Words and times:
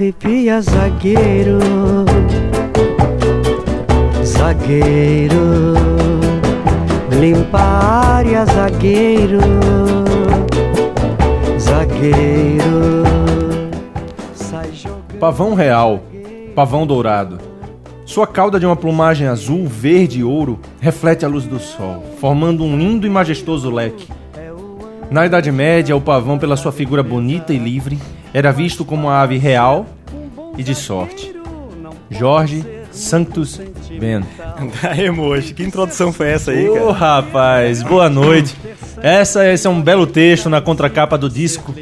Arrepia 0.00 0.62
zagueiro, 0.62 1.58
zagueiro, 4.24 5.74
limpa 7.20 7.58
a 7.58 8.06
área, 8.14 8.46
zagueiro, 8.46 9.40
zagueiro. 11.58 13.02
Pavão 15.20 15.52
real, 15.52 16.02
pavão 16.54 16.86
dourado. 16.86 17.38
Sua 18.06 18.26
cauda 18.26 18.58
de 18.58 18.64
uma 18.64 18.76
plumagem 18.76 19.26
azul, 19.26 19.66
verde 19.66 20.20
e 20.20 20.24
ouro 20.24 20.58
reflete 20.80 21.26
a 21.26 21.28
luz 21.28 21.44
do 21.44 21.58
sol, 21.58 22.02
formando 22.18 22.64
um 22.64 22.74
lindo 22.78 23.06
e 23.06 23.10
majestoso 23.10 23.70
leque. 23.70 24.08
Na 25.10 25.26
Idade 25.26 25.52
Média, 25.52 25.94
o 25.94 26.00
pavão, 26.00 26.38
pela 26.38 26.56
sua 26.56 26.72
figura 26.72 27.02
bonita 27.02 27.52
e 27.52 27.58
livre, 27.58 27.98
era 28.32 28.52
visto 28.52 28.84
como 28.84 29.08
uma 29.08 29.20
ave 29.20 29.38
real 29.38 29.86
e 30.56 30.62
de 30.62 30.74
sorte. 30.74 31.34
Jorge 32.10 32.64
Sanctus 32.90 33.60
Ben. 33.98 34.22
Moço, 35.14 35.54
que 35.54 35.62
introdução 35.62 36.12
foi 36.12 36.28
essa 36.28 36.50
aí, 36.50 36.68
Ô 36.68 36.74
cara? 36.74 36.92
rapaz, 36.92 37.82
boa 37.82 38.08
noite. 38.10 38.56
Essa, 39.02 39.46
esse 39.50 39.66
é 39.66 39.70
um 39.70 39.80
belo 39.80 40.06
texto 40.06 40.48
na 40.48 40.60
contracapa 40.60 41.16
do 41.16 41.28
disco. 41.28 41.72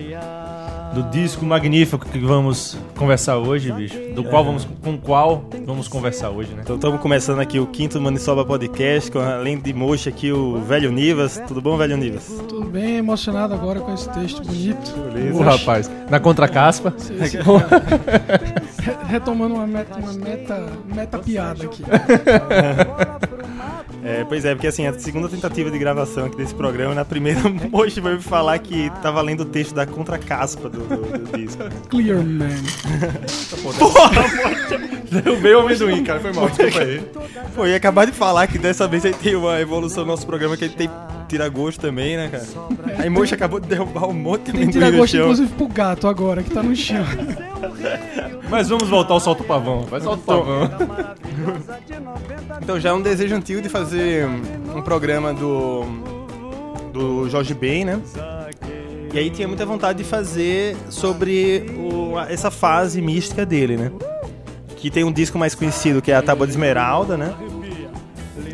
Do 0.95 1.03
disco 1.11 1.45
magnífico 1.45 2.05
que 2.05 2.19
vamos 2.19 2.77
conversar 2.97 3.37
hoje, 3.37 3.71
bicho. 3.71 3.95
Do 4.15 4.25
qual 4.25 4.45
vamos, 4.45 4.67
com 4.83 4.97
qual 4.99 5.45
vamos 5.65 5.87
conversar 5.87 6.31
hoje, 6.31 6.53
né? 6.55 6.63
Então 6.63 6.77
estamos 6.77 7.01
começando 7.01 7.41
aqui 7.41 7.61
o 7.61 7.67
quinto 7.67 8.01
Maniçoba 8.01 8.45
Podcast, 8.45 9.11
com 9.11 9.19
além 9.19 9.59
de 9.59 9.73
mocha 9.73 10.11
aqui 10.11 10.33
o 10.33 10.61
Velho 10.61 10.91
Nivas. 10.91 11.41
Tudo 11.47 11.61
bom, 11.61 11.77
Velho 11.77 11.97
Nivas? 11.97 12.27
Tudo 12.27 12.58
bem 12.69 12.97
emocionado 12.99 13.55
agora 13.55 13.81
com 13.81 13.93
esse 13.95 14.09
texto 14.11 14.43
bonito. 14.43 14.95
Ô 15.35 15.43
rapaz, 15.43 15.91
na 16.11 16.21
contracaspa. 16.21 16.93
Re- 17.19 18.97
Retomando 19.09 19.55
uma 19.55 19.67
meta, 19.67 19.97
uma 19.99 20.13
meta, 20.13 20.67
meta 20.95 21.19
piada 21.19 21.65
aqui. 21.65 21.83
É, 24.05 24.25
pois 24.25 24.45
é, 24.45 24.55
porque 24.55 24.69
assim, 24.69 24.87
a 24.87 24.93
segunda 24.99 25.29
tentativa 25.29 25.71
de 25.71 25.79
gravação 25.79 26.27
aqui 26.27 26.37
desse 26.37 26.55
programa, 26.55 26.95
na 26.95 27.05
primeira, 27.05 27.41
o 27.49 27.71
Mochi 27.71 28.01
veio 28.01 28.17
me 28.17 28.23
falar 28.23 28.59
que 28.59 28.91
tava 29.03 29.21
lendo 29.21 29.41
o 29.41 29.45
texto 29.45 29.75
da 29.75 29.85
contracaspa 29.87 30.69
do, 30.69 30.81
do, 30.81 31.19
do 31.19 31.37
disco. 31.39 31.63
Clear 31.91 32.23
Man. 32.23 32.49
Derrubei 35.11 35.55
o 35.55 35.61
amendoim, 35.61 36.05
cara. 36.05 36.21
Foi 36.21 36.33
mal, 36.33 36.49
desculpa 36.49 36.81
aí. 36.81 37.03
Pô, 37.55 37.67
e 37.67 37.75
acabar 37.75 38.05
de 38.07 38.13
falar 38.13 38.47
que 38.47 38.57
dessa 38.59 38.87
vez 38.87 39.05
aí 39.05 39.13
tem 39.13 39.35
uma 39.35 39.61
evolução 39.61 40.05
no 40.05 40.11
nosso 40.13 40.27
programa 40.27 40.57
que 40.57 40.65
ele 40.65 40.75
tem 40.75 40.91
tira 41.29 41.49
gosto 41.49 41.81
também, 41.81 42.17
né, 42.17 42.29
cara? 42.29 42.45
Aí 42.99 43.09
Mochi 43.11 43.35
acabou 43.35 43.61
de 43.61 43.69
derrubar 43.69 44.07
um 44.09 44.13
monte 44.13 44.51
de 44.53 44.59
Tem 44.59 44.71
tirar 44.71 44.91
no 44.91 45.07
chão. 45.07 45.21
inclusive, 45.23 45.49
pro 45.55 45.69
gato 45.69 46.09
agora, 46.09 46.43
que 46.43 46.51
tá 46.51 46.63
no 46.63 46.75
chão. 46.75 47.05
Mas 48.51 48.69
vamos 48.69 48.89
voltar 48.89 49.15
ao 49.15 49.21
solto 49.21 49.45
pavão. 49.45 49.83
Vai 49.83 50.01
solto 50.01 50.23
pavão. 50.25 50.71
Então 52.63 52.81
já 52.81 52.91
é 52.91 52.93
um 52.93 53.01
desejo 53.03 53.35
antigo 53.35 53.61
de 53.63 53.69
fazer 53.69 54.27
um 54.75 54.83
programa 54.83 55.33
do 55.35 55.85
do 56.93 57.29
Jorge 57.29 57.55
Ben, 57.55 57.85
né? 57.85 58.01
E 59.13 59.19
aí 59.19 59.31
tinha 59.31 59.47
muita 59.47 59.65
vontade 59.65 59.99
de 59.99 60.05
fazer 60.05 60.77
sobre 60.91 61.65
o- 61.79 62.19
essa 62.29 62.51
fase 62.51 63.01
mística 63.01 63.45
dele, 63.47 63.77
né? 63.77 63.93
Que 64.77 64.91
tem 64.91 65.05
um 65.05 65.13
disco 65.13 65.39
mais 65.39 65.55
conhecido 65.55 66.01
que 66.03 66.11
é 66.11 66.17
a 66.17 66.23
Tábua 66.23 66.47
de 66.47 66.53
Esmeralda, 66.53 67.17
né? 67.17 67.33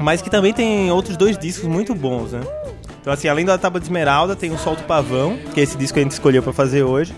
Mas 0.00 0.20
que 0.22 0.28
também 0.30 0.52
tem 0.52 0.90
outros 0.90 1.16
dois 1.16 1.38
discos 1.38 1.68
muito 1.68 1.94
bons, 1.94 2.32
né? 2.32 2.40
Então 3.04 3.12
assim, 3.12 3.28
além 3.28 3.44
da 3.44 3.58
Tábua 3.58 3.78
de 3.78 3.84
Esmeralda, 3.84 4.34
tem 4.34 4.50
o 4.50 4.56
Solto 4.56 4.82
Pavão, 4.84 5.36
que 5.52 5.60
é 5.60 5.62
esse 5.62 5.76
disco 5.76 5.92
que 5.92 6.00
a 6.00 6.02
gente 6.02 6.12
escolheu 6.12 6.42
pra 6.42 6.54
fazer 6.54 6.84
hoje. 6.84 7.14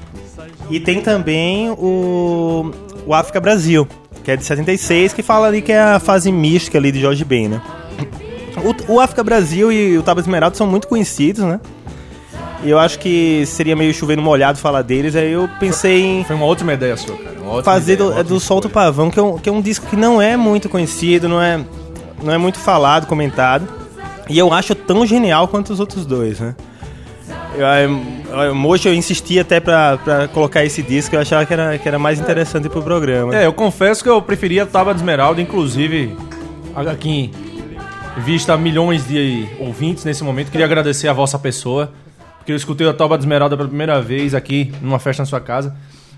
E 0.69 0.81
tem 0.81 1.01
também 1.01 1.71
o, 1.71 2.73
o 3.07 3.15
África 3.15 3.41
Brasil, 3.41 3.87
que 4.25 4.33
é 4.33 4.37
de 4.37 4.43
76, 4.43 5.13
que 5.13 5.23
fala 5.23 5.47
ali 5.47 5.63
que 5.63 5.71
é 5.71 5.81
a 5.81 6.01
fase 6.01 6.33
mística 6.33 6.77
ali 6.77 6.91
de 6.91 7.01
Jorge 7.01 7.25
Ben, 7.25 7.47
né? 7.47 7.63
O, 8.89 8.95
o 8.95 9.01
África 9.01 9.23
Brasil 9.23 9.71
e 9.71 9.97
o 9.97 10.03
Tábua 10.03 10.25
de 10.25 10.29
Esmeralda 10.29 10.57
são 10.57 10.67
muito 10.67 10.89
conhecidos, 10.89 11.45
né? 11.45 11.61
E 12.65 12.71
eu 12.71 12.81
acho 12.81 12.99
que 12.99 13.47
seria 13.47 13.77
meio 13.77 13.95
chovendo 13.95 14.21
molhado 14.21 14.59
falar 14.59 14.83
deles, 14.83 15.15
aí 15.15 15.31
eu 15.31 15.49
pensei 15.61 16.03
em 16.03 16.25
Foi 16.25 16.35
uma 16.35 16.47
ótima 16.47 16.73
ideia 16.73 16.97
sua, 16.97 17.17
cara. 17.17 17.63
Fazer 17.63 17.93
ideia, 17.93 18.11
do, 18.11 18.19
é 18.19 18.25
do 18.25 18.41
Solto. 18.41 18.69
Pavão, 18.69 19.09
que 19.09 19.21
é, 19.21 19.23
um, 19.23 19.39
que 19.39 19.49
é 19.49 19.53
um 19.53 19.61
disco 19.61 19.87
que 19.87 19.95
não 19.95 20.21
é 20.21 20.37
muito 20.37 20.69
conhecido, 20.69 21.29
não 21.29 21.41
é, 21.41 21.65
não 22.21 22.33
é 22.33 22.39
muito 22.39 22.59
falado, 22.59 23.07
comentado. 23.07 23.86
E 24.29 24.39
eu 24.39 24.53
acho 24.53 24.75
tão 24.75 25.07
genial 25.07 25.49
quanto 25.49 25.73
os 25.73 25.81
outros 25.81 26.05
dois, 26.05 26.41
né? 26.41 26.55
Eu, 27.57 28.55
eu, 28.85 28.95
insisti 28.95 29.39
até 29.39 29.61
pra, 29.61 29.97
pra 29.99 30.29
colocar 30.29 30.65
esse 30.65 30.83
disco, 30.83 31.15
eu 31.15 31.21
achava 31.21 31.47
que 31.47 31.53
era, 31.53 31.79
que 31.79 31.89
era 31.89 31.99
mais 31.99 32.21
interessante 32.21 32.69
pro 32.69 32.83
programa. 32.83 33.35
É, 33.35 33.47
eu 33.47 33.53
confesso 33.53 34.03
que 34.03 34.11
eu 34.11 34.21
preferia 34.21 34.65
a 34.65 34.67
Tábua 34.67 34.93
de 34.93 35.01
Esmeralda, 35.01 35.41
inclusive 35.41 36.15
aqui 36.75 37.31
em 38.17 38.21
vista 38.21 38.57
milhões 38.57 39.07
de 39.07 39.49
ouvintes 39.59 40.05
nesse 40.05 40.23
momento, 40.23 40.51
queria 40.51 40.67
agradecer 40.67 41.09
a 41.09 41.13
vossa 41.13 41.39
pessoa, 41.39 41.93
porque 42.39 42.53
eu 42.53 42.57
escutei 42.57 42.87
a 42.87 42.93
Tábua 42.93 43.17
de 43.17 43.23
Esmeralda 43.23 43.57
pela 43.57 43.69
primeira 43.69 44.01
vez 44.03 44.35
aqui 44.35 44.73
numa 44.83 44.99
festa 44.99 45.23
na 45.23 45.27
sua 45.27 45.41
casa. 45.41 45.75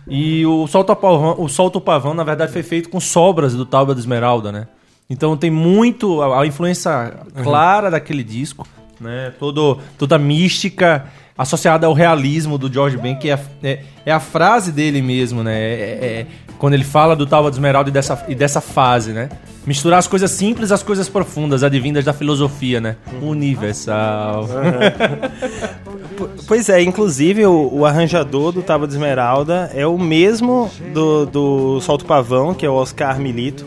E 0.08 0.44
o 0.46 0.66
Solto 0.66 0.94
Pavão, 0.96 1.36
o 1.38 1.48
Solto 1.48 1.80
Pavão, 1.80 2.14
na 2.14 2.24
verdade, 2.24 2.52
foi 2.52 2.62
feito 2.62 2.88
com 2.88 2.98
sobras 2.98 3.54
do 3.54 3.66
Tábua 3.66 3.94
de 3.94 4.00
Esmeralda, 4.00 4.50
né? 4.50 4.66
Então 5.10 5.36
tem 5.36 5.50
muito 5.50 6.20
a, 6.22 6.42
a 6.42 6.46
influência 6.46 7.14
clara 7.42 7.90
daquele 7.90 8.22
disco, 8.22 8.66
né? 9.00 9.32
Todo, 9.38 9.78
toda 9.96 10.16
a 10.16 10.18
mística 10.18 11.06
associada 11.36 11.86
ao 11.86 11.92
realismo 11.94 12.58
do 12.58 12.70
George 12.72 12.96
Ben, 12.98 13.16
que 13.16 13.30
é, 13.30 13.34
a- 13.34 13.38
é, 13.62 13.80
é 14.04 14.12
a 14.12 14.20
frase 14.20 14.70
dele 14.72 15.00
mesmo, 15.00 15.42
né? 15.42 15.58
É- 15.58 15.64
é- 15.74 16.06
é 16.20 16.26
quando 16.58 16.74
ele 16.74 16.82
fala 16.84 17.14
do 17.14 17.24
Tábua 17.24 17.50
de 17.50 17.56
Esmeralda 17.56 17.88
e 17.88 17.92
dessa, 17.92 18.24
e 18.28 18.34
dessa 18.34 18.60
fase, 18.60 19.12
né? 19.12 19.28
Misturar 19.64 20.00
as 20.00 20.08
coisas 20.08 20.30
simples 20.32 20.72
às 20.72 20.82
coisas 20.82 21.08
profundas, 21.08 21.62
advindas 21.62 22.04
da 22.04 22.12
filosofia, 22.12 22.80
né? 22.80 22.96
Universal. 23.22 24.46
Pois 26.48 26.68
é, 26.68 26.82
inclusive 26.82 27.46
o, 27.46 27.68
o 27.72 27.86
arranjador 27.86 28.50
do 28.50 28.60
Tábua 28.60 28.88
de 28.88 28.94
Esmeralda 28.94 29.70
é 29.72 29.86
o 29.86 29.96
mesmo 29.96 30.68
do, 30.92 31.26
do 31.26 31.80
Solto 31.80 32.04
Pavão, 32.04 32.52
que 32.54 32.66
é 32.66 32.68
o 32.68 32.72
Oscar 32.74 33.20
Milito. 33.20 33.64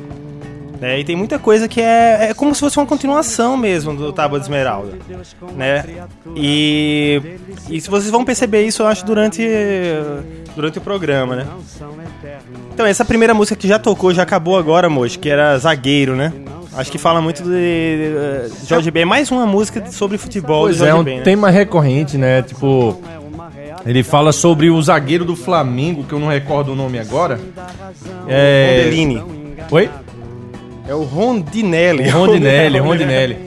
Né? 0.81 0.99
e 0.99 1.03
tem 1.03 1.15
muita 1.15 1.37
coisa 1.37 1.67
que 1.67 1.79
é, 1.79 2.29
é 2.31 2.33
como 2.33 2.53
se 2.55 2.59
fosse 2.59 2.77
uma 2.77 2.85
continuação 2.87 3.55
mesmo 3.55 3.95
do 3.95 4.11
Tábua 4.11 4.39
de 4.39 4.45
Esmeralda. 4.45 4.97
Né? 5.55 5.85
E, 6.35 7.21
e 7.69 7.79
se 7.79 7.89
vocês 7.89 8.09
vão 8.09 8.25
perceber 8.25 8.63
isso, 8.63 8.81
eu 8.81 8.87
acho, 8.87 9.05
durante, 9.05 9.47
durante 10.55 10.79
o 10.79 10.81
programa, 10.81 11.35
né? 11.35 11.47
Então, 12.73 12.85
essa 12.85 13.05
primeira 13.05 13.33
música 13.33 13.55
que 13.55 13.67
já 13.67 13.77
tocou, 13.77 14.11
já 14.11 14.23
acabou 14.23 14.57
agora, 14.57 14.89
moço, 14.89 15.19
que 15.19 15.29
era 15.29 15.55
Zagueiro, 15.59 16.15
né? 16.15 16.33
Acho 16.73 16.91
que 16.91 16.97
fala 16.97 17.21
muito 17.21 17.43
de, 17.43 17.51
eh, 17.51 18.49
Jorge 18.65 18.89
Ben. 18.89 19.03
É 19.03 19.05
mais 19.05 19.29
uma 19.29 19.45
música 19.45 19.85
sobre 19.91 20.17
futebol 20.17 20.63
Pois 20.63 20.77
é, 20.77 20.85
Jorge 20.87 20.99
um 20.99 21.03
Ben, 21.03 21.17
né? 21.17 21.23
tema 21.23 21.49
recorrente, 21.49 22.17
né? 22.17 22.41
Tipo, 22.41 22.99
ele 23.85 24.03
fala 24.03 24.31
sobre 24.31 24.69
o 24.69 24.81
zagueiro 24.81 25.25
do 25.25 25.35
Flamengo, 25.35 26.05
que 26.05 26.13
eu 26.13 26.19
não 26.19 26.29
recordo 26.29 26.71
o 26.71 26.75
nome 26.75 26.97
agora. 26.97 27.39
É... 28.27 28.83
Rondelini. 28.85 29.21
Oi? 29.69 29.89
É 30.91 30.94
o 30.94 31.03
Rondinelli. 31.03 32.09
Rondinelli, 32.09 32.78
Rondinelli. 32.84 33.38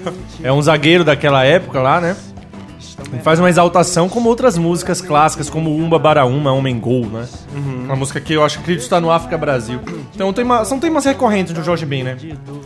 É 0.43 0.51
um 0.51 0.63
zagueiro 0.63 1.05
daquela 1.05 1.45
época 1.45 1.79
lá, 1.79 2.01
né? 2.01 2.17
Ele 3.13 3.21
faz 3.21 3.39
uma 3.39 3.51
exaltação 3.51 4.09
como 4.09 4.31
outras 4.31 4.57
músicas 4.57 5.03
clássicas, 5.03 5.51
como 5.51 5.71
Umba 5.77 5.99
Baraúma, 5.99 6.51
Homem 6.53 6.81
Gol, 6.81 7.05
né? 7.05 7.29
Uma 7.55 7.97
música 7.97 8.19
que 8.19 8.33
eu 8.33 8.43
acho 8.43 8.57
que 8.57 8.63
acredito 8.63 8.85
está 8.85 8.99
no 8.99 9.11
África 9.11 9.37
Brasil. 9.37 9.79
Então 10.15 10.33
tema, 10.33 10.65
são 10.65 10.81
temas 10.81 11.05
recorrentes 11.05 11.53
do 11.53 11.63
Jorge 11.63 11.85
Ben, 11.85 12.03
né? 12.03 12.17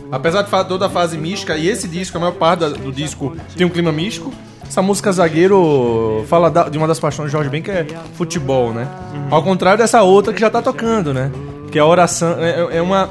Apesar 0.09 0.43
de 0.43 0.49
toda 0.49 0.85
a 0.85 0.89
fase 0.89 1.17
mística, 1.17 1.57
e 1.57 1.67
esse 1.67 1.85
disco, 1.85 2.15
a 2.15 2.21
maior 2.21 2.35
parte 2.35 2.63
do 2.69 2.89
disco 2.93 3.35
tem 3.57 3.67
um 3.67 3.69
clima 3.69 3.91
místico, 3.91 4.31
essa 4.65 4.81
música 4.81 5.11
Zagueiro 5.11 6.23
fala 6.29 6.49
de 6.69 6.77
uma 6.77 6.87
das 6.87 7.01
paixões 7.01 7.27
de 7.27 7.33
Jorge 7.33 7.49
Ben, 7.49 7.61
que 7.61 7.69
é 7.69 7.85
futebol, 8.13 8.71
né? 8.71 8.87
Ao 9.29 9.43
contrário 9.43 9.77
dessa 9.77 10.03
outra 10.03 10.31
que 10.31 10.39
já 10.39 10.49
tá 10.49 10.61
tocando, 10.61 11.13
né? 11.13 11.29
Que 11.69 11.77
é 11.77 11.81
a 11.81 11.85
oração. 11.85 12.37
É, 12.39 12.77
é 12.77 12.81
uma, 12.81 13.09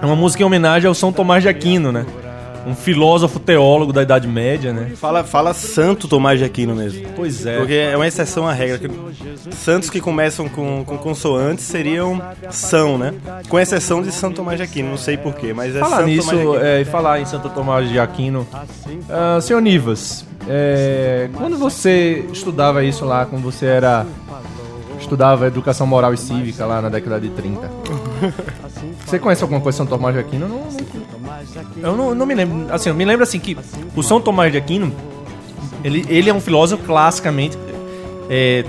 é 0.00 0.06
uma 0.06 0.16
música 0.16 0.42
em 0.42 0.46
homenagem 0.46 0.88
ao 0.88 0.94
São 0.94 1.12
Tomás 1.12 1.42
de 1.42 1.48
Aquino, 1.48 1.90
né? 1.92 2.04
Um 2.66 2.74
filósofo 2.74 3.38
teólogo 3.38 3.92
da 3.92 4.02
Idade 4.02 4.26
Média, 4.26 4.72
né? 4.72 4.92
Fala, 4.96 5.22
fala 5.22 5.52
Santo 5.52 6.08
Tomás 6.08 6.38
de 6.38 6.46
Aquino 6.46 6.74
mesmo. 6.74 7.06
Pois 7.14 7.44
é. 7.44 7.58
Porque 7.58 7.74
é 7.74 7.94
uma 7.94 8.06
exceção 8.06 8.48
à 8.48 8.54
regra. 8.54 8.78
que 8.78 9.54
Santos 9.54 9.90
que 9.90 10.00
começam 10.00 10.48
com, 10.48 10.82
com 10.82 10.96
consoantes 10.96 11.64
seriam 11.66 12.22
São, 12.50 12.96
né? 12.96 13.12
Com 13.50 13.60
exceção 13.60 14.02
de 14.02 14.10
Santo 14.10 14.36
Tomás 14.36 14.56
de 14.56 14.62
Aquino, 14.62 14.88
não 14.88 14.96
sei 14.96 15.18
porquê, 15.18 15.52
mas 15.52 15.76
é 15.76 15.80
Falar 15.80 15.96
Santo 15.98 16.06
nisso, 16.08 16.30
Tomás 16.30 16.40
de 16.40 16.48
Aquino. 16.48 16.64
é, 16.66 16.80
e 16.80 16.84
falar 16.86 17.20
em 17.20 17.26
Santo 17.26 17.48
Tomás 17.50 17.88
de 17.88 17.98
Aquino. 17.98 18.46
Ah, 19.10 19.38
senhor 19.42 19.60
Nivas, 19.60 20.24
é, 20.48 21.28
quando 21.34 21.58
você 21.58 22.24
estudava 22.32 22.82
isso 22.82 23.04
lá, 23.04 23.26
quando 23.26 23.42
você 23.42 23.66
era. 23.66 24.06
estudava 24.98 25.46
educação 25.46 25.86
moral 25.86 26.14
e 26.14 26.16
cívica 26.16 26.64
lá 26.64 26.80
na 26.80 26.88
década 26.88 27.20
de 27.20 27.28
30. 27.28 27.70
Você 29.06 29.18
conhece 29.18 29.42
alguma 29.42 29.60
coisa 29.60 29.74
de 29.76 29.78
São 29.78 29.86
Tomás 29.86 30.14
de 30.14 30.20
Aquino? 30.20 30.44
Eu 30.46 30.48
não, 30.48 30.58
não- 30.58 31.90
eu 31.90 31.96
não, 31.96 32.14
não 32.14 32.26
me 32.26 32.34
lembro. 32.34 32.72
Assim, 32.72 32.88
eu 32.88 32.94
me 32.94 33.04
lembro 33.04 33.22
assim 33.22 33.38
que 33.38 33.56
o 33.96 34.02
São 34.02 34.20
Tomás 34.20 34.50
de 34.52 34.58
Aquino, 34.58 34.92
ele, 35.82 36.04
ele 36.08 36.30
é 36.30 36.34
um 36.34 36.40
filósofo 36.40 36.82
classicamente 36.84 37.56
é, 38.30 38.64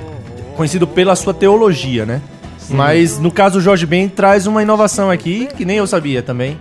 conhecido 0.56 0.86
pela 0.88 1.16
sua 1.16 1.34
teologia, 1.34 2.06
né? 2.06 2.22
Mas 2.70 3.20
no 3.20 3.30
caso 3.32 3.60
o 3.60 3.62
Jorge 3.62 3.86
Ben 3.86 4.10
traz 4.10 4.48
uma 4.48 4.62
inovação 4.64 5.12
aqui 5.12 5.48
que 5.56 5.64
nem 5.64 5.78
eu 5.78 5.86
sabia 5.86 6.24
também. 6.24 6.58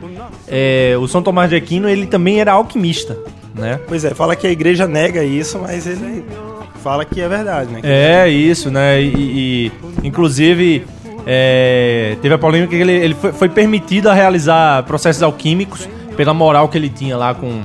É, 0.46 0.94
o 1.00 1.08
São 1.08 1.22
Tomás 1.22 1.48
de 1.48 1.56
Aquino 1.56 1.88
ele 1.88 2.06
também 2.06 2.40
era 2.40 2.52
alquimista, 2.52 3.16
né? 3.54 3.80
Pois 3.88 4.04
é, 4.04 4.10
fala 4.12 4.36
que 4.36 4.46
a 4.46 4.50
igreja 4.50 4.86
nega 4.86 5.24
isso, 5.24 5.58
mas 5.58 5.86
ele 5.86 6.22
fala 6.82 7.06
que 7.06 7.22
é 7.22 7.28
verdade, 7.28 7.72
né? 7.72 7.80
É 7.82 8.28
isso, 8.28 8.70
né? 8.70 9.00
E, 9.00 9.14
e- 9.66 9.72
inclusive 10.06 10.84
é, 11.26 12.16
teve 12.20 12.34
a 12.34 12.38
polêmica 12.38 12.70
que 12.70 12.80
ele, 12.82 12.92
ele 12.92 13.14
foi, 13.14 13.32
foi 13.32 13.48
permitido 13.48 14.08
a 14.08 14.14
realizar 14.14 14.82
processos 14.84 15.22
alquímicos 15.22 15.88
pela 16.16 16.34
moral 16.34 16.68
que 16.68 16.78
ele 16.78 16.88
tinha 16.88 17.16
lá 17.16 17.34
com, 17.34 17.62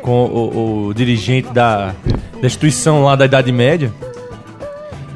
com 0.00 0.24
o, 0.24 0.86
o 0.88 0.94
dirigente 0.94 1.52
da, 1.52 1.94
da 2.40 2.46
instituição 2.46 3.04
lá 3.04 3.14
da 3.14 3.24
Idade 3.24 3.52
Média. 3.52 3.92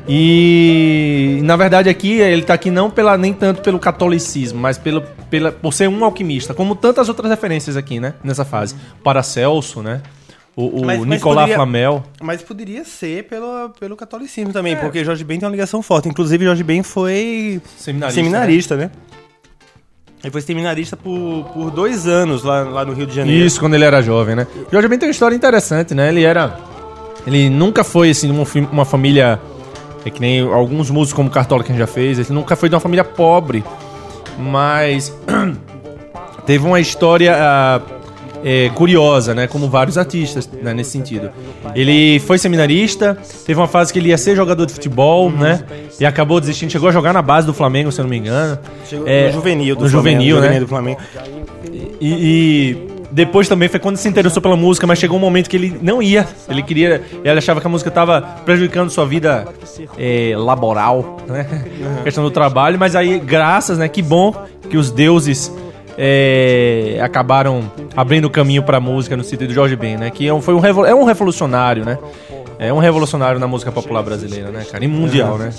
E 0.08 1.40
na 1.42 1.56
verdade 1.56 1.88
aqui 1.88 2.20
ele 2.20 2.42
tá 2.42 2.54
aqui 2.54 2.70
não 2.70 2.88
pela 2.88 3.18
nem 3.18 3.32
tanto 3.32 3.60
pelo 3.60 3.78
catolicismo, 3.78 4.58
mas 4.58 4.78
pelo, 4.78 5.02
pela, 5.28 5.50
por 5.50 5.72
ser 5.72 5.88
um 5.88 6.04
alquimista, 6.04 6.54
como 6.54 6.76
tantas 6.76 7.08
outras 7.08 7.28
referências 7.28 7.76
aqui, 7.76 7.98
né? 7.98 8.14
Nessa 8.22 8.44
fase. 8.44 8.76
Paracelso, 9.02 9.82
né? 9.82 10.02
O, 10.56 10.80
o 10.80 10.86
Mas- 10.86 11.00
mas 11.00 11.08
Nicolas 11.08 11.36
poderia- 11.40 11.54
Flamel. 11.56 12.02
Mas 12.22 12.40
poderia 12.42 12.82
ser 12.84 13.24
pelo, 13.24 13.68
pelo 13.78 13.94
catolicismo 13.94 14.54
também, 14.54 14.74
porque 14.74 15.04
Jorge 15.04 15.22
Ben 15.22 15.38
tem 15.38 15.46
uma 15.46 15.52
ligação 15.52 15.82
forte. 15.82 16.08
Inclusive, 16.08 16.44
Jorge 16.46 16.62
Ben 16.64 16.82
foi 16.82 17.60
Seminarista, 17.76 18.20
seminarista, 18.22 18.76
né? 18.76 18.90
Ele 20.24 20.30
foi 20.30 20.40
seminarista 20.40 20.96
por, 20.96 21.44
por 21.52 21.70
dois 21.70 22.06
anos 22.08 22.42
lá, 22.42 22.62
lá 22.62 22.84
no 22.86 22.94
Rio 22.94 23.06
de 23.06 23.14
Janeiro. 23.14 23.44
Isso, 23.46 23.60
quando 23.60 23.74
ele 23.74 23.84
era 23.84 24.00
jovem, 24.00 24.34
né? 24.34 24.46
Jorge 24.72 24.88
Ben 24.88 24.98
tem 24.98 25.08
uma 25.08 25.12
história 25.12 25.36
interessante, 25.36 25.94
né? 25.94 26.08
Ele 26.08 26.24
era. 26.24 26.58
Ele 27.26 27.50
nunca 27.50 27.84
foi, 27.84 28.10
assim, 28.10 28.30
uma, 28.30 28.44
uma 28.72 28.84
família. 28.86 29.38
É 30.06 30.10
que 30.10 30.20
nem 30.20 30.40
alguns 30.40 30.88
músicos 30.88 31.12
como 31.16 31.28
Cartola 31.28 31.62
que 31.62 31.70
a 31.70 31.74
gente 31.74 31.80
já 31.80 31.86
fez. 31.86 32.18
Ele 32.18 32.28
nunca 32.32 32.56
foi 32.56 32.68
de 32.70 32.74
uma 32.74 32.80
família 32.80 33.04
pobre. 33.04 33.62
Mas. 34.38 35.14
teve 36.46 36.64
uma 36.64 36.80
história 36.80 37.36
ah, 37.38 37.80
é, 38.48 38.70
curiosa, 38.70 39.34
né? 39.34 39.48
Como 39.48 39.68
vários 39.68 39.98
artistas, 39.98 40.48
né? 40.62 40.72
Nesse 40.72 40.90
sentido. 40.90 41.30
Ele 41.74 42.20
foi 42.20 42.38
seminarista, 42.38 43.18
teve 43.44 43.58
uma 43.58 43.66
fase 43.66 43.92
que 43.92 43.98
ele 43.98 44.10
ia 44.10 44.18
ser 44.18 44.36
jogador 44.36 44.66
de 44.66 44.72
futebol, 44.72 45.28
né? 45.32 45.64
E 45.98 46.06
acabou 46.06 46.38
desistindo, 46.38 46.70
chegou 46.70 46.88
a 46.88 46.92
jogar 46.92 47.12
na 47.12 47.22
base 47.22 47.44
do 47.44 47.52
Flamengo, 47.52 47.90
se 47.90 48.00
eu 48.00 48.04
não 48.04 48.10
me 48.10 48.18
engano. 48.18 48.56
Chegou 48.88 49.08
É, 49.08 49.26
no 49.26 49.32
juvenil 49.32 49.74
do 49.74 49.82
no 49.82 49.90
Flamengo, 49.90 50.22
juvenil, 50.22 50.40
né? 50.40 50.60
do 50.60 50.68
Flamengo. 50.68 51.00
E, 52.00 52.08
e 52.08 52.96
depois 53.10 53.48
também 53.48 53.68
foi 53.68 53.80
quando 53.80 53.96
se 53.96 54.08
interessou 54.08 54.40
pela 54.40 54.56
música, 54.56 54.86
mas 54.86 55.00
chegou 55.00 55.16
um 55.16 55.20
momento 55.20 55.50
que 55.50 55.56
ele 55.56 55.76
não 55.82 56.00
ia. 56.00 56.24
Ele 56.48 56.62
queria. 56.62 57.02
Ele 57.24 57.38
achava 57.38 57.60
que 57.60 57.66
a 57.66 57.70
música 57.70 57.88
estava 57.88 58.22
prejudicando 58.44 58.90
sua 58.90 59.06
vida 59.06 59.44
é, 59.98 60.34
laboral, 60.36 61.16
né? 61.26 61.64
Questão 62.04 62.22
do 62.22 62.30
trabalho, 62.30 62.78
mas 62.78 62.94
aí, 62.94 63.18
graças, 63.18 63.76
né? 63.76 63.88
Que 63.88 64.02
bom 64.02 64.32
que 64.70 64.76
os 64.76 64.92
deuses. 64.92 65.52
É, 65.98 66.98
acabaram 67.02 67.70
abrindo 67.96 68.28
caminho 68.28 68.62
pra 68.62 68.80
música 68.80 69.16
no 69.16 69.24
sentido 69.24 69.48
do 69.48 69.54
Jorge 69.54 69.76
Ben, 69.76 69.96
né? 69.96 70.10
Que 70.10 70.26
é 70.28 70.34
um, 70.34 70.40
foi 70.40 70.54
um, 70.54 70.86
é 70.86 70.94
um 70.94 71.04
revolucionário, 71.04 71.84
né? 71.84 71.98
É 72.58 72.72
um 72.72 72.78
revolucionário 72.78 73.38
na 73.38 73.46
música 73.46 73.70
popular 73.70 74.02
brasileira, 74.02 74.50
né, 74.50 74.64
cara? 74.64 74.82
E 74.82 74.88
mundial, 74.88 75.36
né? 75.36 75.50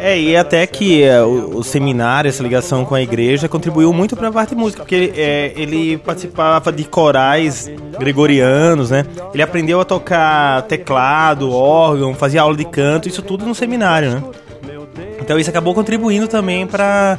É, 0.00 0.18
e 0.18 0.36
até 0.36 0.66
que 0.66 1.02
é, 1.02 1.22
o, 1.22 1.58
o 1.58 1.62
seminário, 1.62 2.28
essa 2.28 2.42
ligação 2.42 2.84
com 2.84 2.94
a 2.94 3.00
igreja, 3.00 3.48
contribuiu 3.48 3.92
muito 3.92 4.16
para 4.16 4.28
a 4.28 4.32
parte 4.32 4.50
de 4.50 4.56
música, 4.56 4.82
porque 4.82 5.12
é, 5.16 5.52
ele 5.54 5.96
participava 5.98 6.72
de 6.72 6.84
corais 6.84 7.70
gregorianos, 7.98 8.90
né? 8.90 9.06
Ele 9.32 9.42
aprendeu 9.42 9.80
a 9.80 9.84
tocar 9.84 10.62
teclado, 10.62 11.52
órgão, 11.52 12.14
fazia 12.14 12.42
aula 12.42 12.56
de 12.56 12.64
canto, 12.64 13.08
isso 13.08 13.22
tudo 13.22 13.46
no 13.46 13.54
seminário, 13.54 14.10
né? 14.10 14.22
Então 15.20 15.38
isso 15.38 15.50
acabou 15.50 15.72
contribuindo 15.72 16.26
também 16.26 16.66
para 16.66 17.16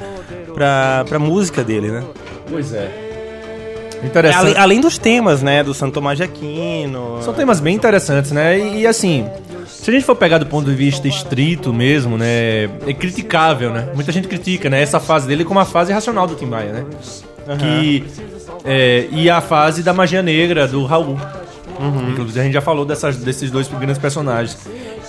para 0.54 1.20
música 1.20 1.64
dele, 1.64 1.92
né? 1.92 2.04
Pois 2.50 2.74
é. 2.74 3.04
Interessante. 4.04 4.40
Além, 4.40 4.58
além 4.58 4.82
dos 4.82 4.98
temas, 4.98 5.42
né, 5.42 5.64
do 5.64 5.74
Santo 5.74 5.94
Tomás 5.94 6.18
de 6.18 6.24
Aquino. 6.24 7.20
São 7.22 7.34
temas 7.34 7.60
bem 7.60 7.76
interessantes, 7.76 8.32
né? 8.32 8.60
E, 8.60 8.82
e, 8.82 8.88
assim, 8.88 9.26
se 9.66 9.90
a 9.90 9.94
gente 9.94 10.06
for 10.06 10.16
pegar 10.16 10.38
do 10.38 10.46
ponto 10.46 10.70
de 10.70 10.76
vista 10.76 11.08
estrito 11.08 11.74
mesmo, 11.74 12.18
né? 12.18 12.66
É 12.86 12.94
criticável, 12.94 13.72
né? 13.72 13.90
Muita 13.96 14.12
gente 14.12 14.28
critica, 14.28 14.70
né? 14.70 14.82
Essa 14.82 15.00
fase 15.00 15.28
dele 15.28 15.46
como 15.46 15.60
a 15.60 15.66
fase 15.66 15.94
racional 15.94 16.28
do 16.28 16.36
Tim 16.36 16.46
Maia, 16.46 16.74
né? 16.74 16.86
Que, 17.60 18.04
é, 18.64 19.08
e 19.12 19.30
a 19.30 19.42
fase 19.42 19.84
da 19.84 19.94
magia 19.94 20.22
negra 20.22 20.68
do 20.68 20.86
Raul. 20.86 21.18
Inclusive, 22.10 22.40
a 22.40 22.44
gente 22.44 22.54
já 22.54 22.62
falou 22.62 22.86
dessas, 22.86 23.18
desses 23.18 23.52
dois 23.52 23.68
grandes 23.68 23.98
personagens. 23.98 24.58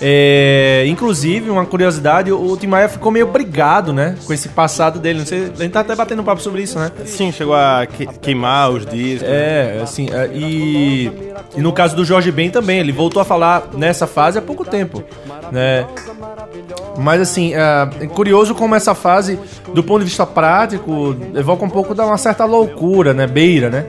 É, 0.01 0.83
inclusive, 0.87 1.49
uma 1.49 1.65
curiosidade, 1.65 2.31
o 2.31 2.57
Tim 2.57 2.67
Maia 2.67 2.89
ficou 2.89 3.11
meio 3.11 3.27
brigado, 3.27 3.93
né? 3.93 4.15
Com 4.25 4.33
esse 4.33 4.49
passado 4.49 4.99
dele. 4.99 5.19
Não 5.19 5.25
sei, 5.25 5.51
a 5.57 5.61
gente 5.63 5.71
tá 5.71 5.79
até 5.79 5.95
batendo 5.95 6.21
um 6.21 6.25
papo 6.25 6.41
sobre 6.41 6.61
isso, 6.61 6.77
né? 6.77 6.91
Sim, 7.05 7.31
chegou 7.31 7.55
a 7.55 7.85
que- 7.85 8.05
queimar 8.19 8.71
os 8.71 8.85
discos. 8.85 9.27
É, 9.29 9.79
assim, 9.81 10.09
é, 10.11 10.29
e, 10.33 11.11
e 11.55 11.61
no 11.61 11.71
caso 11.71 11.95
do 11.95 12.03
Jorge 12.03 12.31
Ben 12.31 12.49
também, 12.49 12.79
ele 12.79 12.91
voltou 12.91 13.21
a 13.21 13.25
falar 13.25 13.69
nessa 13.73 14.05
fase 14.05 14.37
há 14.37 14.41
pouco 14.41 14.65
tempo, 14.65 15.03
né? 15.51 15.85
Mas 16.97 17.21
assim, 17.21 17.53
é, 17.53 17.89
é 18.01 18.07
curioso 18.07 18.55
como 18.55 18.75
essa 18.75 18.93
fase, 18.95 19.39
do 19.73 19.83
ponto 19.83 19.99
de 19.99 20.05
vista 20.05 20.25
prático, 20.25 21.15
evoca 21.35 21.63
um 21.65 21.69
pouco 21.69 21.93
da 21.93 22.05
uma 22.05 22.17
certa 22.17 22.45
loucura, 22.45 23.13
né? 23.13 23.27
Beira, 23.27 23.69
né? 23.69 23.85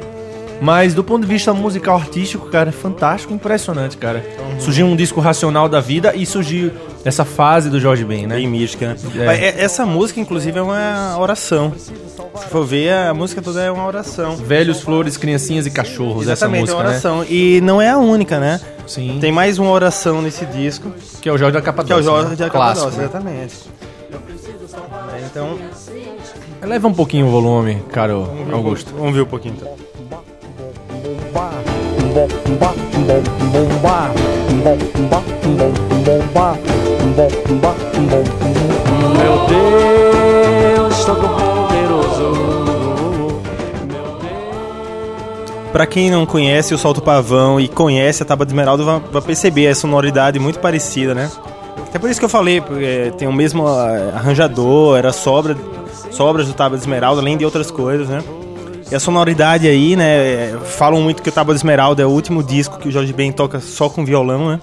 Mas 0.61 0.95
do 0.95 1.05
ponto 1.05 1.23
de 1.23 1.29
vista 1.29 1.53
musical 1.53 1.97
artístico, 1.97 2.49
cara, 2.49 2.71
é 2.71 2.73
fantástico, 2.73 3.33
impressionante, 3.33 3.97
cara. 3.97 4.25
Surgiu 4.59 4.87
um 4.87 4.97
disco 4.97 5.21
racional 5.21 5.69
da 5.69 5.81
vida 5.81 6.15
e 6.15 6.25
surgiu 6.25 6.71
essa 7.05 7.25
fase 7.25 7.69
do 7.71 7.79
Jorge 7.79 8.05
Ben, 8.05 8.27
né? 8.27 8.37
Bem 8.37 8.49
mística, 8.49 8.89
né? 8.89 8.97
É. 9.35 9.45
É- 9.49 9.63
Essa 9.65 9.85
música, 9.85 10.19
inclusive, 10.19 10.59
é 10.59 10.63
uma 10.63 11.17
oração. 11.19 11.73
Se 11.77 12.47
for 12.51 12.65
ver, 12.67 12.93
a 12.93 13.15
música 13.15 13.41
toda 13.43 13.63
é 13.63 13.71
uma 13.71 13.87
oração. 13.87 14.37
Velhos, 14.37 14.81
flores, 14.81 15.17
criancinhas 15.17 15.67
e 15.67 15.71
cachorros, 15.71 16.23
Exatamente, 16.27 16.33
essa 16.33 16.47
é 16.47 16.61
música, 16.61 16.77
uma 16.77 16.83
né? 16.85 16.89
oração. 16.91 17.25
E 17.29 17.61
não 17.63 17.81
é 17.81 17.91
a 17.91 17.99
única, 17.99 18.39
né? 18.41 18.61
Sim. 18.87 19.19
Tem 19.21 19.31
mais 19.33 19.59
uma 19.59 19.71
oração 19.71 20.21
nesse 20.23 20.45
disco, 20.47 20.93
Que 21.21 21.29
é 21.29 21.33
o 21.33 21.39
Jorge 21.39 21.53
da 21.55 21.61
que 21.61 21.69
é 21.69 21.73
Capadócia. 21.73 21.97
o 21.97 22.03
Jorge 22.03 22.31
né? 22.31 22.37
de 22.37 22.51
Clássico, 22.51 22.89
Acapadócia, 22.89 22.99
né? 22.99 23.05
exatamente. 23.05 23.55
É, 25.15 25.27
Então, 25.31 25.59
Eleva 26.63 26.89
um 26.89 26.95
pouquinho 26.95 27.27
o 27.27 27.31
volume, 27.31 27.83
caro 27.93 28.29
Augusto. 28.53 28.93
vamos 28.97 29.15
ver 29.15 29.21
um 29.23 29.27
pouquinho 29.27 29.55
então. 29.61 29.86
Meu 39.19 39.47
Deus, 39.47 41.05
Todo-Poderoso. 41.05 42.33
Pra 45.73 45.87
quem 45.87 46.11
não 46.11 46.25
conhece 46.25 46.73
o 46.73 46.79
Solto 46.79 47.03
Pavão 47.03 47.61
e 47.61 47.69
conhece 47.69 48.23
a 48.23 48.27
Tábua 48.27 48.47
de 48.47 48.53
Esmeralda, 48.53 48.83
vai, 48.83 49.23
perceber 49.23 49.69
a 49.69 49.75
sonoridade 49.75 50.39
muito 50.39 50.59
parecida, 50.59 51.15
né? 51.15 51.31
Até 51.87 51.99
por 51.99 52.09
isso 52.09 52.19
que 52.19 52.25
eu 52.25 52.31
falei, 52.31 52.63
porque 52.63 53.13
tem 53.19 53.29
o 53.29 53.33
mesmo 53.33 53.67
ah, 53.67 54.13
arranjador, 54.15 54.97
era 54.97 55.13
sobra, 55.13 55.55
sobras 56.11 56.47
do 56.47 56.55
Tábua 56.55 56.79
de 56.79 56.85
Esmeralda, 56.85 57.21
além 57.21 57.37
de 57.37 57.45
outras 57.45 57.71
coisas, 57.71 58.09
né? 58.09 58.25
E 58.91 58.95
a 58.95 59.01
sonoridade 59.01 59.67
aí, 59.67 59.97
né? 59.97 60.51
é, 60.51 60.59
Falam 60.65 61.01
muito 61.03 61.23
que 61.23 61.29
o 61.29 61.33
Tábua 61.33 61.55
de 61.55 61.59
Esmeralda 61.59 62.03
é 62.03 62.07
o 62.07 62.11
último 62.11 62.43
disco 62.43 62.79
que 62.79 62.89
o 62.89 62.91
Jorge 62.91 63.13
Ben 63.13 63.33
toca 63.33 63.61
só 63.61 63.89
com 63.89 64.05
violão, 64.05 64.51
né? 64.51 64.61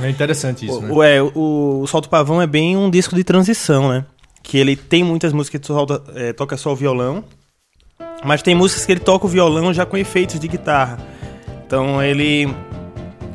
É 0.00 0.08
interessante 0.08 0.66
isso, 0.66 0.80
né? 0.80 0.90
O, 0.90 1.02
é, 1.02 1.22
o, 1.22 1.80
o 1.82 1.86
Solto 1.86 2.08
Pavão 2.08 2.40
é 2.40 2.46
bem 2.46 2.76
um 2.76 2.88
disco 2.88 3.14
de 3.14 3.22
transição, 3.22 3.90
né? 3.90 4.04
Que 4.42 4.56
ele 4.56 4.74
tem 4.74 5.04
muitas 5.04 5.32
músicas 5.32 5.60
que 5.60 5.66
solta, 5.66 6.02
é, 6.14 6.32
toca 6.32 6.56
só 6.56 6.72
o 6.72 6.76
violão, 6.76 7.22
mas 8.24 8.42
tem 8.42 8.54
músicas 8.54 8.86
que 8.86 8.92
ele 8.92 9.00
toca 9.00 9.26
o 9.26 9.28
violão 9.28 9.72
já 9.72 9.84
com 9.84 9.96
efeitos 9.96 10.40
de 10.40 10.48
guitarra. 10.48 10.98
Então 11.66 12.02
ele 12.02 12.48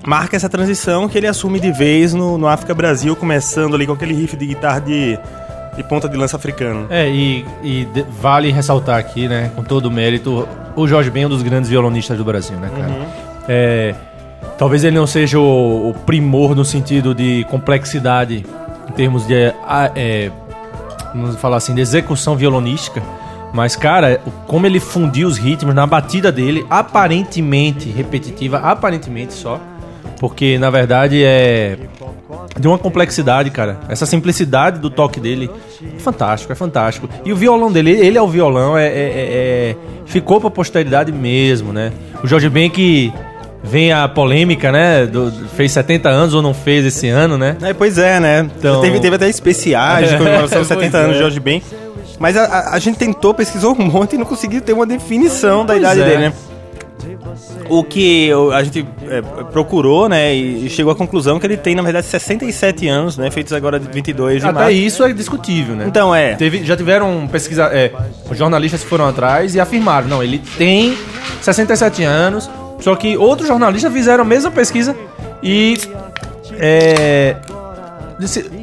marca 0.06 0.36
essa 0.36 0.50
transição 0.50 1.08
que 1.08 1.18
ele 1.18 1.28
assume 1.28 1.60
de 1.60 1.72
vez 1.72 2.14
no, 2.14 2.38
no 2.38 2.48
África 2.48 2.74
Brasil, 2.74 3.16
começando 3.16 3.76
ali 3.76 3.86
com 3.86 3.94
aquele 3.94 4.14
riff 4.14 4.36
de 4.36 4.48
guitarra 4.48 4.80
de, 4.80 5.20
de 5.78 5.84
ponta 5.84 6.10
de 6.10 6.18
lança 6.18 6.36
africano. 6.36 6.88
É, 6.90 7.08
e, 7.08 7.46
e 7.64 7.88
vale 8.20 8.52
ressaltar 8.52 8.98
aqui, 9.00 9.28
né, 9.28 9.52
com 9.56 9.64
todo 9.64 9.86
o 9.86 9.92
mérito, 9.92 10.48
o 10.76 10.88
Jorge 10.88 11.10
Ben 11.10 11.24
é 11.24 11.26
um 11.28 11.30
dos 11.30 11.44
grandes 11.44 11.70
violonistas 11.70 12.18
do 12.18 12.26
Brasil, 12.26 12.58
né, 12.58 12.70
cara? 12.76 13.08
É, 13.48 13.96
talvez 14.58 14.84
ele 14.84 14.96
não 14.98 15.08
seja 15.08 15.40
o, 15.40 15.90
o 15.90 15.94
primor 15.94 16.56
no 16.56 16.66
sentido 16.66 17.14
de 17.16 17.46
complexidade, 17.50 18.46
em 18.90 18.92
termos 18.94 19.26
de, 19.28 19.54
a- 19.66 19.92
é, 19.96 20.32
vamos 21.14 21.36
falar 21.38 21.58
assim, 21.58 21.74
de 21.74 21.82
execução 21.82 22.36
violonística, 22.36 23.02
mas, 23.54 23.76
cara, 23.76 24.20
como 24.46 24.66
ele 24.66 24.80
fundiu 24.80 25.28
os 25.28 25.38
ritmos 25.38 25.74
na 25.74 25.88
batida 25.88 26.32
dele, 26.32 26.66
aparentemente 26.70 27.90
repetitiva, 27.90 28.58
aparentemente 28.58 29.34
só, 29.34 29.60
porque, 30.20 30.58
na 30.58 30.70
verdade, 30.70 31.24
é 31.24 31.78
de 32.60 32.68
uma 32.68 32.78
complexidade, 32.78 33.50
cara. 33.52 33.80
Essa 33.90 34.06
simplicidade 34.06 34.80
do 34.80 34.90
toque 34.90 35.20
dele 35.20 35.50
é 35.96 36.00
fantástico, 36.00 36.52
é 36.52 36.56
fantástico. 36.56 37.10
E 37.26 37.32
o 37.32 37.36
violão 37.36 37.72
dele, 37.72 37.92
ele 37.92 38.18
é 38.18 38.22
o 38.22 38.28
violão, 38.28 38.78
é, 38.78 38.88
é- 38.88 38.90
é- 38.90 39.70
é- 39.72 39.76
ficou 40.06 40.40
pra 40.40 40.50
posteridade 40.50 41.12
mesmo, 41.12 41.72
né? 41.74 41.92
O 42.24 42.28
Jorge 42.28 42.50
Ben 42.50 42.70
que 42.70 43.14
vem 43.64 43.92
a 43.92 44.08
polêmica, 44.08 44.72
né? 44.72 45.06
do- 45.06 45.30
do- 45.30 45.50
fez 45.50 45.72
70 45.72 46.10
anos 46.10 46.34
ou 46.34 46.42
não 46.42 46.54
fez 46.54 46.86
esse 46.86 47.08
ano, 47.10 47.38
né? 47.38 47.58
É, 47.62 47.74
pois 47.74 47.98
é, 47.98 48.20
né? 48.20 48.50
Então- 48.58 48.82
Teve, 48.82 49.00
teve 49.00 49.16
até 49.16 49.28
especiais 49.30 50.10
de 50.10 50.18
comemoração 50.18 50.60
dos 50.60 50.68
Pois 50.68 50.80
70 50.80 50.98
anos 50.98 51.12
é. 51.12 51.14
de 51.14 51.20
Jorge 51.20 51.40
Ben. 51.40 51.62
Mas 52.20 52.36
a, 52.38 52.46
a- 52.46 52.74
a 52.76 52.80
gente 52.80 52.98
tentou, 52.98 53.34
pesquisou 53.34 53.76
um 53.78 53.84
monte 53.86 54.14
e 54.14 54.18
não 54.18 54.26
conseguiu 54.26 54.62
ter 54.62 54.74
uma 54.74 54.86
definição 54.86 55.60
da 55.66 55.74
Pois 55.74 55.80
idade 55.80 56.02
é. 56.02 56.06
dele, 56.06 56.18
né? 56.30 56.34
O 57.70 57.84
que 57.84 58.32
a 58.54 58.64
gente 58.64 58.86
é, 59.10 59.22
procurou, 59.52 60.08
né, 60.08 60.34
e 60.34 60.70
chegou 60.70 60.92
à 60.92 60.96
conclusão 60.96 61.40
que 61.40 61.46
ele 61.46 61.58
tem, 61.58 61.76
na 61.76 61.82
verdade, 61.82 62.06
67 62.06 62.88
anos, 62.88 63.18
né, 63.18 63.30
feitos 63.30 63.52
agora 63.54 63.80
de 63.80 63.88
22 63.88 64.42
de 64.42 64.48
Até 64.48 64.54
março. 64.54 64.72
isso 64.72 65.04
é 65.04 65.12
discutível, 65.12 65.76
né? 65.76 65.86
Então, 65.88 66.14
é. 66.14 66.36
Teve, 66.36 66.64
já 66.64 66.78
tiveram 66.78 67.28
pesquisa, 67.28 67.66
é, 67.66 67.92
jornalistas 68.32 68.84
foram 68.84 69.08
atrás 69.08 69.56
e 69.56 69.60
afirmaram, 69.60 70.08
não, 70.08 70.24
ele 70.24 70.42
tem 70.58 70.98
67 71.42 72.04
anos, 72.04 72.50
só 72.80 72.96
que 72.96 73.18
outros 73.18 73.48
jornalistas 73.48 73.92
fizeram 73.92 74.24
a 74.24 74.28
mesma 74.28 74.52
pesquisa 74.52 74.96
e 75.42 75.78
é, 76.54 77.36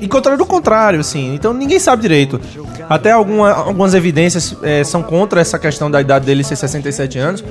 encontraram 0.01 0.43
o 0.43 0.47
contrário, 0.47 1.01
assim. 1.01 1.35
Então 1.35 1.53
ninguém 1.53 1.79
sabe 1.79 2.03
direito. 2.03 2.41
Até 2.89 3.11
alguma- 3.13 3.51
algumas 3.53 3.95
evidências 3.95 4.57
é, 4.63 4.83
são 4.85 5.03
contra 5.03 5.41
essa 5.41 5.59
questão 5.59 5.91
da 5.91 6.01
idade 6.01 6.27
dele 6.27 6.45
ser 6.45 6.57
67 6.57 7.19
anos. 7.19 7.43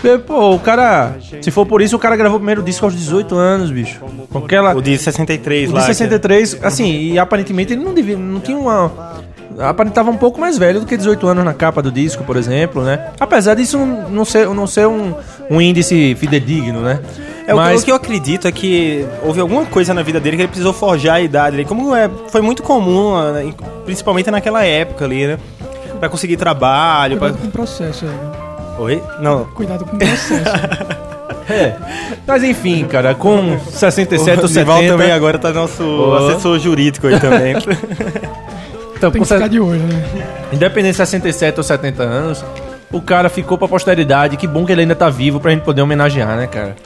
Porque, 0.00 0.18
pô, 0.18 0.54
o 0.54 0.58
cara, 0.58 1.16
se 1.40 1.50
for 1.50 1.64
por 1.66 1.80
isso, 1.80 1.96
o 1.96 1.98
cara 1.98 2.16
gravou 2.16 2.36
o 2.36 2.40
primeiro 2.40 2.62
disco 2.62 2.84
aos 2.84 2.94
18 2.94 3.34
anos, 3.36 3.70
bicho. 3.70 4.00
Com 4.30 4.38
aquela, 4.38 4.74
O 4.74 4.82
de 4.82 4.96
63 4.98 5.70
o 5.70 5.74
lá. 5.74 5.80
de 5.80 5.86
que- 5.86 5.94
63, 5.94 6.58
assim, 6.62 6.90
e 7.12 7.18
aparentemente 7.18 7.72
ele 7.72 7.84
não 7.84 7.94
devia, 7.94 8.16
não 8.16 8.40
tinha 8.40 8.56
uma 8.58 9.12
aparentava 9.58 10.10
um 10.10 10.16
pouco 10.16 10.40
mais 10.40 10.56
velho 10.56 10.80
do 10.80 10.86
que 10.86 10.96
18 10.96 11.26
anos 11.28 11.44
na 11.44 11.52
capa 11.52 11.82
do 11.82 11.90
disco, 11.92 12.24
por 12.24 12.36
exemplo, 12.38 12.82
né? 12.82 13.08
Apesar 13.20 13.54
disso 13.54 13.76
não, 13.78 14.08
não 14.08 14.24
ser, 14.24 14.48
não 14.48 14.66
ser 14.66 14.86
um, 14.88 15.14
um 15.50 15.60
índice 15.60 16.14
fidedigno, 16.18 16.80
né? 16.80 17.00
É, 17.46 17.52
o, 17.54 17.56
que- 17.56 17.62
Mas 17.62 17.82
o 17.82 17.84
que 17.84 17.90
eu 17.90 17.96
acredito 17.96 18.46
é 18.46 18.52
que 18.52 19.04
houve 19.22 19.40
alguma 19.40 19.64
coisa 19.66 19.92
na 19.92 20.02
vida 20.02 20.20
dele 20.20 20.36
que 20.36 20.42
ele 20.42 20.48
precisou 20.48 20.72
forjar 20.72 21.16
a 21.16 21.20
idade. 21.20 21.64
Como 21.64 21.94
é, 21.94 22.08
foi 22.28 22.40
muito 22.40 22.62
comum, 22.62 23.14
em- 23.40 23.54
principalmente 23.84 24.30
naquela 24.30 24.64
época 24.64 25.04
ali, 25.04 25.26
né? 25.26 25.38
Pra 25.98 26.08
conseguir 26.08 26.36
trabalho. 26.36 27.16
Pra... 27.18 27.28
Cuidado 27.30 27.42
com 27.42 27.48
o 27.48 27.50
processo 27.50 28.04
aí. 28.06 28.12
Oi? 28.78 29.02
Não. 29.20 29.44
Cuidado 29.46 29.84
com 29.84 29.96
o 29.96 29.98
processo. 29.98 30.34
é. 31.52 31.76
Mas 32.26 32.42
enfim, 32.44 32.84
cara, 32.84 33.14
com 33.14 33.58
67 33.70 34.38
ou 34.38 34.44
o 34.44 34.48
Dival 34.48 34.76
70, 34.78 34.92
também 34.92 35.12
agora 35.12 35.38
tá 35.38 35.52
nosso 35.52 35.82
Ô. 35.84 36.14
assessor 36.14 36.58
jurídico 36.58 37.06
aí 37.08 37.18
também. 37.20 37.54
então, 38.96 39.10
Tem 39.10 39.20
com 39.20 39.26
que 39.26 39.34
ficar 39.34 39.48
de 39.48 39.58
olho, 39.60 39.80
né? 39.82 40.26
independente 40.52 40.92
de 40.92 40.96
67 40.98 41.58
ou 41.58 41.62
70 41.64 42.02
anos, 42.02 42.44
o 42.90 43.00
cara 43.00 43.28
ficou 43.28 43.58
pra 43.58 43.66
posteridade. 43.68 44.36
Que 44.36 44.46
bom 44.46 44.64
que 44.64 44.72
ele 44.72 44.82
ainda 44.82 44.94
tá 44.94 45.08
vivo 45.10 45.40
pra 45.40 45.50
gente 45.50 45.62
poder 45.62 45.82
homenagear, 45.82 46.36
né, 46.36 46.46
cara? 46.46 46.76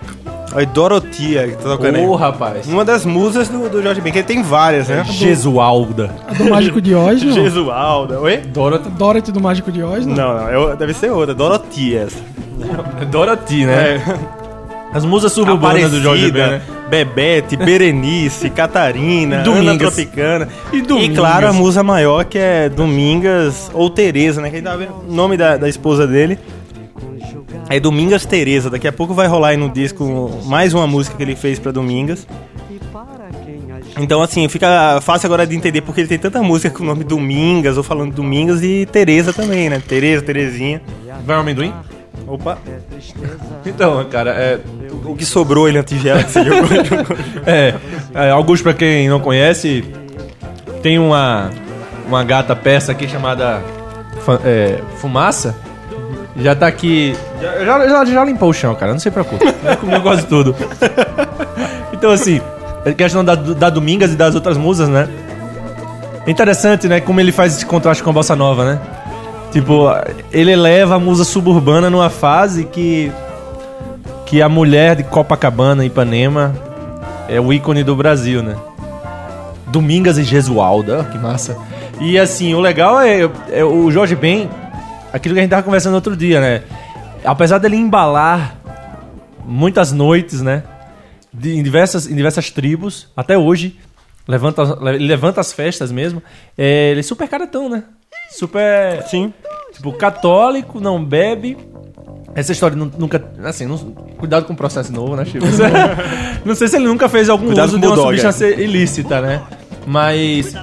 Olha, 0.56 0.66
Dorotia 0.66 1.48
que 1.48 1.56
tá 1.56 1.68
tocando 1.76 1.98
Ô, 2.00 2.14
aí. 2.14 2.20
rapaz. 2.20 2.66
Uma 2.66 2.82
das 2.84 3.04
musas 3.04 3.46
do, 3.48 3.68
do 3.68 3.82
Jorge 3.82 4.00
Ben, 4.00 4.10
que 4.10 4.20
ele 4.20 4.26
tem 4.26 4.42
várias, 4.42 4.88
né? 4.88 5.04
Jesualda. 5.04 6.10
A 6.26 6.32
do 6.32 6.48
Mágico 6.48 6.80
de 6.80 6.94
Oz, 6.94 7.22
não? 7.22 7.32
Jesualda. 7.34 8.18
Oi? 8.20 8.38
Dorothy. 8.38 8.88
Dorothy 8.88 9.32
do 9.32 9.40
Mágico 9.40 9.70
de 9.70 9.82
Oz, 9.82 10.06
não? 10.06 10.14
Não, 10.16 10.34
não, 10.34 10.48
eu- 10.50 10.76
deve 10.76 10.94
ser 10.94 11.10
outra. 11.12 11.34
Dorotia 11.34 12.04
essa. 12.06 12.18
Dorothy, 13.10 13.66
né? 13.66 13.96
É. 13.96 14.36
As 14.96 15.04
musas 15.04 15.30
suburbanas 15.32 15.90
do 15.90 16.00
Jorge 16.00 16.30
Ben, 16.32 16.46
né? 16.52 16.62
Bebete, 16.88 17.54
Berenice, 17.56 18.48
Catarina, 18.50 19.40
E 19.40 19.42
Domingas. 19.42 19.68
Ana 19.68 19.78
Tropicana. 19.78 20.48
E 20.72 20.80
Domingas. 20.80 21.12
E 21.16 21.18
claro, 21.18 21.48
a 21.48 21.52
musa 21.52 21.82
maior 21.82 22.24
que 22.24 22.38
é 22.38 22.68
Domingas 22.70 23.70
ou 23.74 23.90
Tereza, 23.90 24.40
né? 24.40 24.48
Que 24.48 24.56
a 24.56 24.58
gente 24.58 24.66
tava 24.66 24.78
vendo 24.78 24.94
o 25.06 25.12
nome 25.12 25.36
da, 25.36 25.58
da 25.58 25.68
esposa 25.68 26.06
dele. 26.06 26.38
É 27.68 27.80
Domingas 27.80 28.24
Tereza. 28.24 28.70
Daqui 28.70 28.86
a 28.86 28.92
pouco 28.92 29.12
vai 29.14 29.26
rolar 29.26 29.48
aí 29.48 29.56
no 29.56 29.68
disco 29.68 30.30
mais 30.44 30.72
uma 30.72 30.86
música 30.86 31.16
que 31.16 31.22
ele 31.22 31.36
fez 31.36 31.58
pra 31.58 31.72
Domingas. 31.72 32.26
Então, 33.98 34.20
assim, 34.22 34.46
fica 34.48 35.00
fácil 35.00 35.26
agora 35.26 35.46
de 35.46 35.56
entender 35.56 35.80
porque 35.80 36.00
ele 36.02 36.08
tem 36.08 36.18
tanta 36.18 36.42
música 36.42 36.70
com 36.70 36.82
o 36.82 36.86
nome 36.86 37.02
Domingas, 37.02 37.76
ou 37.78 37.82
falando 37.82 38.12
Domingas, 38.12 38.62
e 38.62 38.84
Tereza 38.86 39.32
também, 39.32 39.70
né? 39.70 39.82
Tereza, 39.86 40.22
Terezinha. 40.22 40.82
Vai 41.24 41.36
o 41.36 41.40
amendoim? 41.40 41.72
Opa, 42.26 42.58
Então, 43.64 44.04
cara, 44.06 44.30
é, 44.32 44.60
o 45.04 45.14
que 45.14 45.24
sobrou 45.24 45.68
ele 45.68 45.78
na 45.78 45.84
tigela 45.84 46.22
que 46.22 46.30
você 46.30 46.44
jogou. 46.44 46.66
é, 47.46 47.74
é, 48.14 48.30
Augusto, 48.30 48.64
pra 48.64 48.74
quem 48.74 49.08
não 49.08 49.20
conhece, 49.20 49.84
tem 50.82 50.98
uma, 50.98 51.50
uma 52.06 52.22
gata 52.24 52.54
persa 52.54 52.92
aqui 52.92 53.08
chamada 53.08 53.62
é, 54.44 54.80
Fumaça. 54.98 55.54
Já 56.38 56.54
tá 56.54 56.66
aqui. 56.66 57.16
Já, 57.40 57.64
já, 57.64 57.88
já- 57.88 58.04
já 58.04 58.24
limpou 58.24 58.50
o 58.50 58.52
chão, 58.52 58.74
cara, 58.74 58.92
não 58.92 58.98
se 58.98 59.10
preocupe. 59.10 59.44
Já 59.64 59.76
comeu 59.76 60.00
quase 60.02 60.26
tudo. 60.26 60.54
Então, 61.92 62.10
assim, 62.10 62.40
a 62.84 62.92
questão 62.92 63.24
da, 63.24 63.34
da 63.34 63.70
Domingas 63.70 64.12
e 64.12 64.16
das 64.16 64.34
outras 64.34 64.56
musas, 64.58 64.88
né? 64.88 65.08
É 66.26 66.30
interessante, 66.30 66.88
né? 66.88 67.00
Como 67.00 67.20
ele 67.20 67.32
faz 67.32 67.56
esse 67.56 67.64
contraste 67.64 68.02
com 68.02 68.10
a 68.10 68.12
bossa 68.12 68.36
nova, 68.36 68.64
né? 68.64 68.80
Tipo, 69.52 69.86
ele 70.32 70.50
eleva 70.52 70.96
a 70.96 70.98
musa 70.98 71.24
suburbana 71.24 71.88
numa 71.88 72.10
fase 72.10 72.64
que 72.64 73.10
que 74.26 74.42
a 74.42 74.48
mulher 74.48 74.96
de 74.96 75.04
Copacabana, 75.04 75.84
Ipanema, 75.84 76.52
é 77.28 77.40
o 77.40 77.52
ícone 77.52 77.84
do 77.84 77.94
Brasil, 77.94 78.42
né? 78.42 78.56
Domingas 79.68 80.18
e 80.18 80.24
Gesualda, 80.24 81.04
que 81.12 81.16
massa. 81.18 81.56
E 82.00 82.18
assim, 82.18 82.52
o 82.52 82.60
legal 82.60 83.00
é, 83.00 83.28
é 83.52 83.64
o 83.64 83.88
Jorge 83.90 84.16
Ben, 84.16 84.50
aquilo 85.12 85.34
que 85.34 85.40
a 85.40 85.42
gente 85.42 85.50
tava 85.50 85.62
conversando 85.62 85.94
outro 85.94 86.16
dia, 86.16 86.40
né? 86.40 86.62
Apesar 87.24 87.58
dele 87.58 87.76
embalar 87.76 88.56
muitas 89.44 89.92
noites, 89.92 90.40
né? 90.42 90.62
De- 91.32 91.56
em, 91.56 91.62
diversas, 91.62 92.06
em 92.06 92.14
diversas 92.14 92.50
tribos, 92.50 93.08
até 93.16 93.36
hoje, 93.36 93.76
levanta, 94.26 94.62
levanta 94.80 95.40
as 95.40 95.52
festas 95.52 95.90
mesmo. 95.92 96.22
é, 96.56 96.90
ele 96.90 97.00
é 97.00 97.02
super 97.02 97.28
caretão, 97.28 97.68
né? 97.68 97.84
Super. 98.30 99.02
Sim. 99.08 99.32
Tipo, 99.72 99.92
católico, 99.92 100.80
não 100.80 101.04
bebe. 101.04 101.56
Essa 102.34 102.52
história 102.52 102.76
nu- 102.76 102.90
nunca. 102.98 103.22
Assim, 103.44 103.66
não- 103.66 103.78
cuidado 104.18 104.44
com 104.46 104.52
o 104.52 104.56
processo 104.56 104.92
novo, 104.92 105.16
né, 105.16 105.24
Chico? 105.24 105.44
não 106.44 106.54
sei 106.54 106.68
se 106.68 106.76
ele 106.76 106.86
nunca 106.86 107.08
fez 107.08 107.28
algum 107.28 107.46
Cuidado 107.46 107.68
uso 107.68 107.78
de 107.78 107.86
uma 107.86 107.96
substância 107.96 108.46
ilícita, 108.46 109.20
né? 109.20 109.42
Mas, 109.86 110.54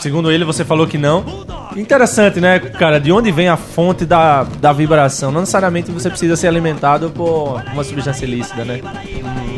segundo 0.00 0.30
ele, 0.30 0.44
você 0.44 0.64
falou 0.64 0.86
que 0.86 0.96
não. 0.98 1.24
Interessante, 1.80 2.40
né, 2.40 2.58
cara? 2.58 3.00
De 3.00 3.10
onde 3.12 3.30
vem 3.30 3.48
a 3.48 3.56
fonte 3.56 4.04
da, 4.04 4.44
da 4.60 4.72
vibração? 4.72 5.30
Não 5.32 5.40
necessariamente 5.40 5.90
você 5.90 6.08
precisa 6.10 6.36
ser 6.36 6.46
alimentado 6.48 7.10
por 7.10 7.62
uma 7.72 7.82
substância 7.84 8.24
ilícita, 8.24 8.64
né? 8.64 8.80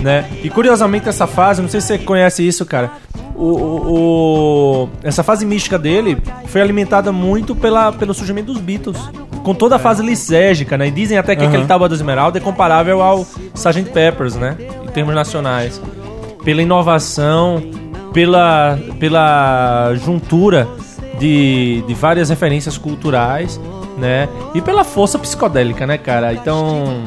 né? 0.02 0.24
E 0.42 0.48
curiosamente, 0.50 1.08
essa 1.08 1.26
fase, 1.26 1.60
não 1.60 1.68
sei 1.68 1.80
se 1.80 1.88
você 1.88 1.98
conhece 1.98 2.46
isso, 2.46 2.64
cara. 2.66 2.90
O, 3.34 3.44
o- 3.46 3.92
o- 4.84 4.88
essa 5.02 5.22
fase 5.22 5.44
mística 5.44 5.78
dele 5.78 6.16
foi 6.46 6.60
alimentada 6.60 7.10
muito 7.10 7.54
pela, 7.56 7.90
pelo 7.92 8.14
surgimento 8.14 8.52
dos 8.52 8.60
Beatles. 8.60 8.98
Com 9.42 9.54
toda 9.54 9.74
a 9.76 9.78
fase 9.78 10.02
lisérgica, 10.04 10.78
né? 10.78 10.86
E 10.86 10.90
dizem 10.92 11.18
até 11.18 11.34
que 11.34 11.44
aquele 11.44 11.64
Tábua 11.66 11.88
do 11.88 11.94
Esmeralda 11.94 12.38
é 12.38 12.40
comparável 12.40 13.02
ao 13.02 13.26
Sgt. 13.54 13.90
Peppers, 13.90 14.36
né? 14.36 14.56
Em 14.84 14.88
termos 14.88 15.14
nacionais. 15.14 15.80
Pela 16.44 16.62
inovação, 16.62 17.60
pela, 18.12 18.78
pela 19.00 19.92
juntura 19.96 20.68
de, 21.18 21.82
de 21.86 21.94
várias 21.94 22.28
referências 22.30 22.78
culturais, 22.78 23.60
né? 23.98 24.28
E 24.54 24.60
pela 24.60 24.84
força 24.84 25.18
psicodélica, 25.18 25.86
né, 25.86 25.98
cara? 25.98 26.32
Então, 26.32 27.04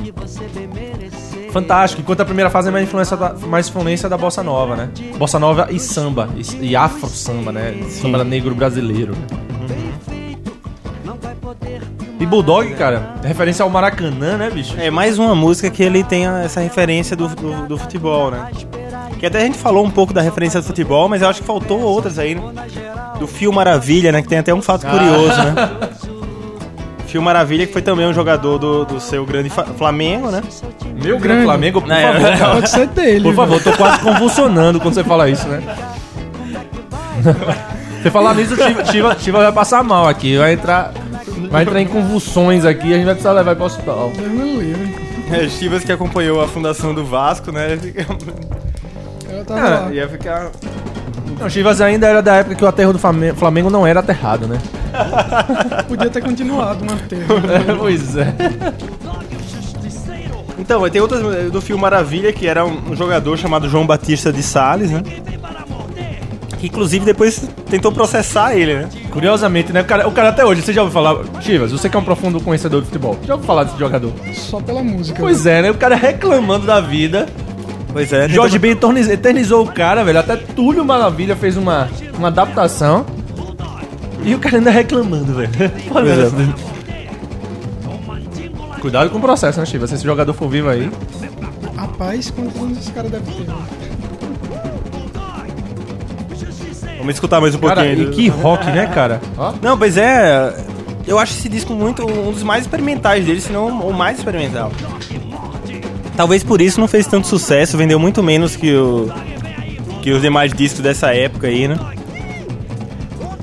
fantástico. 1.52 2.02
Enquanto 2.02 2.22
a 2.22 2.26
primeira 2.26 2.50
fase 2.50 2.68
é 2.68 2.72
mais 2.72 2.84
influência 2.84 3.16
da, 3.16 3.34
mais 3.34 3.70
influência 3.70 4.10
da 4.10 4.18
bossa 4.18 4.44
nova, 4.44 4.76
né? 4.76 4.90
Bossa 5.18 5.40
nova 5.40 5.68
e 5.72 5.80
samba, 5.80 6.30
e, 6.36 6.68
e 6.68 6.76
afro 6.76 7.08
samba, 7.08 7.52
né? 7.52 7.76
Samba 7.90 8.24
negro 8.24 8.54
brasileiro. 8.54 9.14
Né? 9.14 9.46
E 12.20 12.26
Bulldog, 12.26 12.74
cara, 12.76 13.16
referência 13.24 13.64
ao 13.64 13.70
Maracanã, 13.70 14.38
né, 14.38 14.50
bicho? 14.50 14.76
É 14.80 14.90
mais 14.90 15.20
uma 15.20 15.36
música 15.36 15.70
que 15.70 15.84
ele 15.84 16.04
tem 16.04 16.26
essa 16.26 16.62
referência 16.62 17.16
do, 17.16 17.28
do, 17.28 17.68
do 17.68 17.78
futebol, 17.78 18.32
né? 18.32 18.50
Que 19.26 19.30
até 19.30 19.40
a 19.40 19.46
gente 19.46 19.58
falou 19.58 19.84
um 19.84 19.90
pouco 19.90 20.14
da 20.14 20.22
referência 20.22 20.62
do 20.62 20.68
futebol, 20.68 21.10
mas 21.10 21.24
eu 21.24 21.28
acho 21.28 21.42
que 21.42 21.48
faltou 21.48 21.82
outras 21.82 22.20
aí, 22.20 22.36
né? 22.36 22.44
Do 23.18 23.26
Fio 23.26 23.52
Maravilha, 23.52 24.12
né? 24.12 24.22
Que 24.22 24.28
tem 24.28 24.38
até 24.38 24.54
um 24.54 24.62
fato 24.62 24.86
curioso, 24.86 25.36
né? 25.42 25.56
Fio 27.08 27.24
Maravilha, 27.24 27.66
que 27.66 27.74
foi 27.74 27.82
também 27.82 28.06
um 28.06 28.14
jogador 28.14 28.60
do, 28.60 28.86
do 28.86 29.00
seu 29.00 29.26
grande 29.26 29.50
Flamengo, 29.50 30.30
né? 30.30 30.44
Meu 31.02 31.18
grande. 31.18 31.44
Flamengo, 31.44 31.82
por 31.82 31.92
É, 31.92 32.14
favor, 32.14 32.28
é. 32.28 32.54
Pode 32.54 32.70
ser 32.70 32.86
dele. 32.94 33.24
Por 33.24 33.34
favor, 33.34 33.64
tô 33.64 33.72
quase 33.72 34.00
convulsionando 34.00 34.80
quando 34.80 34.94
você 34.94 35.04
fala 35.04 35.28
isso, 35.28 35.48
né? 35.48 35.64
Você 38.04 38.12
falar 38.12 38.36
nisso, 38.36 38.54
o 38.54 38.86
Chiva, 38.92 39.18
Chiva, 39.18 39.40
vai 39.40 39.52
passar 39.52 39.84
mal 39.84 40.08
aqui. 40.08 40.38
Vai 40.38 40.54
entrar, 40.54 40.92
vai 41.50 41.64
entrar 41.64 41.82
em 41.82 41.88
convulsões 41.88 42.64
aqui 42.64 42.94
a 42.94 42.98
gente 42.98 43.06
vai 43.06 43.16
precisar 43.16 43.32
levar 43.32 43.50
ele 43.50 43.58
pro 43.58 43.66
hospital. 43.66 44.12
É, 45.32 45.50
Chivas 45.50 45.84
que 45.84 45.92
acompanhou 45.92 46.40
a 46.44 46.48
fundação 46.48 46.94
do 46.94 47.04
Vasco, 47.04 47.52
né? 47.52 47.76
Eu 49.38 49.46
tava 49.46 49.60
Ah, 49.60 49.80
lá. 49.82 49.92
Ia 49.94 50.08
ficar. 50.08 50.52
Não, 51.40 51.50
Chivas 51.50 51.82
ainda 51.82 52.08
era 52.08 52.22
da 52.22 52.36
época 52.36 52.56
que 52.56 52.64
o 52.64 52.68
aterro 52.68 52.94
do 52.94 53.00
Flame- 53.00 53.34
Flamengo 53.34 53.70
não 53.70 53.86
era 53.86 54.00
aterrado, 54.00 54.48
né? 54.48 54.58
Podia 55.88 56.10
ter 56.10 56.22
continuado 56.22 56.86
o 56.86 56.94
aterro. 56.94 57.42
pois 57.78 58.16
é. 58.16 58.34
Então, 60.58 60.90
tem 60.90 61.02
outras 61.02 61.52
do 61.52 61.62
filme 61.62 61.82
Maravilha, 61.82 62.32
que 62.32 62.48
era 62.48 62.66
um, 62.66 62.96
jogador 62.96 63.38
chamado 63.38 63.68
João 63.70 63.86
Batista 63.86 64.32
de 64.32 64.42
Sales, 64.42 64.90
né? 64.90 65.04
Que 66.58 66.68
inclusive 66.68 67.04
depois 67.06 67.48
tentou 67.70 67.92
processar 67.92 68.56
ele, 68.56 68.74
né? 68.76 68.90
Curiosamente, 69.12 69.74
né? 69.74 69.82
O 69.82 69.86
cara, 69.86 70.08
o 70.08 70.12
cara 70.12 70.30
até 70.30 70.46
hoje, 70.46 70.62
você 70.62 70.72
já 70.72 70.82
ouviu 70.82 70.94
falar. 70.94 71.18
Chivas, 71.42 71.72
você 71.74 71.90
que 71.90 71.98
é 71.98 72.00
um 72.00 72.04
profundo 72.04 72.40
conhecedor 72.40 72.80
de 72.82 72.88
futebol, 72.88 73.18
já 73.28 73.34
ouviu 73.34 73.46
falar 73.46 73.66
desse 73.66 73.78
jogador? 73.78 74.14
Só 74.34 74.62
pela 74.62 74.82
música. 74.82 75.20
Pois 75.20 75.46
é, 75.46 75.62
né? 75.64 75.72
O 75.72 75.76
cara 75.76 75.96
reclamando 75.96 76.66
da 76.66 76.80
vida. 76.80 77.28
Pois 77.96 78.12
é. 78.12 78.28
Jorge 78.28 78.60
Ben 78.60 78.72
eternizou- 78.72 79.14
eternizou 79.14 79.64
o 79.64 79.68
cara, 79.72 80.04
velho. 80.04 80.20
Até 80.20 80.36
Túlio 80.36 80.84
Maravilha 80.84 81.34
fez 81.34 81.56
uma, 81.56 81.88
uma 82.18 82.28
adaptação. 82.28 83.06
E 84.22 84.36
o 84.36 84.40
cara 84.40 84.58
ainda 84.58 84.70
reclamando, 84.70 85.34
velho. 85.34 85.50
É. 88.76 88.80
Cuidado 88.82 89.10
com 89.10 89.18
o 89.18 89.22
processo, 89.22 89.62
né, 89.62 89.66
Chivas? 89.66 89.90
Se 89.92 89.96
esse 89.96 90.04
jogador 90.04 90.34
for 90.34 90.50
vivo 90.50 90.68
aí. 90.68 90.92
Rapaz, 91.78 92.30
quantos 92.32 92.62
anos 92.62 92.78
esse 92.80 92.92
cara 92.92 93.08
deve 93.08 93.32
ter? 93.32 93.46
Vamos 96.98 97.14
escutar 97.16 97.40
mais 97.40 97.56
um 97.56 97.60
Cara, 97.60 97.82
pouquinho. 97.86 98.12
e 98.12 98.14
que 98.14 98.28
rock, 98.28 98.66
né, 98.72 98.88
cara? 98.88 99.22
Ó. 99.38 99.54
Não, 99.62 99.78
pois 99.78 99.96
é. 99.96 100.54
Eu 101.08 101.18
acho 101.18 101.32
esse 101.32 101.48
disco 101.48 101.74
muito 101.74 102.04
um 102.06 102.32
dos 102.34 102.44
mais 102.44 102.64
experimentais 102.66 103.24
dele, 103.26 103.40
se 103.40 103.54
não 103.54 103.68
o 103.88 103.94
mais 103.94 104.18
experimental. 104.18 104.70
Talvez 106.16 106.44
por 106.44 106.62
isso 106.62 106.80
não 106.80 106.88
fez 106.88 107.06
tanto 107.08 107.28
sucesso, 107.28 107.78
vendeu 107.78 108.00
muito 108.00 108.24
menos 108.24 108.56
que 108.56 108.74
o 108.74 109.10
que 110.02 110.12
os 110.12 110.22
demais 110.22 110.54
discos 110.54 110.82
dessa 110.82 111.16
época 111.16 111.48
aí, 111.48 111.68
né? 111.68 111.80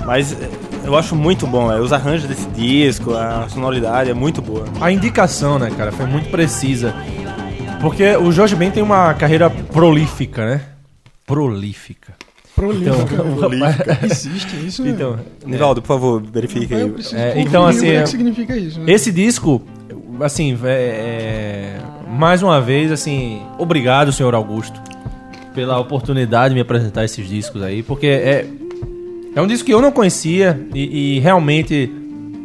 Mas 0.07 0.33
é, 0.33 0.49
eu 0.85 0.97
acho 0.97 1.17
muito 1.17 1.45
bom, 1.45 1.73
é, 1.73 1.81
os 1.81 1.93
arranjos 1.93 2.29
desse 2.29 2.47
disco, 2.50 3.14
a 3.14 3.49
sonoridade 3.49 4.11
é 4.11 4.14
muito 4.14 4.41
boa. 4.41 4.64
A 4.81 4.93
indicação, 4.93 5.59
né, 5.59 5.73
cara, 5.76 5.91
foi 5.91 6.07
muito 6.07 6.31
precisa. 6.31 6.95
Porque 7.81 8.17
o 8.17 8.31
Jorge 8.31 8.55
Ben 8.55 8.71
tem 8.71 8.81
uma 8.81 9.12
carreira 9.14 9.50
prolífica, 9.50 10.47
né? 10.47 10.61
Prolífica. 11.26 12.14
Prolífica. 12.55 13.99
Existe 14.07 14.55
isso, 14.64 14.85
né? 14.85 14.91
Então, 14.91 15.19
Nivaldo, 15.45 15.83
por 15.83 15.88
favor, 15.88 16.23
verifique 16.23 16.73
aí. 16.73 16.95
É, 17.12 17.41
então, 17.41 17.64
o 17.64 17.67
assim, 17.67 17.87
que, 17.87 17.91
é 17.91 17.95
é- 17.97 18.02
que 18.02 18.09
significa 18.09 18.57
isso. 18.57 18.79
Né? 18.79 18.93
esse 18.93 19.11
disco, 19.11 19.61
assim, 20.21 20.57
é, 20.62 20.69
é- 20.71 21.81
mais 22.12 22.42
uma 22.42 22.61
vez, 22.61 22.92
assim, 22.92 23.42
obrigado, 23.59 24.12
senhor 24.12 24.35
Augusto, 24.35 24.81
pela 25.54 25.78
oportunidade 25.78 26.50
de 26.50 26.54
me 26.54 26.61
apresentar 26.61 27.04
esses 27.04 27.26
discos 27.28 27.62
aí, 27.62 27.83
porque 27.83 28.07
é, 28.07 28.47
é 29.35 29.40
um 29.40 29.47
disco 29.47 29.66
que 29.66 29.73
eu 29.75 29.81
não 29.81 29.90
conhecia 29.90 30.61
e, 30.75 31.16
e 31.16 31.21
realmente 31.21 31.90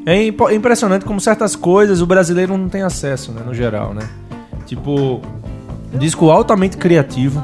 é 0.05 0.25
impo- 0.25 0.49
impressionante 0.49 1.05
como 1.05 1.19
certas 1.19 1.55
coisas 1.55 2.01
o 2.01 2.05
brasileiro 2.05 2.57
não 2.57 2.69
tem 2.69 2.81
acesso, 2.81 3.31
né, 3.31 3.41
no 3.45 3.53
geral, 3.53 3.93
né? 3.93 4.07
Tipo, 4.65 5.21
um 5.93 5.97
disco 5.97 6.29
altamente 6.29 6.77
criativo, 6.77 7.43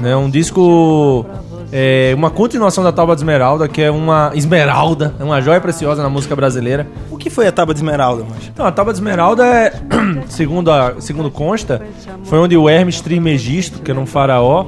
né? 0.00 0.14
Um 0.16 0.30
disco 0.30 1.26
é 1.74 2.12
uma 2.14 2.30
continuação 2.30 2.84
da 2.84 2.92
Tábua 2.92 3.16
de 3.16 3.22
Esmeralda, 3.22 3.66
que 3.66 3.80
é 3.80 3.90
uma 3.90 4.30
esmeralda, 4.34 5.14
é 5.18 5.24
uma 5.24 5.40
joia 5.40 5.58
preciosa 5.58 6.02
na 6.02 6.10
música 6.10 6.36
brasileira. 6.36 6.86
O 7.10 7.16
que 7.16 7.30
foi 7.30 7.46
a 7.46 7.52
Tábua 7.52 7.72
de 7.72 7.78
Esmeralda, 7.78 8.26
mas? 8.28 8.46
Então, 8.48 8.66
a 8.66 8.70
Tábua 8.70 8.92
de 8.92 8.98
Esmeralda 8.98 9.46
é, 9.46 9.72
segundo, 10.28 10.70
a, 10.70 11.00
segundo 11.00 11.30
consta, 11.30 11.80
foi 12.24 12.38
onde 12.38 12.54
o 12.58 12.68
Hermes 12.68 13.00
Trimegisto, 13.00 13.80
que 13.80 13.90
era 13.90 13.98
um 13.98 14.04
faraó, 14.04 14.66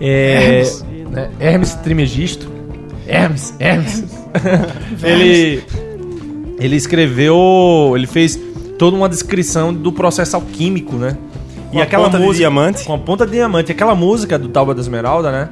é, 0.00 0.34
Hermes. 0.34 0.84
né, 1.08 1.30
Hermes 1.38 1.74
Trimegisto, 1.74 2.50
Hermes, 3.06 3.54
Hermes, 3.60 4.04
ele, 5.04 5.62
ele 6.58 6.74
escreveu, 6.74 7.92
ele 7.94 8.08
fez 8.08 8.36
toda 8.76 8.96
uma 8.96 9.08
descrição 9.08 9.72
do 9.72 9.92
processo 9.92 10.34
alquímico, 10.34 10.96
né? 10.96 11.16
Com 11.70 11.80
a 11.80 11.86
ponta 11.86 12.18
de 12.18 12.34
diamante. 12.34 12.84
Com 12.84 12.94
a 12.94 12.98
ponta 12.98 13.24
de 13.24 13.32
diamante. 13.32 13.70
Aquela 13.70 13.94
música 13.94 14.36
do 14.36 14.48
Tábua 14.48 14.74
da 14.74 14.80
Esmeralda, 14.80 15.30
né? 15.30 15.48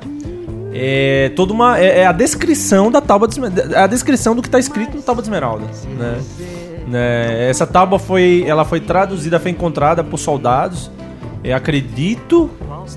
É 0.81 1.33
toda 1.35 1.53
uma. 1.53 1.79
É, 1.79 2.01
é 2.01 2.07
a 2.07 2.13
descrição 2.13 2.91
da 2.91 3.01
tábua 3.01 3.27
de. 3.27 3.41
É 3.75 3.79
a 3.79 3.87
descrição 3.87 4.35
do 4.35 4.43
que 4.43 4.49
está 4.49 4.59
escrito 4.59 4.97
no 4.97 5.03
Tábua 5.03 5.23
de 5.23 5.29
Esmeralda. 5.29 5.65
Né? 5.99 6.19
Né, 6.87 7.49
Essa 7.51 7.67
tábua 7.67 7.99
foi. 7.99 8.45
Ela 8.47 8.65
foi 8.65 8.81
traduzida, 8.81 9.41
foi 9.41 9.51
encontrada 9.51 10.05
por 10.05 10.19
soldados. 10.19 10.91
Eu 11.43 11.57
acredito 11.57 12.51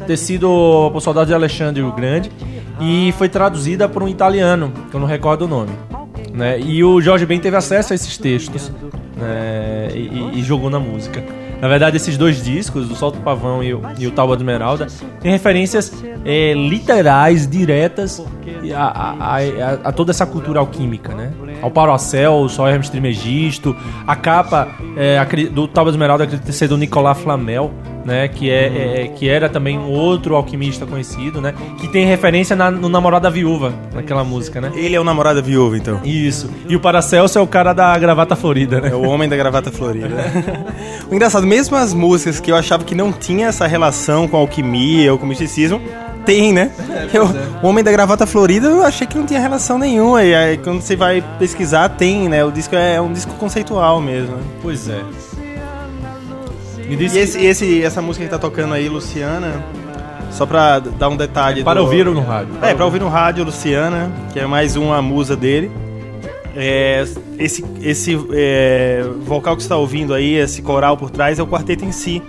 ter 0.05 0.17
sido 0.17 0.89
por 0.91 1.01
soldados 1.01 1.29
de 1.29 1.33
Alexandre 1.33 1.81
o 1.81 1.91
Grande. 1.91 2.31
E 2.79 3.13
foi 3.17 3.29
traduzida 3.29 3.87
por 3.87 4.01
um 4.01 4.07
italiano, 4.07 4.71
que 4.89 4.95
eu 4.95 4.99
não 4.99 5.07
recordo 5.07 5.45
o 5.45 5.47
nome. 5.47 5.71
Né? 6.33 6.59
E 6.59 6.83
o 6.83 6.99
Jorge 6.99 7.25
Ben 7.25 7.39
teve 7.39 7.55
acesso 7.55 7.93
a 7.93 7.95
esses 7.95 8.17
textos 8.17 8.71
né? 9.21 9.89
e, 9.93 10.39
e- 10.39 10.43
jogou 10.43 10.69
na 10.69 10.79
música. 10.79 11.23
Na 11.61 11.67
verdade, 11.67 11.95
esses 11.97 12.17
dois 12.17 12.43
discos, 12.43 12.89
o 12.89 12.95
Solto 12.95 13.19
Pavão 13.19 13.63
e 13.63 13.71
o, 13.73 13.81
e 13.99 14.07
o 14.07 14.11
Tábua 14.11 14.35
Esmeralda, 14.35 14.87
têm 15.19 15.31
referências 15.31 15.93
é, 16.25 16.53
literais, 16.53 17.47
diretas 17.47 18.19
a, 18.73 18.83
a- 18.83 19.37
a- 19.37 19.79
a- 19.89 19.91
toda 19.91 20.09
essa 20.11 20.25
cultura 20.25 20.59
alquímica, 20.59 21.13
né? 21.13 21.31
Ao 21.61 21.69
Paracel, 21.69 22.33
o 22.33 22.49
Sol 22.49 22.67
Hermes 22.67 22.89
Trimegisto, 22.89 23.75
a 24.07 24.15
capa 24.15 24.69
é, 24.97 25.19
do 25.51 25.67
de 25.67 25.89
Esmeralda 25.91 26.23
acredita 26.23 26.47
ter 26.47 26.53
sido 26.53 26.71
o 26.73 26.77
Nicolas 26.77 27.19
Flamel, 27.19 27.71
né? 28.05 28.27
Que, 28.27 28.49
é, 28.49 29.03
é- 29.03 29.07
que 29.15 29.27
era 29.29 29.47
também 29.49 29.77
um 29.77 29.89
outro 29.89 30.35
alquimista 30.35 30.85
conhecido, 30.85 31.39
né? 31.41 31.53
Que 31.79 31.87
tem 31.87 32.05
referência 32.05 32.55
na- 32.55 32.71
no 32.71 32.89
Namorada 32.89 33.29
Viúva, 33.29 33.73
naquela 33.93 34.23
música, 34.23 34.59
né? 34.61 34.71
Ele 34.75 34.95
é 34.95 34.99
o 34.99 35.03
namorado 35.03 35.41
da 35.41 35.45
viúva, 35.47 35.77
então. 35.77 35.99
Isso. 36.03 36.49
E 36.67 36.75
o 36.75 36.79
Paracelso 36.79 37.37
é 37.37 37.41
o 37.41 37.47
cara 37.47 37.73
da 37.73 37.97
gravata 37.97 38.35
florida, 38.35 38.81
né? 38.81 38.89
É 38.89 38.95
o 38.95 39.03
homem 39.03 39.27
da 39.29 39.35
gravata 39.35 39.71
florida. 39.71 40.09
o 41.09 41.15
engraçado, 41.15 41.45
mesmo 41.45 41.75
as 41.77 41.93
músicas 41.93 42.39
que 42.39 42.51
eu 42.51 42.55
achava 42.55 42.83
que 42.83 42.95
não 42.95 43.11
tinha 43.11 43.47
essa 43.47 43.67
relação 43.67 44.27
com 44.27 44.37
a 44.37 44.39
alquimia 44.39 45.11
ou 45.11 45.17
com 45.19 45.25
o 45.25 45.29
misticismo, 45.29 45.81
tem, 46.25 46.53
né? 46.53 46.71
Eu- 47.13 47.29
O 47.63 47.67
Homem 47.67 47.83
da 47.83 47.91
Gravata 47.91 48.25
Florida 48.27 48.67
eu 48.67 48.83
achei 48.83 49.07
que 49.07 49.17
não 49.17 49.25
tinha 49.25 49.39
relação 49.39 49.77
nenhuma. 49.79 50.23
E 50.23 50.33
aí 50.35 50.57
quando 50.57 50.79
você 50.81 50.95
vai 50.95 51.23
pesquisar, 51.39 51.89
tem, 51.89 52.29
né? 52.29 52.43
O 52.45 52.51
disco 52.51 52.75
é 52.75 53.01
um 53.01 53.11
disco 53.11 53.33
conceitual 53.35 53.99
mesmo. 53.99 54.35
né? 54.35 54.43
Pois 54.61 54.87
é. 54.87 55.01
Me 56.97 57.03
E 57.05 57.17
esse, 57.17 57.43
esse- 57.45 57.83
essa 57.83 58.01
música 58.01 58.25
que 58.25 58.31
tá 58.31 58.37
tocando 58.39 58.73
aí, 58.73 58.87
Luciana, 58.89 59.63
só 60.31 60.45
pra 60.45 60.79
dar 60.79 61.09
um 61.09 61.15
detalhe. 61.17 61.63
para 61.63 61.79
do- 61.79 61.85
ouvir 61.85 62.05
no 62.05 62.21
rádio. 62.21 62.53
É, 62.61 62.73
pra 62.73 62.85
ouvir 62.85 62.99
no 62.99 63.07
rádio, 63.09 63.43
Luciana, 63.43 64.11
que 64.33 64.39
é 64.39 64.45
mais 64.45 64.75
uma 64.75 65.01
musa 65.01 65.35
dele. 65.35 65.71
É, 66.55 67.05
esse 67.39 67.63
esse 67.81 68.19
é, 68.33 69.05
vocal 69.25 69.55
que 69.55 69.61
você 69.63 69.67
está 69.67 69.77
ouvindo 69.77 70.13
aí, 70.13 70.35
esse 70.35 70.61
coral 70.61 70.97
por 70.97 71.09
trás, 71.09 71.39
é 71.39 71.43
o 71.43 71.47
quarteto 71.47 71.85
em 71.85 71.91
si. 71.93 72.21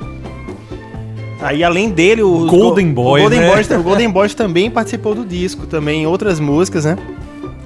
Aí, 1.40 1.64
além 1.64 1.90
dele, 1.90 2.22
o 2.22 2.46
Golden 2.46 2.90
o 2.90 2.92
Boys, 2.94 3.22
Golden 3.22 3.40
né? 3.40 3.50
Boys, 3.52 3.68
o 3.70 3.82
Golden 3.82 4.10
Boys 4.10 4.32
também 4.34 4.70
participou 4.70 5.12
do 5.12 5.24
disco, 5.24 5.66
também 5.66 6.02
em 6.02 6.06
outras 6.06 6.38
músicas, 6.38 6.84
né? 6.84 6.96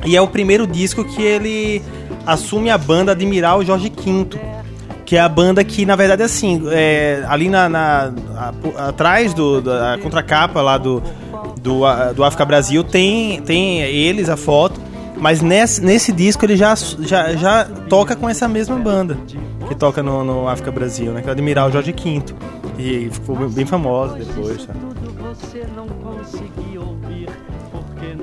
E 0.05 0.17
é 0.17 0.21
o 0.23 0.27
primeiro 0.27 0.67
disco 0.67 1.05
que 1.05 1.21
ele 1.23 1.83
assume 2.25 2.71
a 2.71 2.79
banda 2.79 3.13
Admiral 3.13 3.63
Jorge 3.63 3.91
V, 3.95 4.39
que 5.07 5.17
é 5.17 5.21
a 5.21 5.29
banda 5.29 5.63
que, 5.65 5.87
na 5.87 5.95
verdade, 5.97 6.23
assim, 6.23 6.63
é, 6.71 7.25
ali 7.29 7.49
na, 7.49 7.69
na- 7.69 8.13
a- 8.37 8.89
atrás 8.89 9.33
do, 9.33 9.63
da 9.63 9.97
contracapa 10.03 10.61
lá 10.61 10.77
do, 10.77 11.03
do, 11.63 11.81
do 12.15 12.25
África 12.25 12.45
Brasil 12.45 12.83
tem, 12.85 13.41
tem 13.43 13.81
eles, 13.83 14.29
a 14.29 14.37
foto, 14.37 14.81
mas 15.17 15.41
nesse, 15.41 15.81
nesse 15.83 16.13
disco 16.13 16.45
ele 16.45 16.57
já, 16.57 16.75
já, 16.75 17.35
já 17.37 17.65
toca 17.89 18.15
com 18.17 18.29
essa 18.29 18.47
mesma 18.49 18.77
banda 18.77 19.17
que 19.69 19.75
toca 19.75 20.03
no, 20.03 20.23
no 20.25 20.49
África 20.49 20.71
Brasil, 20.71 21.13
né? 21.13 21.21
Que 21.23 21.29
é 21.29 21.31
o 21.31 21.33
Admiral 21.33 21.71
Jorge 21.73 21.93
V. 21.93 22.23
E 22.79 23.09
ficou 23.11 23.37
bem- 23.49 23.65
famosa 23.65 24.15
depois, 24.17 24.65
tá? 24.67 24.75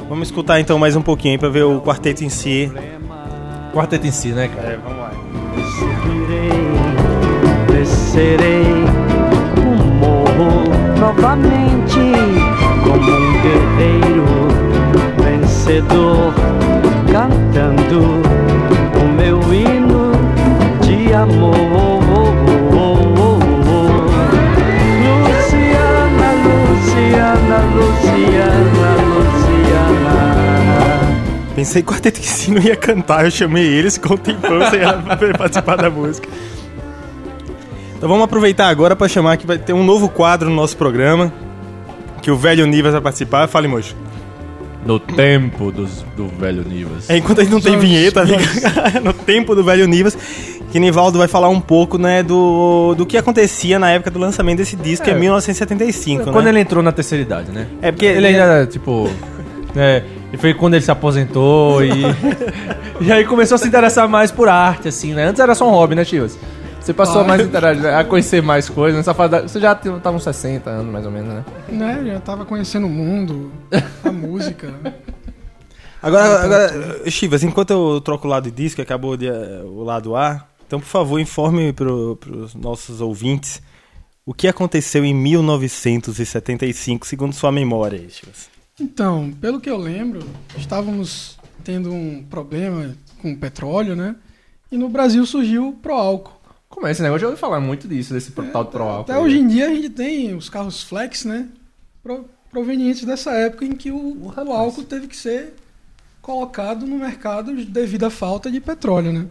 Vamos 0.10 0.28
escutar 0.28 0.60
então 0.60 0.78
mais 0.78 0.96
um 0.96 1.02
pouquinho 1.02 1.40
pra 1.40 1.50
ver 1.50 1.64
o 1.64 1.82
quarteto 1.82 2.24
em 2.24 2.30
si. 2.30 2.72
Quarteto 3.74 4.06
em 4.06 4.12
si, 4.12 4.30
né, 4.30 4.48
cara? 4.48 4.68
É, 4.74 4.78
vamos 4.78 5.00
lá. 5.00 6.13
Descerei 8.14 8.86
o 9.58 9.74
morro 9.96 10.70
novamente 11.00 11.98
como 12.84 13.10
um 13.10 13.34
guerreiro 13.42 14.30
vencedor, 15.18 16.32
cantando 17.12 18.22
o 19.02 19.06
meu 19.18 19.40
hino 19.52 20.12
de 20.82 21.12
amor. 21.12 21.56
Luciana, 25.24 26.30
Luciana, 26.44 27.58
Luciana, 27.74 28.90
Luciana. 29.16 30.14
Pensei 31.56 31.82
que 31.82 31.90
o 31.90 31.92
quarteto 31.92 32.22
não 32.50 32.62
ia 32.62 32.76
cantar, 32.76 33.26
eu 33.26 33.32
chamei 33.32 33.66
eles 33.66 33.98
com 33.98 34.16
tempão 34.16 34.60
sem 34.70 34.82
participar 35.36 35.78
da 35.78 35.90
música. 35.90 36.30
Então 38.04 38.12
vamos 38.12 38.26
aproveitar 38.26 38.68
agora 38.68 38.98
pra 38.98 39.08
chamar 39.08 39.38
que 39.38 39.48
vai 39.48 39.58
ter 39.58 39.72
um 39.72 39.82
novo 39.82 40.10
quadro 40.10 40.50
no 40.50 40.56
nosso 40.58 40.76
programa, 40.76 41.32
que 42.22 42.30
o 42.30 42.36
velho 42.36 42.66
Nivas 42.68 42.92
vai 42.92 43.00
participar. 43.00 43.48
Fale, 43.48 43.66
moço. 43.66 43.96
No 44.86 45.00
tempo 45.00 45.72
dos, 45.72 46.04
do 46.18 46.28
velho 46.28 46.66
Nivas. 46.68 47.10
É, 47.10 47.16
enquanto 47.16 47.40
a 47.40 47.44
gente 47.46 47.54
não 47.54 47.62
tem 47.62 47.80
vinheta, 47.80 48.26
no 49.02 49.14
tempo 49.14 49.56
do 49.56 49.64
velho 49.64 49.88
Nivas, 49.88 50.18
que 50.70 50.82
Nivaldo 50.82 51.18
vai 51.18 51.30
falar 51.30 51.48
um 51.48 51.62
pouco, 51.62 51.98
né, 51.98 52.22
do, 52.22 52.94
do 52.94 53.06
que 53.06 53.18
acontecia 53.18 53.80
na 53.80 53.90
época 53.92 54.12
do 54.12 54.20
lançamento 54.20 54.58
desse 54.58 54.76
disco, 54.76 55.06
que 55.06 55.12
é 55.12 55.14
É. 55.14 55.18
1975, 55.18 56.24
Quando 56.26 56.44
né? 56.44 56.50
ele 56.52 56.60
entrou 56.60 56.84
na 56.84 56.92
terceira 56.92 57.22
idade, 57.22 57.52
né? 57.54 57.68
É 57.82 57.90
porque 57.90 58.06
Ele 58.06 58.28
ainda, 58.28 58.68
tipo. 58.68 59.10
É, 59.78 60.04
e 60.34 60.36
foi 60.36 60.54
quando 60.54 60.74
ele 60.74 60.84
se 60.84 60.92
aposentou 60.92 61.82
e. 61.82 61.90
e 63.00 63.14
aí 63.14 63.24
começou 63.24 63.56
a 63.56 63.58
se 63.58 63.66
interessar 63.66 64.10
mais 64.10 64.30
por 64.30 64.50
arte, 64.50 64.90
assim, 64.90 65.14
né? 65.14 65.24
Antes 65.24 65.40
era 65.40 65.56
só 65.56 65.66
um 65.66 65.72
hobby, 65.72 65.96
né, 65.96 66.04
Chivas? 66.04 66.38
Você 66.84 66.94
passou 66.94 67.22
Ah. 67.22 67.24
a 67.24 67.28
mais 67.28 67.42
interagir, 67.42 67.86
a 67.86 68.04
conhecer 68.04 68.42
mais 68.42 68.68
coisas. 68.70 68.98
Nessa 68.98 69.14
fase 69.14 69.32
da- 69.32 69.42
Você 69.44 69.60
já 69.60 69.74
tinha- 69.74 69.98
tava 70.00 70.18
uns 70.18 70.24
60 70.24 70.70
anos, 70.70 70.92
mais 70.92 71.06
ou 71.06 71.12
menos, 71.12 71.34
né? 71.34 71.46
Né? 71.70 72.04
Já 72.08 72.20
tava 72.20 72.46
conhecendo 72.46 72.88
o 72.88 72.90
mundo, 72.90 73.52
a 74.04 74.12
música. 74.12 74.74
Agora, 76.02 76.44
agora, 76.44 77.10
Chivas, 77.10 77.42
enquanto 77.44 77.72
eu 77.72 78.02
troco 78.02 78.28
o 78.28 78.30
lado 78.30 78.44
de 78.44 78.52
disco, 78.52 78.82
acabou 78.82 79.16
de, 79.16 79.28
eh, 79.28 79.62
o 79.64 79.82
lado 79.84 80.14
A, 80.18 80.46
então, 80.68 80.78
por 80.80 80.86
favor, 80.86 81.20
informe 81.20 81.72
para 81.72 81.90
os 81.90 82.54
nossos 82.54 83.00
ouvintes 83.00 83.62
o 84.26 84.34
que 84.34 84.48
aconteceu 84.50 85.06
em 85.06 85.14
1975, 85.14 87.08
segundo 87.08 87.34
sua 87.34 87.52
memória, 87.52 88.00
aí, 88.00 88.10
Chivas. 88.10 88.50
Então, 88.80 89.32
pelo 89.40 89.62
que 89.62 89.70
eu 89.70 89.78
lembro, 89.78 90.20
estávamos 90.58 91.38
tendo 91.64 91.94
um 91.94 92.24
problema 92.30 92.94
com 93.22 93.32
o 93.32 93.38
petróleo, 93.38 93.96
né? 93.96 94.16
E 94.70 94.78
no 94.78 94.90
Brasil 94.90 95.26
surgiu 95.26 95.70
o 95.70 95.74
Proálcool. 95.74 96.34
Como 96.74 96.88
é 96.88 96.92
esse 96.92 97.02
negócio? 97.04 97.26
Eu 97.26 97.30
ouvi 97.30 97.40
falar 97.40 97.60
muito 97.60 97.88
disso, 97.88 98.14
desse 98.14 98.32
tal 98.32 98.64
de 98.64 98.72
Pro 98.72 98.84
Álcool. 98.84 99.12
Até 99.12 99.18
hoje 99.22 99.38
em 99.38 99.48
dia 99.48 99.68
a 99.68 99.74
gente 99.74 99.90
tem 99.92 100.36
os 100.36 100.50
carros 100.50 100.82
flex, 100.82 101.24
né? 101.24 101.48
Pro- 102.02 102.26
provenientes 102.50 103.06
dessa 103.06 103.32
época 103.32 103.64
em 103.64 103.74
que 103.74 103.92
o, 103.92 104.32
o 104.36 104.52
álcool 104.52 104.84
teve 104.84 105.08
que 105.08 105.16
ser 105.16 105.54
colocado 106.22 106.86
no 106.88 106.98
mercado 106.98 107.54
devido 107.66 108.06
à 108.06 108.10
falta 108.10 108.50
de 108.50 108.60
petróleo, 108.60 109.14
né? 109.14 109.28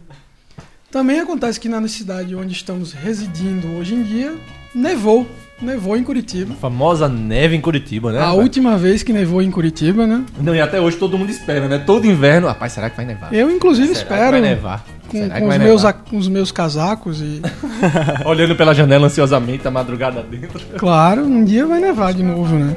Também 0.89 1.19
acontece 1.19 1.59
que 1.59 1.67
na 1.67 1.85
cidade 1.87 2.35
onde 2.35 2.53
estamos 2.53 2.93
residindo 2.93 3.67
hoje 3.77 3.95
em 3.95 4.03
dia, 4.03 4.37
nevou. 4.73 5.27
Nevou 5.63 5.95
em 5.97 6.03
Curitiba. 6.03 6.53
A 6.53 6.57
famosa 6.57 7.07
neve 7.09 7.55
em 7.55 7.61
Curitiba, 7.61 8.11
né? 8.11 8.19
a 8.19 8.21
rapaz? 8.25 8.39
última 8.39 8.77
vez 8.77 9.01
que 9.03 9.11
nevou 9.13 9.41
em 9.41 9.49
Curitiba, 9.49 10.05
né? 10.05 10.23
Não, 10.39 10.53
e 10.53 10.61
até 10.61 10.79
hoje 10.79 10.97
todo 10.97 11.17
mundo 11.17 11.29
espera, 11.29 11.67
né? 11.67 11.77
Todo 11.79 12.05
inverno. 12.05 12.47
Rapaz, 12.47 12.73
será 12.73 12.89
que 12.89 12.97
vai 12.97 13.05
nevar? 13.05 13.33
Eu, 13.33 13.49
inclusive, 13.49 13.87
Será 13.95 13.99
que 13.99 14.13
espero 14.13 14.31
vai 14.31 14.41
nevar? 14.41 14.85
com, 15.07 15.17
Será 15.17 15.33
que 15.35 15.41
com 15.41 15.47
vai 15.47 15.57
os, 15.57 15.63
meus, 15.63 15.83
nevar? 15.83 16.03
os 16.13 16.27
meus 16.27 16.51
casacos 16.51 17.21
e, 17.21 17.41
Olhando 18.25 18.55
pela 18.55 18.73
janela 18.73 19.07
ansiosamente, 19.07 19.67
a 19.67 19.71
madrugada 19.71 20.21
dentro. 20.23 20.59
claro, 20.77 21.23
um 21.23 21.43
dia 21.43 21.65
vai 21.65 21.79
nevar 21.79 22.13
de 22.13 22.23
novo, 22.23 22.55
né? 22.55 22.75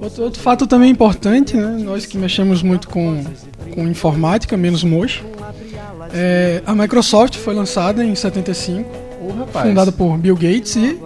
Outro, 0.00 0.24
outro 0.24 0.40
fato 0.40 0.66
também 0.66 0.90
importante, 0.90 1.56
né? 1.56 1.76
Nós 1.82 2.04
que 2.06 2.16
mexemos 2.18 2.62
muito 2.62 2.88
com, 2.88 3.22
com 3.74 3.86
informática, 3.88 4.56
menos 4.56 4.84
mocho. 4.84 5.24
É, 6.12 6.62
a 6.66 6.74
Microsoft 6.74 7.36
foi 7.36 7.54
lançada 7.54 8.04
em 8.04 8.14
75, 8.14 8.88
Ô, 9.20 9.32
rapaz. 9.40 9.66
fundada 9.66 9.90
por 9.90 10.16
Bill 10.18 10.34
Gates 10.36 10.76
e 10.76 10.98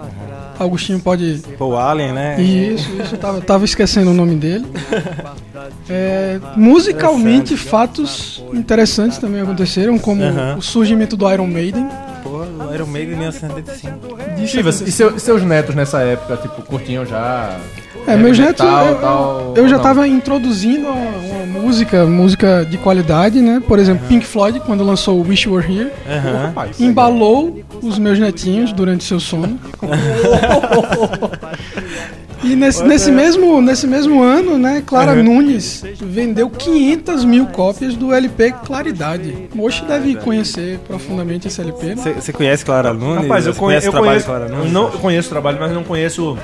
Augustinho 0.58 1.00
pode 1.00 1.42
Paul 1.58 1.76
Allen, 1.76 2.12
né? 2.12 2.40
Isso, 2.40 2.88
isso, 3.02 3.14
eu 3.14 3.18
tava, 3.18 3.40
tava 3.40 3.64
esquecendo 3.64 4.10
o 4.10 4.14
nome 4.14 4.34
dele. 4.36 4.66
É, 5.90 6.38
musicalmente, 6.56 7.56
fatos 7.56 8.42
interessantes 8.52 9.18
também 9.18 9.40
aconteceram, 9.42 9.98
como 9.98 10.22
Aham. 10.22 10.56
o 10.58 10.62
surgimento 10.62 11.16
do 11.16 11.30
Iron 11.32 11.46
Maiden. 11.46 11.88
Porra, 12.22 12.46
o 12.70 12.74
Iron 12.74 12.86
Maiden 12.86 13.14
em 13.14 13.18
1975. 13.18 14.18
de 14.36 14.46
Chivas, 14.46 14.80
e 14.82 14.92
seu- 14.92 15.18
seus 15.18 15.42
netos 15.42 15.74
nessa 15.74 16.00
época, 16.00 16.36
tipo, 16.36 16.62
curtiam 16.62 17.04
já? 17.04 17.58
É, 18.12 18.16
netos, 18.16 18.38
metal, 18.38 18.86
eu, 18.86 18.94
tal, 18.96 19.54
eu 19.56 19.68
já 19.68 19.76
não? 19.76 19.82
tava 19.82 20.08
introduzindo 20.08 20.86
uma, 20.88 20.94
uma 20.94 21.60
música, 21.60 22.06
música 22.06 22.64
de 22.64 22.78
qualidade, 22.78 23.40
né? 23.40 23.62
Por 23.66 23.78
exemplo, 23.78 24.06
Pink 24.08 24.24
Floyd, 24.24 24.60
quando 24.60 24.82
lançou 24.82 25.20
Wish 25.20 25.46
You 25.46 25.54
Were 25.54 25.66
Here. 25.72 25.90
Rapaz, 26.46 26.80
embalou 26.80 27.60
os 27.82 27.98
meus 27.98 28.18
netinhos 28.18 28.72
durante 28.72 29.04
seu 29.04 29.20
sono. 29.20 29.58
E 32.42 32.54
nesse, 32.54 32.84
nesse, 32.84 33.10
mesmo, 33.10 33.60
nesse 33.60 33.86
mesmo 33.86 34.22
ano, 34.22 34.56
né, 34.56 34.80
Clara 34.86 35.14
Nunes 35.14 35.82
vendeu 36.00 36.48
500 36.48 37.24
mil 37.24 37.46
cópias 37.46 37.96
do 37.96 38.12
LP 38.12 38.52
Claridade. 38.64 39.48
Mochi 39.52 39.84
deve 39.84 40.14
conhecer 40.14 40.78
profundamente 40.86 41.48
esse 41.48 41.60
LP. 41.60 41.96
né? 41.96 42.14
Você 42.14 42.32
conhece 42.32 42.64
Clara 42.64 42.94
Nunes? 42.94 43.22
Rapaz, 43.22 43.46
eu 43.46 43.54
conheço, 43.54 43.86
eu 43.86 43.90
o 43.90 43.92
trabalho 43.92 44.12
conheço, 44.12 44.26
de 44.26 44.32
Clara 44.32 44.48
Nunes? 44.48 44.72
não 44.72 44.84
eu 44.84 44.98
conheço 45.00 45.26
o 45.26 45.30
trabalho, 45.30 45.58
mas 45.60 45.72
não 45.72 45.82
conheço 45.82 46.38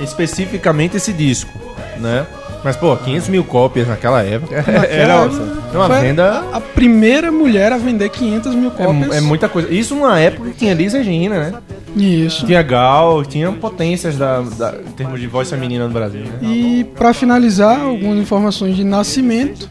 especificamente 0.00 0.96
esse 0.96 1.12
disco, 1.12 1.50
né? 1.98 2.26
Mas, 2.64 2.74
pô, 2.74 2.96
500 2.96 3.28
mil 3.28 3.44
cópias 3.44 3.86
naquela 3.86 4.22
época 4.22 4.56
era 4.90 5.24
época, 5.24 5.42
uma 5.72 5.86
foi 5.86 6.00
venda... 6.00 6.44
A 6.52 6.60
primeira 6.60 7.30
mulher 7.30 7.72
a 7.72 7.76
vender 7.76 8.08
500 8.08 8.54
mil 8.56 8.70
cópias. 8.72 9.12
É, 9.12 9.18
é 9.18 9.20
muita 9.20 9.48
coisa. 9.48 9.72
Isso 9.72 9.94
numa 9.94 10.18
época 10.18 10.50
que 10.50 10.56
tinha 10.56 10.74
Liz 10.74 10.92
Regina, 10.92 11.38
né? 11.38 11.54
Isso. 11.94 12.44
Tinha 12.44 12.62
Gal, 12.62 13.24
tinha 13.24 13.52
potências 13.52 14.16
da, 14.16 14.40
da- 14.40 14.74
em 14.84 14.90
termos 14.92 15.20
de 15.20 15.26
voz 15.28 15.48
feminina 15.48 15.86
no 15.86 15.92
Brasil, 15.94 16.22
né? 16.22 16.32
E 16.42 16.84
para 16.96 17.14
finalizar, 17.14 17.80
algumas 17.80 18.18
informações 18.18 18.74
de 18.74 18.82
nascimento. 18.82 19.70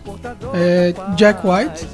É, 0.53 0.93
Jack 1.17 1.41
White, 1.45 1.85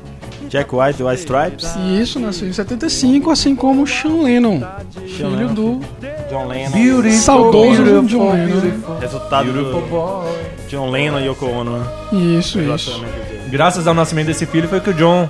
Jack 0.49 0.73
White, 0.75 0.97
do 0.99 1.07
White 1.07 1.19
Stripes. 1.21 1.73
e 1.79 2.01
isso 2.01 2.19
nasceu 2.19 2.47
em 2.47 2.53
75, 2.53 3.31
assim 3.31 3.55
como 3.55 3.87
Sean 3.87 4.21
Lennon, 4.21 4.61
filho 5.07 5.29
Lennon. 5.29 5.53
do 5.53 5.79
John 6.31 6.47
Lennon. 6.47 7.11
saudoso 7.11 7.83
John 8.07 8.31
Lennon. 8.31 8.99
Resultado 9.01 9.51
do 9.51 10.23
John 10.69 10.89
Lennon 10.89 11.19
e 11.19 11.25
Yoko 11.27 11.45
Ono. 11.45 11.77
né? 11.79 11.85
Isso, 12.13 12.59
isso. 12.61 13.03
Graças 13.49 13.85
ao 13.85 13.93
nascimento 13.93 14.27
desse 14.27 14.45
filho 14.45 14.69
foi 14.69 14.79
que 14.79 14.91
o 14.91 14.93
John 14.93 15.29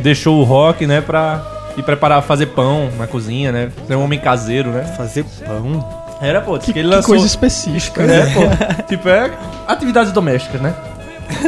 deixou 0.00 0.38
o 0.38 0.44
rock, 0.44 0.86
né, 0.86 1.00
pra 1.00 1.42
ir 1.76 1.82
preparar, 1.82 2.22
fazer 2.22 2.46
pão 2.46 2.90
na 2.98 3.06
cozinha, 3.06 3.50
né? 3.50 3.70
Ser 3.86 3.94
um 3.96 4.04
homem 4.04 4.18
caseiro, 4.20 4.70
né? 4.70 4.82
Fazer 4.96 5.24
pão? 5.46 5.88
Era, 6.20 6.42
pô, 6.42 6.58
Que, 6.58 6.70
que 6.74 6.78
ele 6.78 6.88
que 6.88 6.94
lançou... 6.96 7.14
coisa 7.14 7.26
específica. 7.26 8.02
né? 8.02 8.20
É, 8.20 8.34
pô. 8.34 8.84
tipo, 8.88 9.08
é 9.08 9.30
atividades 9.66 10.12
domésticas, 10.12 10.60
né? 10.60 10.74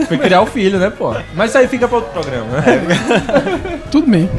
Foi 0.09 0.17
criar 0.17 0.41
o 0.41 0.47
filho, 0.47 0.79
né, 0.79 0.89
pô? 0.91 1.15
Mas 1.35 1.51
isso 1.51 1.59
aí 1.59 1.69
fica 1.69 1.87
pra 1.87 1.99
outro 1.99 2.13
programa, 2.13 2.47
né? 2.61 3.81
Tudo 3.91 4.11
bem. 4.11 4.31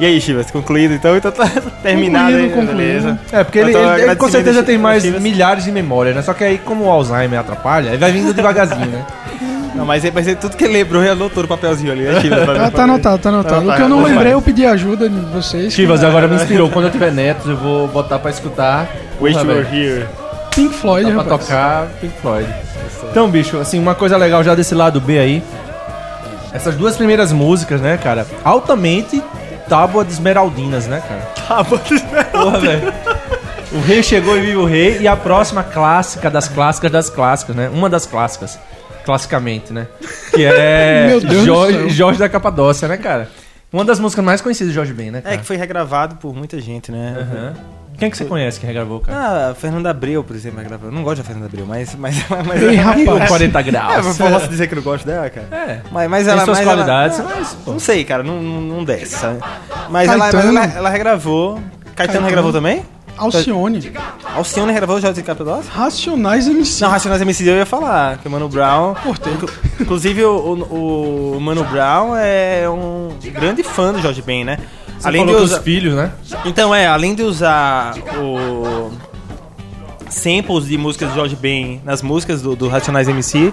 E 0.00 0.06
aí, 0.06 0.20
Chivas, 0.20 0.48
concluído 0.50 0.94
então? 0.94 1.16
Então 1.16 1.30
tá 1.32 1.48
terminado 1.82 2.28
aí, 2.36 2.48
Concluído, 2.50 2.54
concluído. 2.68 2.76
beleza. 2.76 3.18
É, 3.32 3.42
porque 3.42 3.58
ele, 3.58 3.70
Então, 3.70 3.94
ele- 3.94 4.02
ele 4.04 4.16
com 4.16 4.28
certeza 4.28 4.62
tem 4.62 4.78
mais 4.78 5.02
Chivas. 5.02 5.20
milhares 5.20 5.64
de 5.64 5.72
memórias, 5.72 6.14
né? 6.14 6.22
Só 6.22 6.32
que 6.34 6.44
aí, 6.44 6.58
como 6.58 6.84
o 6.84 6.90
Alzheimer 6.90 7.40
atrapalha, 7.40 7.88
ele 7.88 7.98
vai 7.98 8.12
vindo 8.12 8.32
devagarzinho, 8.32 8.86
né? 8.86 9.04
Não, 9.74 9.84
mas, 9.84 10.04
é- 10.04 10.10
mas 10.14 10.26
é 10.28 10.34
tudo 10.34 10.56
que 10.56 10.64
ele 10.64 10.72
lembrou, 10.74 11.02
ele 11.02 11.10
anotou 11.10 11.42
no 11.42 11.48
papelzinho 11.48 11.90
ali, 11.92 12.02
né, 12.02 12.20
Chivas? 12.20 12.40
Ah, 12.58 12.70
tá 12.70 12.84
anotado, 12.84 13.18
tá 13.18 13.28
anotado. 13.28 13.66
Tá 13.66 13.72
O 13.72 13.76
que 13.76 13.82
eu 13.82 13.88
não 13.88 13.96
anotado. 13.98 14.14
lembrei, 14.14 14.32
eu 14.34 14.42
pedi 14.42 14.64
ajuda 14.66 15.08
de 15.08 15.20
vocês. 15.32 15.72
Chivas 15.72 16.02
agora 16.04 16.28
me 16.28 16.36
inspirou. 16.36 16.68
Quando 16.70 16.86
eu 16.86 16.90
tiver 16.92 17.10
netos, 17.12 17.46
eu 17.48 17.56
vou 17.56 17.88
botar 17.88 18.18
pra 18.20 18.30
escutar. 18.30 18.86
Wish 19.20 19.36
Porra, 19.36 19.52
You 19.52 19.58
Were. 19.58 19.76
Here. 19.76 20.06
Pink 20.54 20.74
Floyd, 20.74 21.12
Pra 21.12 21.22
rapaz. 21.22 21.40
tocar 21.46 21.86
Pink 22.00 22.14
Floyd. 22.20 22.48
Então, 23.10 23.28
bicho, 23.28 23.58
assim, 23.58 23.78
uma 23.80 23.94
coisa 23.96 24.16
legal 24.16 24.42
já 24.44 24.54
desse 24.54 24.74
lado 24.74 25.00
B 25.00 25.18
aí. 25.18 25.42
Essas 26.52 26.74
duas 26.76 26.96
primeiras 26.96 27.30
músicas, 27.32 27.80
né, 27.80 27.96
cara? 28.02 28.26
Altamente 28.42 29.22
tábua 29.68 30.04
de 30.04 30.12
esmeraldinas, 30.12 30.86
né, 30.86 31.02
cara? 31.06 31.20
Tábua 31.46 31.78
de 31.78 32.00
Porra, 32.32 32.58
velho. 32.60 32.92
O 33.72 33.80
rei 33.80 34.02
chegou 34.02 34.36
e 34.36 34.40
viu 34.40 34.60
o 34.60 34.64
rei. 34.64 34.98
E 35.00 35.06
a 35.08 35.16
próxima 35.16 35.62
clássica 35.62 36.30
das 36.30 36.48
clássicas 36.48 36.90
das 36.90 37.10
clássicas, 37.10 37.54
né? 37.54 37.68
Uma 37.68 37.88
das 37.88 38.06
clássicas. 38.06 38.58
Classicamente, 39.04 39.72
né? 39.72 39.86
Que 40.34 40.44
é 40.44 41.06
Meu 41.08 41.20
Deus 41.20 41.32
do 41.32 41.44
Jorge, 41.44 41.78
céu. 41.78 41.88
Jorge 41.90 42.18
da 42.18 42.28
Capadócia, 42.28 42.88
né, 42.88 42.96
cara? 42.96 43.28
Uma 43.72 43.84
das 43.84 44.00
músicas 44.00 44.24
mais 44.24 44.40
conhecidas 44.40 44.70
de 44.70 44.74
Jorge 44.74 44.92
Ben, 44.94 45.10
né, 45.10 45.20
cara? 45.20 45.34
É 45.34 45.38
que 45.38 45.44
foi 45.44 45.56
regravado 45.56 46.16
por 46.16 46.34
muita 46.34 46.58
gente, 46.60 46.90
né? 46.90 47.16
Aham. 47.20 47.54
Quem 47.98 48.08
que 48.08 48.16
você 48.16 48.24
conhece 48.24 48.60
que 48.60 48.66
regravou, 48.66 49.00
cara? 49.00 49.50
Ah, 49.50 49.54
Fernanda 49.56 49.90
Abreu, 49.90 50.22
por 50.22 50.36
exemplo, 50.36 50.60
regravou. 50.60 50.88
Eu 50.88 50.94
não 50.94 51.02
gosto 51.02 51.18
da 51.18 51.24
Fernanda 51.24 51.46
Abreu, 51.46 51.66
mas... 51.66 51.96
mas, 51.96 52.24
mas 52.46 52.62
Ei, 52.62 52.76
O 52.78 52.80
rapaz. 52.80 53.28
40 53.28 53.58
É, 53.58 53.62
graus. 53.64 54.20
eu 54.20 54.30
posso 54.30 54.48
dizer 54.48 54.68
que 54.68 54.74
eu 54.74 54.76
não 54.76 54.82
gosto 54.84 55.04
dela, 55.04 55.28
cara? 55.28 55.48
É. 55.50 55.80
Mas, 55.90 56.08
mas 56.08 56.24
Tem 56.24 56.32
ela... 56.32 56.44
suas 56.44 56.58
mas 56.58 56.66
qualidades, 56.66 57.18
ela, 57.18 57.32
mas, 57.36 57.54
pô. 57.64 57.72
Não 57.72 57.80
sei, 57.80 58.04
cara, 58.04 58.22
não, 58.22 58.40
não, 58.40 58.84
desce, 58.84 59.16
sabe? 59.16 59.40
Mas, 59.90 60.08
ela, 60.08 60.16
mas 60.16 60.34
ela, 60.34 60.64
ela 60.64 60.90
regravou... 60.90 61.54
Caetano, 61.54 61.94
Caetano. 61.96 62.26
regravou 62.26 62.52
também? 62.52 62.84
Alcione. 63.16 63.92
Alcione 64.36 64.72
regravou 64.72 64.96
o 64.96 65.00
Jorge 65.00 65.20
de? 65.20 65.68
Racionais 65.68 66.46
MC. 66.46 66.84
Não, 66.84 66.90
Racionais 66.90 67.20
MC 67.20 67.48
eu 67.48 67.56
ia 67.56 67.66
falar, 67.66 68.18
que 68.18 68.28
o 68.28 68.30
Mano 68.30 68.48
Brown... 68.48 68.94
Cortei. 68.94 69.32
Inclusive, 69.80 70.24
o, 70.24 70.36
o, 70.36 71.36
o 71.36 71.40
Mano 71.40 71.64
Brown 71.64 72.14
é 72.16 72.70
um 72.70 73.08
grande 73.32 73.64
fã 73.64 73.92
do 73.92 74.00
Jorge 74.00 74.22
Ben, 74.22 74.44
né? 74.44 74.58
Você 74.98 75.12
falou 75.12 75.26
que 75.26 75.42
os 75.42 75.58
filhos, 75.58 75.94
né? 75.94 76.12
Então, 76.44 76.74
é, 76.74 76.86
além 76.86 77.14
de 77.14 77.22
usar 77.22 77.94
o 78.16 78.90
samples 80.10 80.66
de 80.66 80.76
músicas 80.76 81.10
do 81.10 81.14
Jorge 81.14 81.36
Ben 81.36 81.80
nas 81.84 82.02
músicas 82.02 82.42
do, 82.42 82.56
do 82.56 82.68
Racionais 82.68 83.08
MC, 83.08 83.52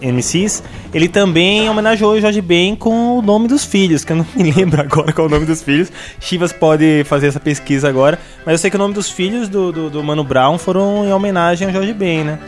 MCs, 0.00 0.62
ele 0.92 1.08
também 1.08 1.68
homenageou 1.68 2.12
o 2.12 2.20
Jorge 2.20 2.40
Ben 2.40 2.76
com 2.76 3.18
o 3.18 3.22
nome 3.22 3.48
dos 3.48 3.64
filhos, 3.64 4.04
que 4.04 4.12
eu 4.12 4.16
não 4.16 4.26
me 4.34 4.50
lembro 4.52 4.80
agora 4.80 5.12
qual 5.12 5.26
é 5.26 5.28
o 5.28 5.32
nome 5.32 5.46
dos 5.46 5.62
filhos. 5.62 5.90
Chivas 6.20 6.52
pode 6.52 7.04
fazer 7.04 7.28
essa 7.28 7.40
pesquisa 7.40 7.88
agora, 7.88 8.18
mas 8.44 8.52
eu 8.52 8.58
sei 8.58 8.70
que 8.70 8.76
o 8.76 8.78
nome 8.78 8.94
dos 8.94 9.10
filhos 9.10 9.48
do, 9.48 9.72
do, 9.72 9.90
do 9.90 10.04
Mano 10.04 10.24
Brown 10.24 10.58
foram 10.58 11.04
em 11.04 11.12
homenagem 11.12 11.66
ao 11.66 11.72
Jorge 11.72 11.92
Ben, 11.92 12.24
né? 12.24 12.38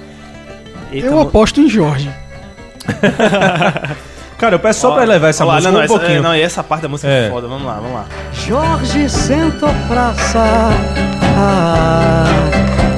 Eita, 0.92 1.06
Eu 1.06 1.20
aposto 1.20 1.60
em 1.60 1.68
Jorge. 1.68 2.10
Cara, 4.38 4.54
eu 4.54 4.60
peço 4.60 4.80
só 4.80 4.92
pra 4.92 5.02
elevar 5.02 5.30
essa 5.30 5.44
música 5.44 5.72
não, 5.72 5.80
um 5.80 5.82
essa, 5.82 5.92
pouquinho. 5.94 6.18
é, 6.18 6.20
não, 6.20 6.34
e 6.34 6.40
essa 6.40 6.62
parte 6.62 6.82
da 6.82 6.88
música 6.88 7.08
É. 7.08 7.26
é 7.26 7.30
foda. 7.30 7.48
Vamos 7.48 7.66
lá, 7.66 7.74
vamos 7.74 7.92
lá. 7.92 8.04
Jorge 8.32 9.08
sentou 9.08 9.70
praça 9.88 10.70
ah, 11.36 12.24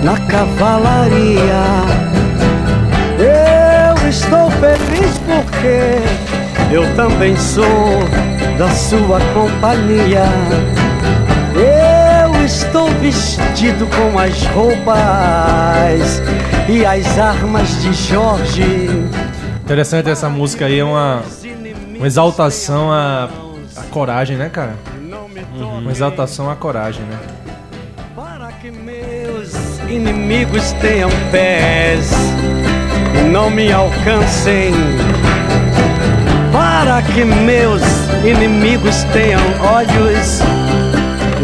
na 0.02 0.18
cavalaria. 0.26 1.62
Eu 3.18 4.08
estou 4.08 4.50
feliz 4.50 5.18
porque 5.18 6.74
eu 6.74 6.94
também 6.94 7.34
sou 7.36 7.64
da 8.58 8.68
sua 8.70 9.18
companhia. 9.32 10.24
Eu 11.54 12.44
estou 12.44 12.88
vestido 13.00 13.86
com 13.96 14.18
as 14.18 14.44
roupas 14.48 16.22
e 16.68 16.84
as 16.84 17.18
armas 17.18 17.80
de 17.82 17.92
Jorge. 17.94 18.88
Interessante 19.70 20.10
essa 20.10 20.28
música 20.28 20.66
aí, 20.66 20.80
é 20.80 20.84
uma, 20.84 21.22
uma 21.96 22.04
exaltação 22.04 22.90
à, 22.90 23.30
à 23.76 23.82
coragem, 23.84 24.36
né, 24.36 24.48
cara? 24.48 24.74
Uma 25.78 25.92
exaltação 25.92 26.50
à 26.50 26.56
coragem, 26.56 27.04
né? 27.04 27.16
Para 28.16 28.50
que 28.50 28.68
meus 28.68 29.78
inimigos 29.88 30.72
tenham 30.72 31.08
pés 31.30 32.10
e 33.16 33.28
não 33.30 33.48
me 33.48 33.70
alcancem. 33.70 34.72
Para 36.50 37.00
que 37.02 37.24
meus 37.24 37.80
inimigos 38.24 39.04
tenham 39.12 39.40
olhos 39.62 40.40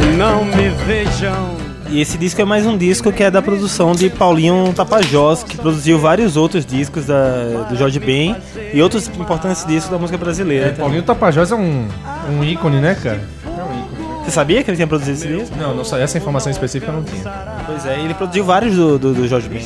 e 0.02 0.16
não 0.16 0.44
me 0.44 0.70
vejam. 0.84 1.55
E 1.88 2.00
esse 2.00 2.18
disco 2.18 2.40
é 2.40 2.44
mais 2.44 2.66
um 2.66 2.76
disco 2.76 3.12
que 3.12 3.22
é 3.22 3.30
da 3.30 3.40
produção 3.40 3.92
de 3.92 4.10
Paulinho 4.10 4.72
Tapajós, 4.74 5.44
que 5.44 5.56
produziu 5.56 5.98
vários 5.98 6.36
outros 6.36 6.66
discos 6.66 7.06
da, 7.06 7.64
do 7.68 7.76
Jorge 7.76 8.00
Ben 8.00 8.36
e 8.74 8.82
outros 8.82 9.06
importantes 9.08 9.64
discos 9.64 9.90
da 9.90 9.98
música 9.98 10.18
brasileira. 10.18 10.66
É, 10.68 10.72
Paulinho 10.72 11.02
Tapajós 11.02 11.52
é 11.52 11.54
um, 11.54 11.86
um 12.30 12.42
ícone, 12.44 12.80
né, 12.80 12.96
cara? 13.00 13.20
É 13.46 13.48
um 13.62 13.78
ícone. 14.02 14.24
Você 14.24 14.30
sabia 14.32 14.64
que 14.64 14.70
ele 14.70 14.76
tinha 14.76 14.86
produzido 14.88 15.16
esse 15.16 15.28
disco? 15.28 15.56
Não, 15.56 15.74
não, 15.76 15.84
sa- 15.84 15.98
essa 16.00 16.18
informação 16.18 16.50
específica 16.50 16.90
eu 16.90 16.96
não 16.96 17.04
tinha. 17.04 17.22
Pois 17.64 17.86
é, 17.86 18.00
ele 18.00 18.14
produziu 18.14 18.44
vários 18.44 18.74
do, 18.74 18.98
do, 18.98 19.14
do 19.14 19.28
Jorge 19.28 19.48
Ben. 19.48 19.62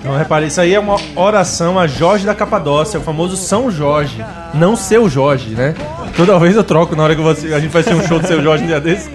Então, 0.00 0.16
repare, 0.18 0.46
isso 0.46 0.60
aí 0.60 0.74
é 0.74 0.78
uma 0.78 0.96
oração 1.16 1.78
a 1.78 1.86
Jorge 1.86 2.26
da 2.26 2.34
Capadócia, 2.34 3.00
o 3.00 3.02
famoso 3.02 3.38
São 3.38 3.70
Jorge, 3.70 4.22
não 4.52 4.76
seu 4.76 5.08
Jorge, 5.08 5.50
né? 5.54 5.74
Toda 6.14 6.38
vez 6.38 6.54
eu 6.54 6.62
troco 6.62 6.94
na 6.94 7.02
hora 7.04 7.16
que 7.16 7.22
você- 7.22 7.54
a 7.54 7.58
gente 7.58 7.70
vai 7.72 7.82
ter 7.82 7.94
um 7.94 8.06
show 8.06 8.18
do 8.18 8.26
seu 8.26 8.42
Jorge 8.42 8.64
um 8.64 8.66
dia 8.66 8.80
desse. 8.80 9.10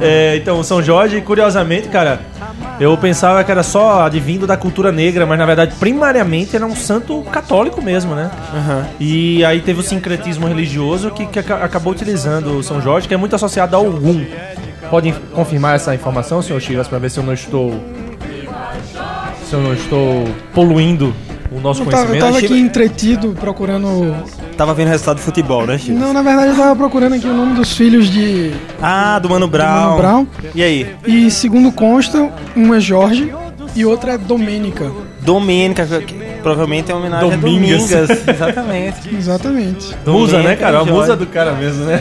É, 0.00 0.36
então, 0.36 0.62
São 0.62 0.82
Jorge, 0.82 1.20
curiosamente, 1.20 1.88
cara, 1.88 2.20
eu 2.78 2.96
pensava 2.96 3.42
que 3.44 3.50
era 3.50 3.62
só 3.62 4.02
advindo 4.02 4.46
da 4.46 4.56
cultura 4.56 4.90
negra, 4.90 5.26
mas 5.26 5.38
na 5.38 5.46
verdade, 5.46 5.74
primariamente, 5.78 6.56
era 6.56 6.64
um 6.66 6.74
santo 6.74 7.22
católico 7.32 7.82
mesmo, 7.82 8.14
né? 8.14 8.30
E 8.98 9.44
aí 9.44 9.60
teve 9.60 9.80
o 9.80 9.82
sincretismo 9.82 10.46
religioso 10.46 11.10
que, 11.10 11.26
que 11.26 11.38
aca- 11.38 11.64
acabou 11.64 11.92
utilizando 11.92 12.58
o 12.58 12.62
São 12.62 12.80
Jorge, 12.80 13.06
que 13.08 13.14
é 13.14 13.16
muito 13.16 13.34
associado 13.36 13.76
ao 13.76 13.86
Ogum. 13.86 14.24
Podem 14.90 15.14
confirmar 15.34 15.76
essa 15.76 15.94
informação, 15.94 16.42
senhor 16.42 16.60
Chivas, 16.60 16.88
para 16.88 16.98
ver 16.98 17.10
se 17.10 17.18
eu 17.18 17.24
não 17.24 17.32
estou. 17.34 17.72
Se 19.44 19.54
eu 19.54 19.60
não 19.60 19.72
estou 19.74 20.28
poluindo 20.54 21.14
o 21.50 21.60
nosso 21.60 21.82
Eu 21.82 21.86
tava, 21.86 22.02
eu 22.02 22.06
conhecimento. 22.08 22.34
tava 22.34 22.38
aqui 22.46 22.58
entretido 22.60 23.36
procurando. 23.38 24.14
Tava 24.60 24.74
vendo 24.74 24.88
o 24.88 24.90
resultado 24.90 25.16
do 25.16 25.22
futebol, 25.22 25.66
né, 25.66 25.78
Chico? 25.78 25.98
Não, 25.98 26.12
na 26.12 26.20
verdade 26.20 26.48
eu 26.48 26.54
tava 26.54 26.76
procurando 26.76 27.14
aqui 27.14 27.26
o 27.26 27.32
nome 27.32 27.54
dos 27.54 27.74
filhos 27.74 28.10
de 28.10 28.52
Ah, 28.82 29.18
do 29.18 29.30
Mano 29.30 29.48
Brown. 29.48 29.96
Mano 29.96 29.96
Brown. 29.96 30.26
E 30.54 30.62
aí? 30.62 30.96
E 31.06 31.30
segundo 31.30 31.72
consta, 31.72 32.30
um 32.54 32.74
é 32.74 32.78
Jorge 32.78 33.32
e 33.74 33.86
outro 33.86 34.10
é 34.10 34.18
Domênica. 34.18 34.92
Domênica, 35.22 35.86
que 36.02 36.14
provavelmente 36.42 36.92
é 36.92 36.94
uma 36.94 37.00
homenagem 37.00 37.38
Domingas. 37.38 37.90
a 37.90 37.96
Domingas. 38.00 38.28
Exatamente. 38.28 39.16
Exatamente. 39.16 39.96
Musa, 40.04 40.36
né, 40.36 40.42
Domênica 40.42 40.56
cara? 40.66 40.78
A 40.80 40.84
musa 40.84 41.16
do 41.16 41.26
cara 41.26 41.52
mesmo, 41.52 41.86
né? 41.86 41.96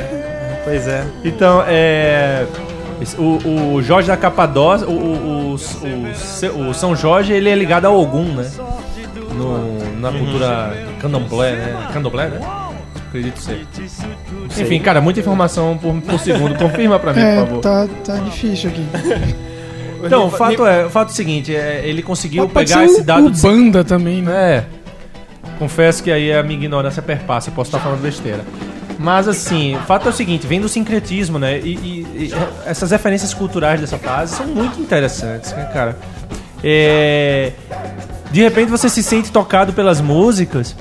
Pois 0.66 0.86
é. 0.86 1.06
Então, 1.24 1.64
é. 1.66 2.46
O, 3.18 3.76
o 3.76 3.82
Jorge 3.82 4.10
da 4.10 4.18
Capadócia, 4.18 4.86
o, 4.86 4.92
o, 4.92 5.56
o, 5.56 6.70
o 6.70 6.74
São 6.74 6.94
Jorge, 6.94 7.32
ele 7.32 7.48
é 7.50 7.56
ligado 7.56 7.86
ao 7.86 7.98
Ogum, 7.98 8.26
né? 8.26 8.52
No, 9.40 10.00
na 10.00 10.12
cultura 10.12 10.74
candomblé, 11.00 11.52
né? 11.54 11.88
Candomblé, 11.94 12.28
né? 12.28 12.40
Acredito 13.08 13.40
ser. 13.40 13.66
Enfim, 14.60 14.80
cara, 14.80 15.02
muita 15.02 15.20
informação 15.20 15.78
por, 15.78 15.94
por 16.02 16.20
segundo. 16.20 16.56
Confirma 16.56 17.00
pra 17.00 17.14
mim, 17.14 17.22
É, 17.22 17.36
por 17.40 17.48
favor. 17.48 17.62
tá, 17.62 17.88
tá 18.06 18.16
difícil 18.20 18.70
aqui. 18.70 18.86
Então, 20.02 20.28
o 20.28 20.32
fato 20.32 20.66
é, 20.66 20.86
o 20.86 20.90
fato 20.90 21.10
é 21.10 21.12
o 21.12 21.16
seguinte, 21.16 21.54
é, 21.54 21.82
ele 21.84 22.02
conseguiu 22.02 22.48
Pode 22.48 22.70
pegar 22.72 22.86
ser 22.88 22.92
esse 22.94 23.02
o, 23.02 23.04
dado 23.04 23.26
o 23.28 23.32
de 23.32 23.42
Banda 23.42 23.84
também, 23.84 24.22
né? 24.22 24.32
É. 24.56 24.66
Confesso 25.60 26.02
que 26.02 26.10
aí 26.10 26.32
a 26.32 26.42
minha 26.42 26.58
ignorância 26.58 27.02
perpassa, 27.02 27.50
eu 27.50 27.54
posso 27.54 27.68
estar 27.68 27.80
falando 27.82 28.00
besteira. 28.02 28.40
Mas 28.98 29.28
assim, 29.28 29.76
o 29.76 29.80
fato 29.80 30.08
é 30.08 30.10
o 30.10 30.14
seguinte, 30.14 30.48
vem 30.48 30.62
do 30.62 30.70
sincretismo, 30.70 31.38
né? 31.38 31.60
E, 31.60 31.74
e- 31.76 32.28
e 32.28 32.34
essas 32.66 32.92
referências 32.92 33.34
culturais 33.34 33.82
dessa 33.82 33.98
fase 33.98 34.38
são 34.38 34.46
muito 34.48 34.80
interessantes, 34.80 35.52
né, 35.52 35.70
cara? 35.74 35.98
É, 36.64 37.52
de 38.32 38.42
repente 38.42 38.70
você 38.70 38.90
se 38.90 39.02
sente 39.02 39.32
tocado 39.32 39.74
pelas 39.74 40.02
músicas. 40.02 40.76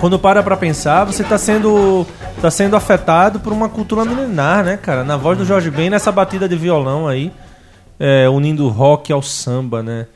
Quando 0.00 0.18
para 0.18 0.42
pra 0.42 0.56
pensar, 0.56 1.04
você 1.04 1.24
tá 1.24 1.36
sendo 1.36 2.06
tá 2.40 2.50
sendo 2.50 2.76
afetado 2.76 3.40
por 3.40 3.52
uma 3.52 3.68
cultura 3.68 4.04
milenar, 4.04 4.64
né, 4.64 4.76
cara? 4.76 5.02
Na 5.02 5.16
voz 5.16 5.36
do 5.36 5.44
Jorge 5.44 5.70
Ben, 5.70 5.90
nessa 5.90 6.12
batida 6.12 6.48
de 6.48 6.56
violão 6.56 7.08
aí, 7.08 7.32
é, 7.98 8.28
unindo 8.28 8.68
rock 8.68 9.12
ao 9.12 9.20
samba, 9.20 9.82
né? 9.82 10.06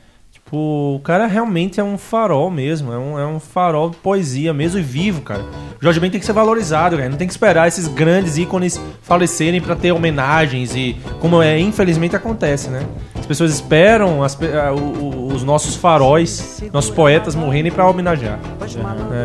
Tipo, 0.52 0.96
o 0.96 1.00
cara 1.02 1.26
realmente 1.26 1.80
é 1.80 1.82
um 1.82 1.96
farol 1.96 2.50
mesmo, 2.50 2.92
é 2.92 2.98
um, 2.98 3.18
é 3.18 3.26
um 3.26 3.40
farol 3.40 3.88
de 3.88 3.96
poesia 3.96 4.52
mesmo 4.52 4.78
e 4.78 4.82
vivo, 4.82 5.22
cara. 5.22 5.40
O 5.40 5.82
Jorge 5.82 5.98
Ben 5.98 6.10
tem 6.10 6.20
que 6.20 6.26
ser 6.26 6.34
valorizado, 6.34 6.94
cara. 6.98 7.08
Não 7.08 7.16
tem 7.16 7.26
que 7.26 7.32
esperar 7.32 7.66
esses 7.68 7.88
grandes 7.88 8.36
ícones 8.36 8.78
falecerem 9.00 9.62
pra 9.62 9.74
ter 9.74 9.92
homenagens 9.92 10.76
e 10.76 10.94
como 11.20 11.40
é, 11.40 11.58
infelizmente 11.58 12.14
acontece, 12.14 12.68
né? 12.68 12.82
As 13.18 13.24
pessoas 13.24 13.50
esperam 13.50 14.22
as 14.22 14.38
o- 14.76 15.32
os 15.32 15.42
nossos 15.42 15.74
faróis, 15.74 16.62
nossos 16.70 16.90
poetas 16.90 17.34
morrerem 17.34 17.72
pra 17.72 17.88
homenagear. 17.88 18.38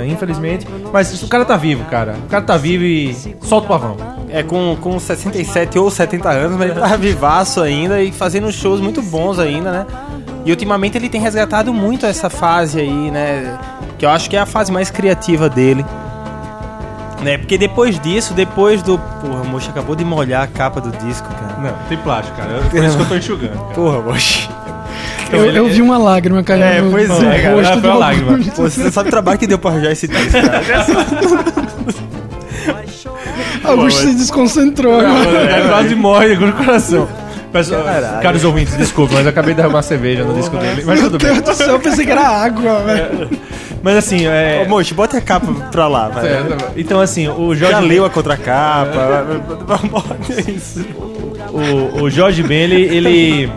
É, 0.02 0.08
infelizmente. 0.08 0.66
Mas 0.94 1.22
o 1.22 1.28
cara 1.28 1.44
tá 1.44 1.58
vivo, 1.58 1.84
cara. 1.90 2.16
O 2.26 2.30
cara 2.30 2.46
tá 2.46 2.56
vivo 2.56 2.86
e 2.86 3.14
solta 3.42 3.66
o 3.66 3.68
pavão. 3.68 3.98
É 4.30 4.44
com, 4.44 4.78
com 4.80 4.98
67 4.98 5.78
ou 5.78 5.92
70 5.92 6.30
anos, 6.30 6.58
mas 6.58 6.72
ele 6.72 6.80
tá 6.80 6.96
vivaço 6.96 7.62
ainda 7.62 8.02
e 8.02 8.14
fazendo 8.14 8.50
shows 8.50 8.80
muito 8.80 9.02
bons 9.02 9.40
ainda, 9.40 9.72
né? 9.74 9.86
E 10.48 10.52
ultimamente 10.52 10.98
ele 10.98 11.10
tem 11.10 11.20
resgatado 11.20 11.74
muito 11.74 12.06
essa 12.06 12.30
fase 12.30 12.80
aí, 12.80 13.12
né? 13.12 13.58
Que 14.00 14.06
eu 14.06 14.10
acho 14.10 14.30
que 14.30 14.38
é 14.38 14.40
a 14.40 14.46
fase 14.46 14.72
mais 14.72 14.90
criativa 14.90 15.50
dele. 15.50 15.86
Né? 17.22 17.38
Porque 17.38 17.58
depois 17.58 18.00
disso, 18.00 18.34
depois 18.34 18.82
do. 18.82 18.98
Porra, 18.98 19.44
mocha 19.44 19.70
acabou 19.72 19.94
de 19.94 20.06
molhar 20.06 20.44
a 20.44 20.48
capa 20.48 20.80
do 20.80 20.90
disco, 21.06 21.28
cara. 21.28 21.58
Não, 21.62 21.74
tem 21.90 21.98
plástico, 21.98 22.38
cara. 22.38 22.62
Por 22.70 22.82
isso 22.82 22.96
que 22.96 23.04
eu 23.04 23.08
tô 23.10 23.16
enxugando, 23.16 23.52
cara. 23.60 23.74
Porra, 23.74 24.00
mocha. 24.02 24.50
Eu, 25.34 25.46
ele- 25.48 25.60
eu 25.60 25.68
vi 25.68 25.82
uma 25.82 25.98
lágrima 25.98 26.42
caindo 26.42 26.64
É, 26.64 26.80
no, 26.82 26.92
pois 26.92 27.10
é, 27.10 27.40
cara, 27.42 27.56
rosto 27.56 27.74
foi 27.74 27.82
de 27.82 27.88
uma 27.88 27.96
lágrima. 27.98 28.40
Pô, 28.56 28.62
você 28.64 28.90
sabe 28.90 29.10
o 29.10 29.12
trabalho 29.12 29.38
que 29.38 29.48
deu 29.48 29.60
pra 29.60 29.72
arranjar 29.72 29.92
esse 29.92 30.08
disco, 30.08 30.32
cara. 30.32 30.62
Augusto 33.66 34.00
se 34.02 34.14
desconcentrou 34.16 35.00
agora. 35.00 35.40
É, 35.52 35.68
quase 35.68 35.94
morre 35.96 36.38
com 36.38 36.46
o 36.46 36.54
coração. 36.54 37.08
Pessoal, 37.52 37.84
Caralho. 37.84 38.22
caros 38.22 38.44
ouvintes, 38.44 38.76
desculpa, 38.78 39.14
mas 39.16 39.24
eu 39.24 39.30
acabei 39.30 39.54
de 39.54 39.62
derramar 39.62 39.82
cerveja 39.82 40.24
no 40.24 40.34
disco 40.34 40.58
dele. 40.58 40.84
Mas 40.86 41.00
Meu 41.02 41.10
tudo 41.10 41.24
bem. 41.24 41.34
Deus 41.36 41.46
do 41.46 41.54
céu, 41.56 41.70
eu 41.70 41.80
pensei 41.80 42.06
que 42.06 42.12
era 42.12 42.28
água, 42.28 42.80
velho. 42.84 43.30
Mas 43.82 43.96
assim, 43.98 44.26
é. 44.28 44.64
Ô, 44.66 44.70
mocha, 44.70 44.94
bota 44.94 45.18
a 45.18 45.22
capa 45.22 45.48
pra 45.72 45.88
lá, 45.88 46.10
vai. 46.10 46.26
é, 46.28 46.44
Então, 46.76 47.00
assim, 47.00 47.28
o 47.28 47.56
Já 47.56 47.72
Jorge, 47.72 47.88
leu 47.88 48.06
a 48.06 48.10
contracapa. 48.10 49.26
Bota 49.90 50.18
isso. 50.52 50.86
o, 51.52 52.04
o 52.04 52.10
Jorge 52.10 52.44
Ben, 52.44 52.64
ele. 52.64 52.76
ele 52.96 53.52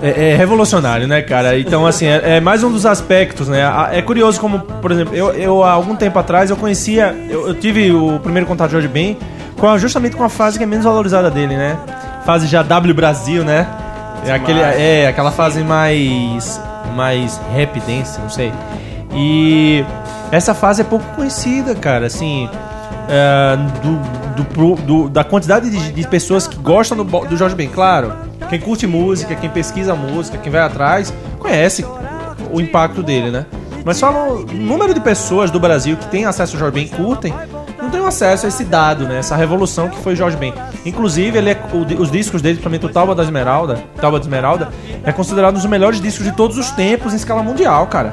é, 0.00 0.30
é 0.30 0.36
revolucionário, 0.36 1.06
né, 1.06 1.22
cara? 1.22 1.58
Então, 1.58 1.86
assim, 1.86 2.06
é, 2.06 2.36
é 2.36 2.40
mais 2.40 2.64
um 2.64 2.72
dos 2.72 2.84
aspectos, 2.86 3.48
né? 3.48 3.64
A- 3.64 3.90
É 3.92 4.02
curioso 4.02 4.40
como, 4.40 4.58
por 4.60 4.90
exemplo, 4.90 5.14
eu, 5.14 5.32
eu 5.32 5.62
há 5.62 5.72
algum 5.72 5.94
tempo 5.94 6.18
atrás 6.18 6.50
eu 6.50 6.56
conhecia, 6.56 7.14
eu, 7.28 7.48
eu 7.48 7.54
tive 7.54 7.92
o 7.92 8.18
primeiro 8.18 8.46
contato 8.46 8.70
do 8.70 8.72
Jorge 8.72 8.88
Ben 8.88 9.16
com 9.62 9.78
justamente 9.78 10.16
com 10.16 10.24
a 10.24 10.28
fase 10.28 10.58
que 10.58 10.64
é 10.64 10.66
menos 10.66 10.84
valorizada 10.84 11.30
dele, 11.30 11.56
né? 11.56 11.78
Fase 12.26 12.48
já 12.48 12.62
W 12.64 12.92
Brasil, 12.92 13.44
né? 13.44 13.66
É, 14.26 14.32
aquele, 14.32 14.60
é 14.60 15.06
aquela 15.06 15.30
fase 15.30 15.62
mais 15.62 16.60
mais 16.96 17.40
rap 17.54 17.78
dance, 17.80 18.20
não 18.20 18.28
sei. 18.28 18.52
E 19.14 19.84
essa 20.32 20.52
fase 20.52 20.82
é 20.82 20.84
pouco 20.84 21.04
conhecida, 21.14 21.74
cara, 21.76 22.06
assim, 22.06 22.48
é, 23.08 23.56
do, 23.82 24.42
do 24.42 24.74
do- 24.82 25.08
da 25.08 25.22
quantidade 25.22 25.70
de, 25.70 25.92
de 25.92 26.08
pessoas 26.08 26.46
que 26.46 26.56
gostam 26.56 26.96
do, 26.98 27.04
do 27.04 27.36
Jorge 27.36 27.54
Ben, 27.54 27.68
claro. 27.68 28.12
Quem 28.48 28.58
curte 28.60 28.86
música, 28.86 29.34
quem 29.36 29.48
pesquisa 29.48 29.94
música, 29.94 30.38
quem 30.38 30.50
vai 30.50 30.60
atrás, 30.60 31.12
conhece 31.38 31.86
o 32.50 32.60
impacto 32.60 33.02
dele, 33.02 33.30
né? 33.30 33.46
Mas 33.84 33.96
só 33.96 34.10
o 34.10 34.44
número 34.52 34.92
de 34.92 35.00
pessoas 35.00 35.50
do 35.50 35.58
Brasil 35.60 35.96
que 35.96 36.06
tem 36.06 36.24
acesso 36.26 36.54
ao 36.56 36.60
Jorge 36.60 36.74
Ben 36.74 36.84
e 36.84 36.88
curtem, 36.88 37.32
não 37.92 37.98
tenho 37.98 38.06
acesso 38.06 38.46
a 38.46 38.48
esse 38.48 38.64
dado, 38.64 39.04
né? 39.04 39.18
Essa 39.18 39.36
revolução 39.36 39.88
que 39.88 39.98
foi 39.98 40.16
Jorge 40.16 40.36
Ben. 40.38 40.54
Inclusive, 40.86 41.36
ele 41.36 41.50
é, 41.50 41.56
o- 41.72 42.00
os 42.02 42.10
discos 42.10 42.40
dele, 42.40 42.54
principalmente 42.54 42.86
o 42.86 42.88
Tauba 42.88 43.14
da 43.14 43.22
Esmeralda, 43.22 43.84
Tauba 44.00 44.18
de 44.18 44.24
Esmeralda, 44.24 44.70
é 45.04 45.12
considerado 45.12 45.52
um 45.52 45.58
dos 45.58 45.66
melhores 45.66 46.00
discos 46.00 46.24
de 46.24 46.32
todos 46.32 46.56
os 46.56 46.70
tempos 46.70 47.12
em 47.12 47.16
escala 47.16 47.42
mundial, 47.42 47.86
cara. 47.88 48.10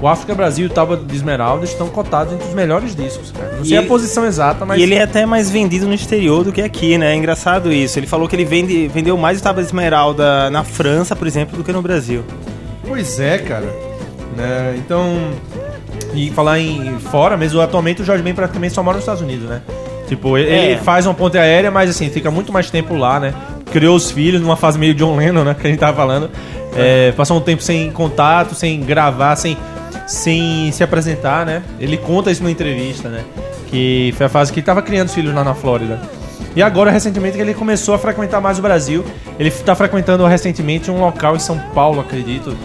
O 0.00 0.06
África 0.06 0.34
Brasil 0.36 0.66
e 0.68 0.70
o 0.70 0.72
Tauba 0.72 0.96
de 0.96 1.14
Esmeralda 1.16 1.64
estão 1.64 1.88
cotados 1.88 2.32
entre 2.32 2.46
os 2.46 2.54
melhores 2.54 2.94
discos, 2.94 3.32
cara. 3.32 3.54
Não 3.56 3.62
E 3.64 3.68
sei 3.68 3.76
a 3.76 3.80
ele- 3.80 3.88
posição 3.88 4.24
exata, 4.24 4.64
mas 4.64 4.78
E 4.78 4.84
ele 4.84 4.94
é 4.94 5.02
até 5.02 5.26
mais 5.26 5.50
vendido 5.50 5.86
no 5.88 5.94
exterior 5.94 6.44
do 6.44 6.52
que 6.52 6.62
aqui, 6.62 6.96
né? 6.96 7.12
É 7.12 7.16
engraçado 7.16 7.72
isso. 7.72 7.98
Ele 7.98 8.06
falou 8.06 8.28
que 8.28 8.36
ele 8.36 8.44
vende, 8.44 8.86
vendeu 8.88 9.16
mais 9.16 9.40
o 9.40 9.42
Tábua 9.42 9.62
de 9.62 9.68
Esmeralda 9.68 10.48
na 10.50 10.62
França, 10.62 11.16
por 11.16 11.26
exemplo, 11.26 11.56
do 11.56 11.64
que 11.64 11.72
no 11.72 11.82
Brasil. 11.82 12.24
Pois 12.86 13.18
é, 13.18 13.38
cara. 13.38 13.66
Né, 14.36 14.74
Então, 14.78 15.30
e 16.14 16.30
falar 16.30 16.58
em 16.58 16.98
fora 16.98 17.36
mesmo, 17.36 17.60
atualmente 17.60 18.02
o 18.02 18.04
Jorge 18.04 18.22
Ben 18.22 18.34
praticamente 18.34 18.74
só 18.74 18.82
mora 18.82 18.96
nos 18.96 19.02
Estados 19.02 19.22
Unidos, 19.22 19.48
né? 19.48 19.60
Tipo, 20.08 20.38
ele 20.38 20.72
É. 20.72 20.76
faz 20.78 21.06
uma 21.06 21.14
ponte 21.14 21.36
aérea, 21.36 21.70
mas 21.70 21.90
assim, 21.90 22.08
fica 22.08 22.30
muito 22.30 22.52
mais 22.52 22.70
tempo 22.70 22.96
lá, 22.96 23.20
né? 23.20 23.34
Criou 23.70 23.94
os 23.94 24.10
filhos 24.10 24.40
numa 24.40 24.56
fase 24.56 24.78
meio 24.78 24.94
John 24.94 25.16
Lennon, 25.16 25.44
né? 25.44 25.54
Que 25.60 25.66
a 25.66 25.70
gente 25.70 25.78
tava 25.80 25.96
falando. 25.96 26.30
É, 26.74 27.12
passou 27.12 27.36
um 27.36 27.40
tempo 27.40 27.62
sem 27.62 27.90
contato, 27.90 28.54
sem 28.54 28.80
gravar, 28.80 29.36
sem, 29.36 29.56
sem 30.06 30.70
se 30.72 30.82
apresentar, 30.82 31.44
né? 31.44 31.62
Ele 31.78 31.96
conta 31.96 32.30
isso 32.30 32.42
numa 32.42 32.50
entrevista, 32.50 33.08
né? 33.08 33.22
Que 33.70 34.14
foi 34.16 34.26
a 34.26 34.28
fase 34.28 34.50
que 34.52 34.60
ele 34.60 34.66
tava 34.66 34.80
criando 34.80 35.08
os 35.08 35.14
filhos 35.14 35.34
lá 35.34 35.44
na 35.44 35.54
Flórida. 35.54 36.00
E 36.56 36.62
agora, 36.62 36.90
recentemente, 36.90 37.36
que 37.36 37.42
ele 37.42 37.52
começou 37.54 37.94
a 37.94 37.98
frequentar 37.98 38.40
mais 38.40 38.58
o 38.58 38.62
Brasil. 38.62 39.04
Ele 39.38 39.50
tá 39.50 39.74
frequentando 39.74 40.26
recentemente 40.26 40.90
um 40.90 41.00
local 41.00 41.36
em 41.36 41.38
São 41.38 41.58
Paulo, 41.74 42.00
acredito. 42.00 42.56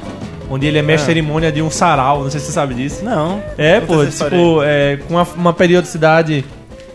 Onde 0.54 0.68
ele 0.68 0.78
é 0.78 0.82
mestre 0.84 1.08
cerimônia 1.08 1.52
de 1.52 1.62
um 1.64 1.72
sarau, 1.72 2.24
não 2.24 2.30
sei 2.30 2.40
se 2.40 2.46
você 2.46 2.52
sabe 2.52 2.76
disso. 2.76 3.04
Não. 3.04 3.42
É, 3.58 3.80
pô, 3.82 4.06
tipo, 4.06 4.62
é, 4.64 4.98
com 4.98 5.16
uma, 5.16 5.24
uma 5.36 5.54
periodicidade, 5.54 6.46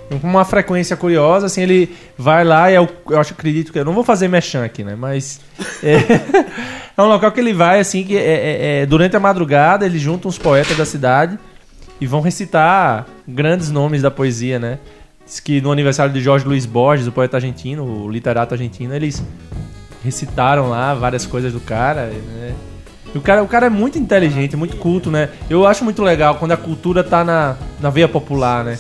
com 0.09 0.27
uma 0.29 0.45
frequência 0.45 0.97
curiosa, 0.97 1.47
assim, 1.47 1.63
ele 1.63 1.97
vai 2.17 2.45
lá 2.45 2.71
e 2.71 2.77
eu, 2.77 2.89
eu 3.11 3.19
acho, 3.19 3.33
acredito 3.33 3.73
que. 3.73 3.79
Eu 3.79 3.85
não 3.85 3.93
vou 3.93 4.05
fazer 4.05 4.29
mechan 4.29 4.65
aqui, 4.65 4.85
né? 4.85 4.95
Mas. 4.97 5.41
É, 5.83 5.97
é 6.97 7.03
um 7.03 7.07
local 7.07 7.33
que 7.33 7.41
ele 7.41 7.53
vai, 7.53 7.81
assim, 7.81 8.05
que 8.05 8.17
é, 8.17 8.21
é- 8.21 8.83
é- 8.83 8.87
durante 8.87 9.17
a 9.17 9.21
madrugada 9.21 9.85
ele 9.85 9.99
junta 9.99 10.29
uns 10.29 10.39
poetas 10.39 10.77
da 10.77 10.85
cidade 10.85 11.37
e 12.01 12.07
vão 12.07 12.21
recitar 12.21 13.07
grandes 13.27 13.71
nomes 13.71 14.03
da 14.03 14.11
poesia, 14.11 14.61
né? 14.61 14.79
Diz 15.27 15.41
que 15.41 15.61
no 15.61 15.73
aniversário 15.73 16.13
de 16.13 16.21
Jorge 16.21 16.47
Luiz 16.47 16.65
Borges, 16.65 17.07
o 17.09 17.13
poeta 17.13 17.37
argentino, 17.37 17.85
o 17.85 18.09
literato 18.09 18.55
argentino, 18.55 18.95
eles 18.95 19.23
recitaram 20.05 20.71
lá 20.71 20.95
várias 20.95 21.27
coisas 21.27 21.53
do 21.53 21.61
cara, 21.61 22.07
né? 22.07 22.55
O 23.15 23.21
cara, 23.21 23.43
o 23.43 23.49
cara 23.49 23.67
é 23.67 23.71
muito 23.71 23.99
inteligente, 23.99 24.55
muito 24.57 24.77
culto, 24.77 25.11
né? 25.11 25.31
Eu 25.49 25.67
acho 25.67 25.83
muito 25.83 26.03
legal 26.03 26.35
quando 26.37 26.53
a 26.53 26.57
cultura 26.57 27.03
tá 27.03 27.25
na, 27.25 27.57
na 27.81 27.89
veia 27.91 28.07
popular, 28.07 28.63
né? 28.65 28.79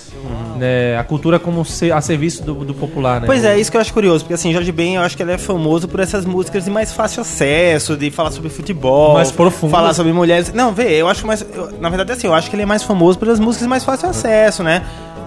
né? 0.57 0.97
A 0.99 1.03
cultura 1.05 1.38
como 1.38 1.64
se- 1.64 1.91
a 1.91 2.01
serviço 2.01 2.43
do, 2.45 2.55
do 2.55 2.75
popular, 2.75 3.21
né? 3.21 3.27
Pois 3.27 3.43
é, 3.45 3.59
isso 3.59 3.71
que 3.71 3.77
eu 3.77 3.81
acho 3.81 3.93
curioso, 3.93 4.25
porque 4.25 4.35
assim, 4.35 4.53
Jorge 4.53 4.71
Ben, 4.71 4.97
eu 4.97 5.03
acho 5.03 5.17
que 5.17 5.23
ele 5.23 5.33
é 5.33 5.38
famoso 5.38 5.88
por 5.88 5.99
essas 6.01 6.25
músicas 6.27 6.64
de 6.64 6.71
mais 6.71 6.93
fácil 6.93 7.23
acesso, 7.23 7.97
de 7.97 8.11
falar 8.11 8.31
sobre 8.31 8.51
futebol, 8.51 9.14
Mais 9.14 9.31
profundas. 9.33 9.77
falar 9.77 9.95
sobre 9.95 10.12
mulheres. 10.12 10.53
Não, 10.53 10.73
vê, 10.73 10.93
eu 11.01 11.09
acho 11.09 11.27
mais. 11.27 11.41
eu- 11.55 11.73
na 11.81 11.88
verdade, 11.88 12.12
assim, 12.12 12.27
eu 12.27 12.35
acho 12.35 12.51
que 12.51 12.55
ele 12.57 12.62
é 12.62 12.67
mais 12.67 12.83
famoso 12.83 13.19
pelas 13.19 13.41
músicas 13.41 13.64
de 13.64 13.69
mais 13.71 13.83
fácil 13.85 14.09
acesso, 14.11 14.62
né? 14.62 14.83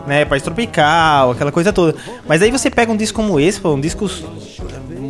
Né, 0.08 0.26
País 0.26 0.42
Tropical, 0.42 1.32
aquela 1.32 1.52
coisa 1.52 1.72
toda. 1.72 1.96
Mas 2.28 2.42
aí 2.42 2.50
você 2.50 2.70
pega 2.72 2.92
um 2.92 2.98
disco 2.98 3.16
como 3.22 3.40
esse, 3.40 3.60
pô, 3.62 3.74
um 3.74 3.80
disco 3.80 4.10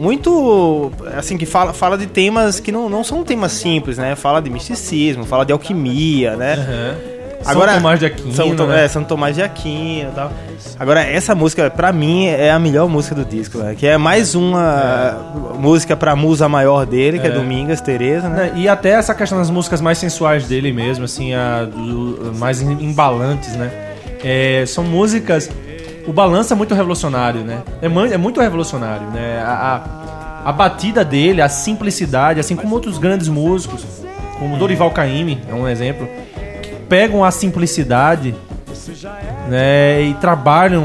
muito 0.01 0.91
assim 1.15 1.37
que 1.37 1.45
fala, 1.45 1.73
fala 1.73 1.97
de 1.97 2.07
temas 2.07 2.59
que 2.59 2.71
não, 2.71 2.89
não 2.89 3.03
são 3.03 3.23
temas 3.23 3.51
simples, 3.51 3.97
né? 3.97 4.15
Fala 4.15 4.41
de 4.41 4.49
misticismo, 4.49 5.25
fala 5.25 5.45
de 5.45 5.53
alquimia, 5.53 6.35
né? 6.35 6.53
Aham. 6.53 7.11
São 7.43 7.55
Tomás 7.75 7.99
de 7.99 8.05
Aquino, 8.05 8.33
São, 8.33 8.55
Tom- 8.55 8.67
né? 8.67 8.85
é, 8.85 8.87
São 8.87 9.03
Tomás 9.03 9.35
de 9.35 9.41
Aquino 9.41 10.09
e 10.11 10.13
tal. 10.13 10.31
Agora, 10.79 11.01
essa 11.01 11.33
música, 11.33 11.71
pra 11.71 11.91
mim, 11.91 12.27
é 12.27 12.51
a 12.51 12.59
melhor 12.59 12.87
música 12.87 13.15
do 13.15 13.25
disco, 13.25 13.57
né? 13.57 13.73
Que 13.75 13.87
é 13.87 13.97
mais 13.97 14.35
uma 14.35 15.17
música 15.57 15.95
pra 15.95 16.15
musa 16.15 16.47
maior 16.47 16.85
dele, 16.85 17.17
que 17.17 17.25
é, 17.25 17.29
É. 17.31 17.33
Domingas 17.33 17.81
Tereza, 17.81 18.29
né? 18.29 18.51
E 18.55 18.67
até 18.69 18.91
essa 18.91 19.15
questão 19.15 19.39
das 19.39 19.49
músicas 19.49 19.81
mais 19.81 19.97
sensuais 19.97 20.45
dele 20.47 20.71
mesmo, 20.71 21.05
assim, 21.05 21.33
a, 21.33 21.63
do- 21.65 22.31
mais 22.37 22.61
em- 22.61 22.83
embalantes, 22.83 23.55
né? 23.55 23.71
É, 24.23 24.63
são 24.67 24.83
músicas. 24.83 25.49
O 26.07 26.13
balanço 26.13 26.53
é 26.53 26.55
muito 26.55 26.73
revolucionário, 26.73 27.41
né? 27.41 27.61
É, 27.81 28.13
é 28.13 28.17
muito 28.17 28.41
revolucionário, 28.41 29.07
né? 29.07 29.41
A, 29.45 29.81
a, 30.45 30.49
a 30.49 30.51
batida 30.51 31.05
dele, 31.05 31.41
a 31.41 31.49
simplicidade, 31.49 32.39
assim 32.39 32.55
como 32.55 32.73
outros 32.73 32.97
grandes 32.97 33.27
músicos, 33.27 33.85
como 34.39 34.57
Dorival 34.57 34.91
Caymmi, 34.91 35.39
é 35.47 35.53
um 35.53 35.67
exemplo, 35.67 36.07
que 36.61 36.73
pegam 36.89 37.23
a 37.23 37.29
simplicidade 37.29 38.33
né, 39.47 40.01
e 40.01 40.13
trabalham 40.15 40.83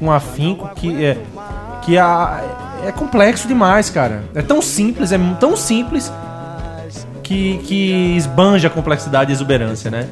com 0.00 0.10
afinco 0.10 0.68
que 0.74 1.04
é 1.04 1.16
que 1.82 1.96
a, 1.96 2.42
é 2.84 2.90
complexo 2.90 3.46
demais, 3.46 3.88
cara. 3.88 4.24
É 4.34 4.42
tão 4.42 4.60
simples, 4.60 5.12
é 5.12 5.18
tão 5.38 5.56
simples 5.56 6.12
que, 7.22 7.58
que 7.58 8.16
esbanja 8.16 8.66
a 8.66 8.70
complexidade 8.70 9.30
e 9.30 9.34
exuberância, 9.34 9.88
né? 9.88 10.08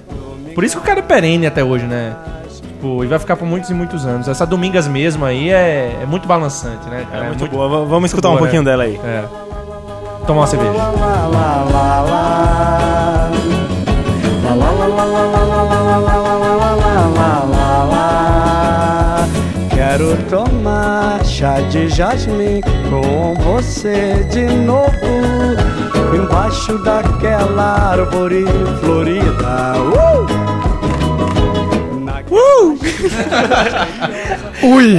Por 0.55 0.63
isso 0.63 0.77
que 0.77 0.83
o 0.83 0.87
cara 0.87 1.01
é 1.01 1.03
perene 1.03 1.49
até 1.49 1.65
hoje, 1.65 1.85
né? 1.85 2.15
Tipo, 2.85 3.03
e 3.03 3.07
vai 3.07 3.19
ficar 3.19 3.37
por 3.37 3.47
muitos 3.49 3.71
e 3.71 3.75
muitos 3.75 4.05
anos. 4.05 4.29
Essa 4.29 4.45
Domingas 4.45 4.87
mesmo 4.87 5.25
aí 5.25 5.49
é, 5.51 6.01
é 6.03 6.07
muito 6.07 6.29
balançante, 6.29 6.87
né, 6.91 7.07
cara? 7.11 7.25
É 7.25 7.29
muito 7.29 7.47
boa. 7.49 7.67
V- 7.67 7.89
Vamos 7.89 8.11
escutar 8.11 8.29
boa, 8.29 8.37
um 8.37 8.43
pouquinho 8.43 8.63
né? 8.63 8.71
dela 8.71 8.83
aí. 8.83 9.01
É. 9.03 9.25
Tomar 10.27 10.41
uma 10.41 10.47
cerveja. 10.47 10.73
Quero 19.71 20.17
tomar 20.29 21.25
chá 21.25 21.61
de 21.71 21.89
jasmim 21.89 22.61
com 22.91 23.35
você 23.43 24.25
de 24.31 24.45
novo 24.45 24.91
Embaixo 26.15 26.79
daquela 26.79 27.93
árvore 27.93 28.45
florida 28.81 29.75
uh! 29.81 30.14
Ui! 34.63 34.95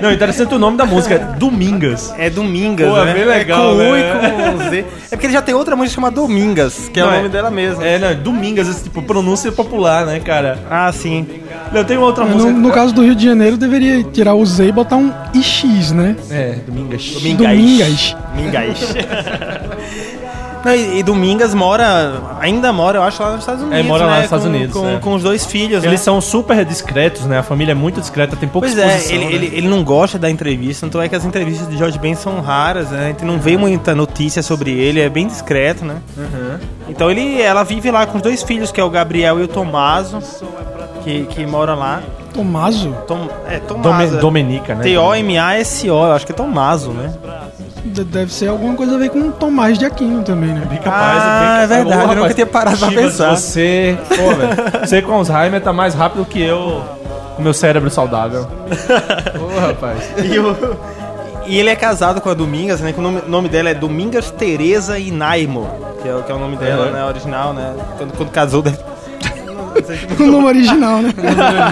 Não, 0.00 0.12
interessante 0.12 0.54
o 0.54 0.58
nome 0.58 0.76
da 0.76 0.84
música, 0.86 1.18
Domingas. 1.38 2.12
É 2.18 2.30
Domingas, 2.30 2.88
Pô, 2.88 2.98
é 2.98 3.04
né? 3.06 3.14
bem 3.14 3.24
legal, 3.24 3.80
é 3.80 3.84
com 3.84 3.90
U 3.90 3.94
né? 3.94 4.00
e 4.02 4.52
com 4.64 4.70
Z. 4.70 4.84
É 5.10 5.16
porque 5.16 5.26
ele 5.26 5.32
já 5.32 5.42
tem 5.42 5.54
outra 5.54 5.74
música 5.74 5.94
chamada 5.96 6.14
Domingas, 6.16 6.88
que 6.92 7.00
é 7.00 7.02
Não, 7.02 7.10
o 7.10 7.12
é- 7.14 7.16
nome 7.18 7.28
dela 7.28 7.50
mesmo. 7.50 7.82
É, 7.82 7.98
não, 7.98 8.14
Domingas, 8.22 8.68
esse 8.68 8.84
tipo, 8.84 9.02
pronúncia 9.02 9.50
popular, 9.50 10.06
né, 10.06 10.20
cara? 10.20 10.58
Ah, 10.70 10.90
sim. 10.92 11.26
Eu 11.74 11.84
tenho 11.84 12.00
outra 12.00 12.24
No, 12.24 12.30
música. 12.32 12.52
no 12.52 12.70
caso 12.70 12.92
do 12.94 13.02
Rio 13.02 13.14
de 13.14 13.24
Janeiro, 13.24 13.56
deveria 13.56 14.02
tirar 14.04 14.34
o 14.34 14.44
Z 14.44 14.66
e 14.66 14.72
botar 14.72 14.96
um 14.96 15.12
IX, 15.34 15.92
né? 15.92 16.16
É, 16.30 16.56
Domingas. 16.66 17.04
Domingas. 17.14 17.48
Domingas. 17.48 18.16
Domingas. 18.34 18.78
Não, 20.64 20.74
e, 20.74 20.98
e 20.98 21.02
Domingas 21.02 21.54
mora, 21.54 22.20
ainda 22.40 22.72
mora, 22.72 22.98
eu 22.98 23.02
acho, 23.02 23.22
lá 23.22 23.30
nos 23.32 23.40
Estados 23.40 23.62
Unidos. 23.62 23.86
mora 23.86 24.04
lá 24.04 24.10
né? 24.10 24.16
nos 24.18 24.24
Estados 24.24 24.44
com, 24.46 24.50
Unidos, 24.50 24.72
Com, 24.76 24.88
é. 24.88 24.98
com 24.98 25.14
os 25.14 25.22
dois 25.22 25.44
filhos, 25.46 25.82
Eles 25.84 26.00
né? 26.00 26.04
são 26.04 26.20
super 26.20 26.64
discretos, 26.64 27.26
né? 27.26 27.38
A 27.38 27.42
família 27.42 27.72
é 27.72 27.74
muito 27.74 28.00
discreta, 28.00 28.36
tem 28.36 28.48
pouca 28.48 28.68
Pois 28.68 28.78
é, 28.78 28.86
exposição, 28.86 29.16
ele, 29.16 29.24
né? 29.24 29.32
ele, 29.32 29.56
ele 29.56 29.68
não 29.68 29.82
gosta 29.82 30.18
da 30.18 30.30
entrevista, 30.30 30.86
tanto 30.86 31.00
é 31.00 31.08
que 31.08 31.16
as 31.16 31.24
entrevistas 31.24 31.68
de 31.68 31.76
George 31.76 31.98
Ben 31.98 32.14
são 32.14 32.40
raras, 32.40 32.90
né? 32.90 33.04
A 33.04 33.08
gente 33.08 33.24
não 33.24 33.38
vê 33.38 33.56
muita 33.56 33.94
notícia 33.94 34.42
sobre 34.42 34.70
ele, 34.70 35.00
é 35.00 35.08
bem 35.08 35.26
discreto, 35.26 35.84
né? 35.84 35.96
Uhum. 36.16 36.58
Então 36.88 37.10
ele, 37.10 37.40
ela 37.40 37.62
vive 37.64 37.90
lá 37.90 38.06
com 38.06 38.16
os 38.18 38.22
dois 38.22 38.42
filhos, 38.42 38.70
que 38.70 38.80
é 38.80 38.84
o 38.84 38.90
Gabriel 38.90 39.40
e 39.40 39.42
o 39.42 39.48
Tomaso, 39.48 40.18
que, 41.02 41.24
que 41.26 41.44
mora 41.46 41.74
lá. 41.74 42.02
Tomaso? 42.32 42.96
Tom, 43.06 43.28
é, 43.46 43.58
Dome- 43.60 43.82
Tomaso. 43.82 44.18
Domenica, 44.18 44.74
né? 44.74 44.82
T-O-M-A-S-O, 44.84 45.88
eu 46.06 46.12
acho 46.12 46.24
que 46.24 46.32
é 46.32 46.34
Tomaso, 46.34 46.90
né? 46.92 47.12
De- 47.84 48.04
Deve 48.04 48.32
ser 48.32 48.48
alguma 48.48 48.74
coisa 48.74 48.94
a 48.94 48.98
ver 48.98 49.10
com 49.10 49.30
Tomás 49.32 49.76
de 49.78 49.84
Aquino 49.84 50.22
também, 50.22 50.50
né? 50.54 50.64
Bem 50.68 50.78
capaz, 50.78 51.22
Ah, 51.22 51.38
bem 51.38 51.48
capaz. 51.48 51.62
é 51.62 51.66
verdade, 51.66 51.88
Ô, 51.88 52.02
eu 52.02 52.06
nunca 52.08 52.14
rapaz, 52.14 52.34
tinha 52.34 52.46
parado 52.46 52.78
pra 52.78 52.88
Chivas, 52.88 53.04
pensar. 53.04 53.36
Você, 53.36 53.98
pô, 54.08 54.34
velho, 54.34 54.86
você 54.86 55.02
com 55.02 55.12
Alzheimer 55.12 55.60
tá 55.60 55.72
mais 55.72 55.94
rápido 55.94 56.24
que 56.24 56.40
eu 56.40 56.82
com 57.36 57.42
meu 57.42 57.52
cérebro 57.52 57.90
saudável. 57.90 58.46
Ô, 59.40 59.58
rapaz. 59.60 59.98
E, 60.22 60.38
o- 60.38 60.76
e 61.46 61.58
ele 61.58 61.70
é 61.70 61.74
casado 61.76 62.20
com 62.20 62.28
a 62.30 62.34
Domingas, 62.34 62.80
né? 62.80 62.92
Que 62.92 63.00
o 63.00 63.02
nome, 63.02 63.22
nome 63.26 63.48
dela 63.48 63.70
é 63.70 63.74
Domingas 63.74 64.30
Teresa 64.30 64.96
Inaimo, 64.98 65.68
que 66.00 66.08
é, 66.08 66.14
o- 66.14 66.22
que 66.22 66.30
é 66.30 66.34
o 66.34 66.38
nome 66.38 66.56
dela, 66.56 66.86
Uhum. 66.86 66.92
né? 66.92 67.04
Original, 67.04 67.52
né? 67.52 67.74
Quando, 67.98 68.12
quando 68.16 68.30
casou, 68.30 68.62
deve... 68.62 68.78
O 70.20 70.26
nome 70.26 70.46
original, 70.46 70.98
né? 71.02 71.12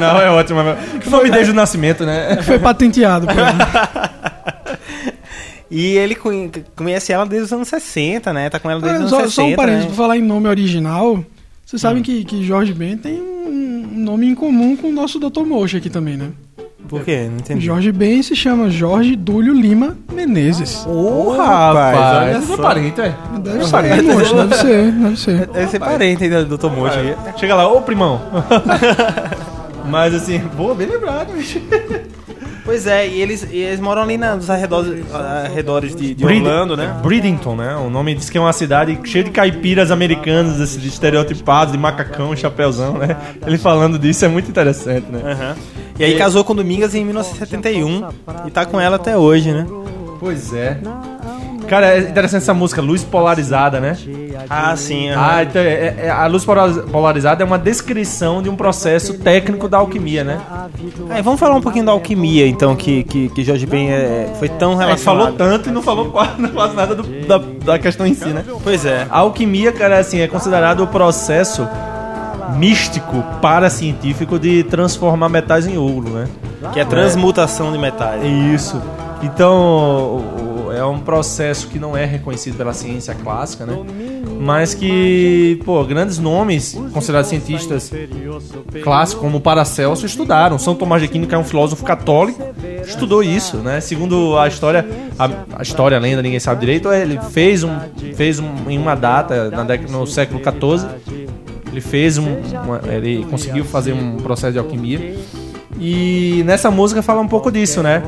Não, 0.01 0.21
é 0.21 0.31
ótimo. 0.31 0.61
mas- 0.65 1.07
O 1.07 1.11
nome 1.11 1.31
desde 1.31 1.53
o 1.53 1.55
nascimento, 1.55 2.05
né? 2.05 2.41
Foi 2.43 2.59
patenteado. 2.59 3.27
E 5.71 5.97
ele 5.97 6.15
conhe- 6.17 6.51
conhece 6.75 7.13
ela 7.13 7.25
desde 7.25 7.47
os 7.47 7.53
anos 7.53 7.69
60, 7.69 8.33
né? 8.33 8.51
Tá 8.51 8.59
com 8.59 8.69
ela 8.71 8.81
desde 8.81 9.05
os 9.05 9.13
anos 9.13 9.13
só, 9.13 9.21
60. 9.21 9.31
só 9.31 9.47
um 9.47 9.57
parênteses, 9.57 9.85
né? 9.87 9.95
pra 9.95 9.97
falar 10.03 10.17
em 10.17 10.23
nome 10.23 10.49
original, 10.49 11.25
vocês 11.65 11.81
sabem 11.81 12.03
que, 12.03 12.25
que 12.25 12.45
Jorge 12.45 12.73
Ben 12.75 12.97
tem 12.97 13.21
um 13.21 13.87
nome 14.05 14.27
em 14.29 14.35
comum 14.35 14.77
com 14.77 14.89
o 14.89 14.93
nosso 14.93 15.19
Dr. 15.21 15.45
Mocha 15.45 15.79
aqui 15.79 15.89
também, 15.89 16.17
né? 16.17 16.31
Por 16.89 17.05
quê? 17.05 17.29
Não 17.31 17.37
entendi. 17.37 17.65
Jorge 17.65 17.93
Ben 17.93 18.21
se 18.21 18.35
chama 18.35 18.69
Jorge 18.69 19.15
Dúlio 19.15 19.55
Lima 19.55 19.97
Menezes. 20.13 20.85
Ô, 20.89 21.31
rapaz, 21.37 21.97
olha 21.97 22.39
Isso 22.39 22.53
é 22.53 22.57
só. 22.57 22.63
parente, 22.63 23.01
é. 23.01 23.15
Deve 23.39 23.65
ser, 23.65 24.03
moço, 24.03 24.35
deve 24.35 24.55
ser, 24.57 24.93
deve 24.93 25.17
ser. 25.17 25.47
Deve 25.47 25.71
ser 25.71 25.79
parente 25.79 26.25
ainda 26.25 26.45
do 26.45 26.59
Dr. 26.59 26.71
Mocha. 26.71 26.99
aí. 26.99 27.15
Chega 27.39 27.55
lá, 27.55 27.69
ô 27.73 27.81
primão. 27.83 28.21
Mas 29.89 30.15
assim, 30.15 30.39
boa, 30.57 30.75
bem 30.75 30.89
lembrado, 30.89 31.33
bicho. 31.33 31.61
Pois 32.65 32.87
é, 32.87 33.09
e 33.09 33.21
eles, 33.21 33.47
e 33.51 33.57
eles 33.57 33.81
moram 33.81 34.03
ali 34.03 34.17
nos 34.19 34.49
arredores, 34.51 35.05
arredores 35.15 35.95
de, 35.97 36.15
de 36.15 36.25
Breed- 36.25 36.43
Orlando, 36.45 36.77
né? 36.77 37.01
Breedington, 37.03 37.57
né? 37.57 37.75
O 37.77 37.89
nome 37.91 38.15
diz 38.15 38.29
que 38.29 38.37
é 38.39 38.41
uma 38.41 38.53
cidade 38.53 38.99
cheia 39.05 39.25
de 39.25 39.31
caipiras 39.31 39.91
americanos, 39.91 40.61
esses 40.61 40.85
estereotipados, 40.85 41.73
de 41.73 41.79
macacão, 41.79 42.35
chapéuzão, 42.37 42.99
né? 42.99 43.17
Ele 43.47 43.59
falando 43.59 43.99
disso 43.99 44.25
é 44.25 44.29
muito 44.29 44.49
interessante, 44.51 45.07
né? 45.11 45.21
Aham. 45.33 45.57
E 45.99 46.05
aí 46.05 46.17
casou 46.17 46.45
com 46.45 46.55
Domingas 46.55 46.95
em 46.95 47.05
1971 47.05 48.09
e 48.47 48.51
tá 48.51 48.65
com 48.65 48.81
ela 48.81 48.97
até 48.97 49.17
hoje, 49.17 49.53
né? 49.53 49.67
Pois 50.19 50.53
é. 50.53 50.79
Cara, 51.71 51.87
é 51.95 52.01
interessante 52.01 52.43
essa 52.43 52.53
música, 52.53 52.83
Luz 52.83 53.05
Polarizada, 53.05 53.79
né? 53.79 53.97
Ah, 54.51 54.75
sim. 54.75 55.09
aham. 55.11 55.25
Ah, 55.25 55.43
então 55.45 55.63
é- 55.63 55.95
é- 56.07 56.11
a 56.11 56.27
luz 56.27 56.45
polar- 56.45 56.83
polarizada 56.91 57.45
é 57.45 57.47
uma 57.47 57.57
descrição 57.59 58.43
de 58.43 58.49
um 58.51 58.57
processo 58.57 59.15
técnico 59.19 59.69
da 59.69 59.79
alquimia, 59.79 60.25
né? 60.25 60.41
Aí, 61.11 61.23
vamos 61.23 61.39
falar 61.39 61.55
um 61.55 61.61
pouquinho 61.61 61.85
da 61.87 61.93
alquimia, 61.93 62.45
então, 62.49 62.75
que, 62.75 63.05
que, 63.05 63.29
que 63.29 63.45
Jorge 63.45 63.67
Ben 63.67 63.89
é, 63.89 64.33
foi 64.41 64.49
tão 64.49 64.73
Ele 64.73 64.81
relacionado. 64.81 65.05
falou 65.23 65.33
tanto 65.39 65.69
e 65.69 65.73
não 65.73 65.81
falou 65.81 66.07
quase, 66.11 66.49
quase 66.53 66.75
nada 66.75 66.93
do- 66.97 67.05
da, 67.29 67.39
da 67.65 67.79
questão 67.79 68.05
em 68.05 68.15
si, 68.15 68.27
né? 68.31 68.45
Pois 68.65 68.85
é. 68.85 69.07
A 69.09 69.19
alquimia, 69.21 69.71
cara, 69.71 69.97
assim, 69.99 70.19
é 70.21 70.27
considerado 70.27 70.81
o 70.83 70.89
processo 70.89 71.69
místico 72.57 73.23
paracientífico 73.41 74.41
de 74.41 74.65
transformar 74.65 75.29
metais 75.29 75.69
em 75.69 75.77
ouro, 75.79 76.09
né? 76.11 76.27
Que 76.73 76.81
é 76.81 76.85
transmutação 76.85 77.71
de 77.71 77.79
metais. 77.79 78.25
É 78.25 78.27
isso. 78.29 78.83
Então, 79.23 80.25
é 80.73 80.85
um 80.85 80.99
processo 81.01 81.69
que 81.69 81.79
não 81.79 81.97
é 81.97 82.05
reconhecido 82.05 82.57
pela 82.57 82.73
ciência 82.73 83.15
clássica, 83.15 83.65
né? 83.67 83.75
Mas 84.41 84.73
que, 84.75 85.61
pô, 85.65 85.85
grandes 85.85 86.19
nomes 86.19 86.79
considerados 86.93 87.29
cientistas 87.29 87.91
clássicos, 88.83 89.23
como 89.23 89.41
Paracelso, 89.41 90.07
estudaram. 90.07 90.59
São 90.59 90.75
Tomás 90.75 91.03
de 91.03 91.09
Aquino, 91.09 91.27
que 91.27 91.35
é 91.35 91.39
um 91.39 91.45
filósofo 91.45 91.85
católico, 91.85 92.43
estudou 92.87 93.23
isso, 93.23 93.59
né? 93.59 93.81
Segundo 93.81 94.39
a 94.39 94.49
história, 94.49 94.87
a, 95.19 95.29
a 95.59 95.63
história, 95.63 95.97
a 95.97 96.01
lenda, 96.01 96.23
ninguém 96.23 96.41
sabe 96.41 96.61
direito, 96.61 96.91
ele 96.91 97.19
fez 97.31 97.63
um, 97.63 97.77
fez 98.15 98.39
um, 98.39 98.49
em 98.69 98.79
uma 98.79 98.95
data, 98.95 99.51
na 99.51 99.63
década, 99.65 99.93
no 99.93 100.07
século 100.07 100.41
XIV, 100.41 100.89
ele 101.71 101.81
fez 101.81 102.17
um, 102.17 102.25
uma- 102.65 102.81
ele 102.93 103.25
conseguiu 103.31 103.65
fazer 103.65 103.93
um 103.93 104.17
processo 104.17 104.53
de 104.55 104.59
alquimia. 104.59 105.17
E 105.79 106.43
nessa 106.47 106.71
música 106.71 107.03
fala 107.03 107.21
um 107.21 107.29
pouco 107.29 107.51
disso, 107.51 107.83
né? 107.83 108.03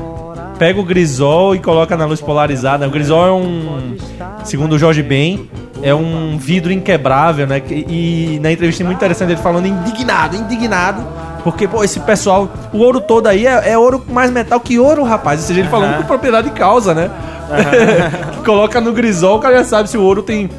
Pega 0.57 0.79
o 0.79 0.83
grisol 0.83 1.55
e 1.55 1.59
coloca 1.59 1.97
na 1.97 2.05
luz 2.05 2.21
polarizada. 2.21 2.87
O 2.87 2.91
grisol 2.91 3.27
é 3.27 3.31
um, 3.31 3.95
segundo 4.43 4.73
o 4.73 4.79
Jorge 4.79 5.01
Ben, 5.01 5.49
é 5.81 5.93
um 5.93 6.37
vidro 6.37 6.71
inquebrável, 6.71 7.45
né? 7.45 7.61
E 7.69 8.39
na 8.41 8.51
entrevista 8.51 8.83
é 8.83 8.85
muito 8.85 8.97
interessante 8.97 9.31
ele 9.31 9.41
falando 9.41 9.67
indignado, 9.67 10.35
indignado. 10.35 11.03
Porque, 11.43 11.67
pô, 11.67 11.83
esse 11.83 11.99
pessoal, 11.99 12.49
o 12.71 12.77
ouro 12.77 13.01
todo 13.01 13.27
aí 13.27 13.45
é, 13.45 13.71
é 13.71 13.77
ouro 13.77 14.01
mais 14.07 14.31
metal 14.31 14.59
que 14.61 14.79
ouro, 14.79 15.03
rapaz. 15.03 15.41
Ou 15.41 15.47
seja, 15.47 15.59
ele 15.59 15.69
falando 15.69 15.97
com 15.97 16.03
propriedade 16.03 16.49
de 16.49 16.55
causa, 16.55 16.93
né? 16.93 17.11
coloca 18.45 18.79
no 18.79 18.93
grisol, 18.93 19.37
o 19.37 19.39
cara 19.41 19.57
já 19.57 19.63
sabe 19.65 19.89
se 19.89 19.97
o 19.97 20.01
ouro 20.01 20.23
tem. 20.23 20.49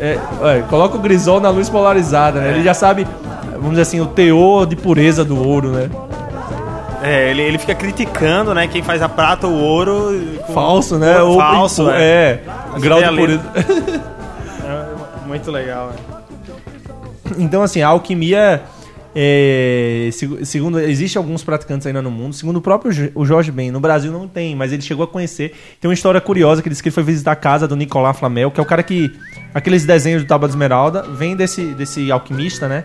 é, 0.00 0.18
é, 0.42 0.62
coloca 0.70 0.96
o 0.96 1.00
grisol 1.00 1.40
na 1.40 1.50
luz 1.50 1.68
polarizada, 1.68 2.40
né? 2.40 2.50
Ele 2.52 2.62
já 2.62 2.74
sabe, 2.74 3.06
vamos 3.54 3.70
dizer 3.70 3.82
assim, 3.82 4.00
o 4.00 4.06
teor 4.06 4.66
de 4.66 4.76
pureza 4.76 5.24
do 5.24 5.36
ouro, 5.36 5.70
né? 5.72 5.90
É, 7.02 7.30
ele, 7.30 7.42
ele 7.42 7.58
fica 7.58 7.74
criticando, 7.74 8.54
né, 8.54 8.66
quem 8.68 8.82
faz 8.82 9.00
a 9.00 9.08
prata 9.08 9.46
ou 9.46 9.54
o 9.54 9.58
ouro. 9.58 10.38
com- 10.46 10.52
Falso, 10.52 10.98
né? 10.98 11.18
Ouro 11.22 11.32
Ou- 11.32 11.38
falso, 11.38 11.90
é. 11.90 12.02
é. 12.02 12.42
Grau 12.78 13.02
de 13.02 13.16
pureza. 13.16 13.42
É, 14.64 15.26
Muito 15.26 15.50
legal, 15.50 15.88
né? 15.90 15.96
Então, 17.38 17.62
assim, 17.62 17.80
a 17.82 17.88
alquimia. 17.88 18.62
é, 19.14 20.08
seg- 20.12 20.44
segundo, 20.44 20.78
existe 20.78 21.16
alguns 21.18 21.42
praticantes 21.42 21.86
ainda 21.86 22.00
no 22.02 22.10
mundo. 22.10 22.32
Segundo 22.34 22.58
o 22.58 22.60
próprio 22.60 23.10
o 23.14 23.24
Jorge 23.24 23.50
Ben, 23.50 23.70
no 23.70 23.80
Brasil 23.80 24.12
não 24.12 24.28
tem, 24.28 24.54
mas 24.54 24.72
ele 24.72 24.82
chegou 24.82 25.04
a 25.04 25.08
conhecer. 25.08 25.52
Tem 25.80 25.88
uma 25.88 25.94
história 25.94 26.20
curiosa 26.20 26.62
que 26.62 26.68
diz 26.68 26.80
que 26.80 26.88
ele 26.88 26.94
foi 26.94 27.02
visitar 27.02 27.32
a 27.32 27.36
casa 27.36 27.66
do 27.66 27.74
Nicolas 27.74 28.16
Flamel, 28.18 28.50
que 28.50 28.60
é 28.60 28.62
o 28.62 28.66
cara 28.66 28.82
que. 28.82 29.10
Aqueles 29.54 29.84
desenhos 29.84 30.22
do 30.22 30.28
Tábua 30.28 30.48
de 30.48 30.52
Esmeralda, 30.52 31.02
vem 31.02 31.34
desse, 31.34 31.64
desse 31.74 32.10
alquimista, 32.12 32.68
né? 32.68 32.84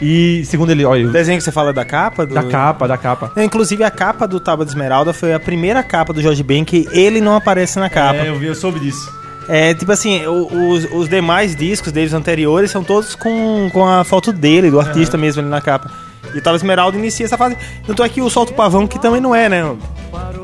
E 0.00 0.42
segundo 0.46 0.70
ele, 0.70 0.84
olha, 0.84 1.06
O 1.06 1.10
desenho 1.12 1.38
que 1.38 1.44
você 1.44 1.52
fala 1.52 1.70
é 1.70 1.72
da 1.72 1.84
capa? 1.84 2.24
Do... 2.24 2.34
da 2.34 2.42
capa, 2.42 2.88
da 2.88 2.96
capa. 2.96 3.32
É, 3.36 3.44
Inclusive, 3.44 3.84
a 3.84 3.90
capa 3.90 4.26
do 4.26 4.40
Tábua 4.40 4.64
de 4.64 4.70
Esmeralda 4.72 5.12
foi 5.12 5.34
a 5.34 5.40
primeira 5.40 5.82
capa 5.82 6.12
do 6.12 6.22
Jorge 6.22 6.42
Ben 6.42 6.64
que 6.64 6.88
ele 6.92 7.20
não 7.20 7.36
aparece 7.36 7.78
na 7.78 7.90
capa. 7.90 8.20
É, 8.20 8.28
eu 8.28 8.38
vi, 8.38 8.46
eu 8.46 8.54
soube 8.54 8.80
disso. 8.80 9.12
É, 9.48 9.74
tipo 9.74 9.90
assim, 9.90 10.24
os, 10.26 10.84
os 10.92 11.08
demais 11.08 11.56
discos 11.56 11.90
deles 11.90 12.12
anteriores 12.12 12.70
são 12.70 12.84
todos 12.84 13.14
com, 13.14 13.68
com 13.72 13.86
a 13.86 14.04
foto 14.04 14.32
dele, 14.32 14.70
do 14.70 14.78
artista 14.78 15.16
mesmo 15.18 15.42
ali 15.42 15.50
na 15.50 15.60
capa. 15.60 15.90
E 16.34 16.38
o 16.38 16.40
Tábua 16.40 16.58
de 16.58 16.64
Esmeralda 16.64 16.96
inicia 16.96 17.26
essa 17.26 17.36
fase. 17.36 17.56
Tanto 17.86 18.02
é 18.02 18.08
que 18.08 18.22
o 18.22 18.30
Solto 18.30 18.54
Pavão, 18.54 18.86
que 18.86 18.98
também 18.98 19.20
não 19.20 19.34
é, 19.34 19.48
né? 19.48 19.76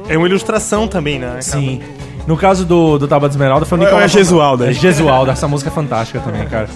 É 0.09 0.19
uma 0.19 0.27
ilustração 0.27 0.89
também, 0.89 1.19
né? 1.19 1.41
Sim. 1.41 1.81
No 2.27 2.37
caso 2.37 2.65
do, 2.65 2.99
do 2.99 3.07
Tábua 3.07 3.29
de 3.29 3.35
Esmeralda 3.35 3.65
foi 3.65 3.79
o 3.79 3.81
Ou 3.81 3.87
é 3.87 3.91
Nicolas 3.91 4.11
Gesualdo? 4.11 4.65
É 4.65 4.73
Gesualdo, 4.73 5.31
essa 5.31 5.47
música 5.47 5.71
é 5.71 5.73
fantástica 5.73 6.19
também, 6.19 6.45
cara. 6.47 6.69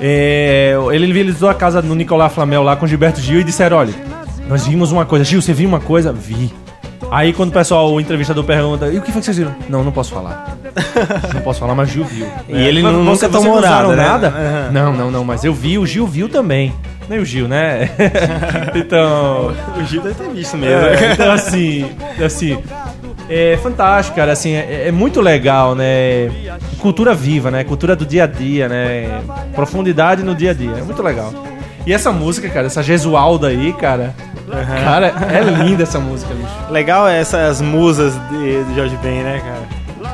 É, 0.00 0.74
ele 0.92 1.12
visitou 1.12 1.48
a 1.48 1.54
casa 1.54 1.80
do 1.80 1.94
Nicolás 1.94 2.32
Flamel 2.32 2.62
lá 2.62 2.76
com 2.76 2.86
Gilberto 2.86 3.20
Gil 3.20 3.40
e 3.40 3.44
disseram: 3.44 3.76
olha, 3.78 3.94
nós 4.48 4.66
vimos 4.66 4.92
uma 4.92 5.04
coisa. 5.04 5.24
Gil, 5.24 5.40
você 5.40 5.52
viu 5.52 5.68
uma 5.68 5.80
coisa? 5.80 6.12
Vi. 6.12 6.52
Aí 7.10 7.32
quando 7.32 7.50
o 7.50 7.52
pessoal, 7.52 7.92
o 7.92 8.00
entrevistador 8.00 8.42
pergunta, 8.44 8.88
e 8.88 8.98
o 8.98 9.02
que 9.02 9.12
foi 9.12 9.20
que 9.20 9.24
vocês 9.26 9.36
viram? 9.36 9.54
Não, 9.68 9.84
não 9.84 9.92
posso 9.92 10.12
falar. 10.12 10.56
não 11.32 11.40
posso 11.42 11.60
falar, 11.60 11.74
mas 11.74 11.88
Gil 11.90 12.04
viu. 12.04 12.26
E 12.48 12.56
ele 12.60 12.82
Mas 12.82 12.92
nu- 12.92 13.04
você- 13.04 13.26
nunca 13.26 13.38
tomou 13.38 13.52
não 13.54 13.58
usaram 13.60 13.88
nada, 13.94 13.96
né? 13.96 14.08
nada? 14.08 14.28
Aham. 14.28 14.70
Não, 14.72 14.92
não, 14.92 15.10
não, 15.10 15.24
mas 15.24 15.44
eu 15.44 15.54
vi, 15.54 15.78
o 15.78 15.86
Gil 15.86 16.06
viu 16.06 16.28
também. 16.28 16.74
Nem 17.08 17.20
o 17.20 17.24
Gil, 17.24 17.46
né? 17.46 17.88
então. 18.74 19.54
O 19.78 19.84
Gil 19.84 20.02
deve 20.02 20.14
ter 20.16 20.28
visto 20.30 20.56
mesmo. 20.56 20.84
É, 20.86 21.12
então, 21.12 21.30
assim, 21.30 21.88
assim, 22.24 22.58
é 23.30 23.56
fantástico, 23.62 24.16
cara. 24.16 24.32
Assim, 24.32 24.52
é, 24.54 24.88
é 24.88 24.92
muito 24.92 25.20
legal, 25.20 25.76
né? 25.76 26.28
Cultura 26.86 27.12
viva, 27.12 27.50
né? 27.50 27.64
Cultura 27.64 27.96
do 27.96 28.06
dia 28.06 28.22
a 28.22 28.26
dia, 28.28 28.68
né? 28.68 29.20
Profundidade 29.56 30.22
no 30.22 30.36
dia 30.36 30.52
a 30.52 30.54
dia. 30.54 30.70
É 30.70 30.82
muito 30.82 31.02
legal. 31.02 31.32
E 31.84 31.92
essa 31.92 32.12
música, 32.12 32.48
cara, 32.48 32.68
essa 32.68 32.80
Gesualda 32.80 33.48
aí, 33.48 33.72
cara. 33.72 34.14
Cara, 34.84 35.12
é 35.32 35.42
linda 35.64 35.82
essa 35.82 35.98
música, 35.98 36.32
bicho. 36.32 36.70
Legal 36.70 37.08
essas 37.08 37.60
musas 37.60 38.14
de, 38.30 38.62
de 38.62 38.76
Jorge 38.76 38.96
Ben, 39.02 39.24
né, 39.24 39.40
cara? 39.40 40.12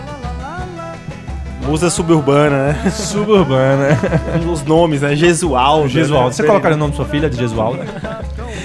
Musa 1.69 1.91
suburbana, 1.91 2.69
né? 2.69 2.91
Suburbana. 2.91 3.89
Os 4.51 4.65
nomes, 4.65 5.03
né? 5.03 5.15
Gesualdo. 5.15 5.91
Gesualda. 5.91 6.33
Você 6.33 6.41
né? 6.41 6.49
colocaria 6.49 6.75
o 6.75 6.81
nome 6.81 6.93
da 6.93 6.97
sua 6.97 7.05
filha 7.05 7.29
de 7.29 7.37
Gesualda? 7.37 7.85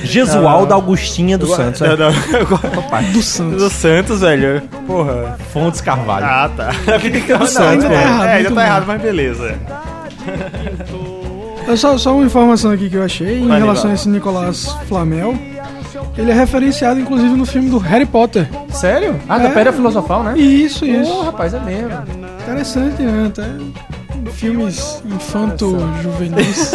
Gesualda 0.04 0.74
Augustinha 0.76 1.38
dos 1.38 1.56
Santos. 1.56 1.82
Não, 1.82 1.88
É. 1.92 1.98
não. 1.98 2.12
Do 3.14 3.22
Santos. 3.22 3.62
Do 3.64 3.70
Santos, 3.70 4.20
velho. 4.22 4.62
Porra. 4.86 5.38
Fontes 5.54 5.82
Carvalho. 5.82 6.26
Ah, 6.26 6.50
tá. 6.56 6.70
Tem 7.00 7.12
que 7.12 7.22
ter 7.22 7.38
do 7.38 7.48
Santos, 7.48 7.84
Santos, 7.84 7.86
é. 7.86 7.90
Tá 7.90 8.02
errado, 8.02 8.26
É, 8.28 8.34
ainda 8.34 8.50
tá 8.50 8.56
bom. 8.56 8.62
errado, 8.62 8.84
mas 8.88 9.02
beleza. 9.02 9.56
É 11.68 11.76
só, 11.76 11.98
só 11.98 12.14
uma 12.16 12.26
informação 12.26 12.72
aqui 12.72 12.90
que 12.90 12.96
eu 12.96 13.04
achei 13.04 13.40
em 13.42 13.48
Vai, 13.48 13.60
relação 13.60 13.92
a 13.92 13.94
esse 13.94 14.08
Nicolás 14.08 14.66
Flamel. 14.88 15.36
Ele 16.18 16.32
é 16.32 16.34
referenciado, 16.34 17.00
inclusive, 17.00 17.30
no 17.36 17.46
filme 17.46 17.70
do 17.70 17.78
Harry 17.78 18.06
Potter. 18.06 18.48
Sério? 18.70 19.20
Ah, 19.30 19.38
da 19.38 19.50
É. 19.50 19.52
Pedra 19.54 19.72
Filosofal, 19.74 20.24
né? 20.24 20.38
Isso, 20.38 20.86
isso. 20.86 21.12
Pô, 21.12 21.22
rapaz, 21.24 21.54
é 21.54 21.60
mesmo. 21.60 21.92
Interessante, 22.42 23.02
né? 23.04 23.28
Até 23.28 23.44
filmes 24.34 25.02
infanto-juvenis. 25.06 26.72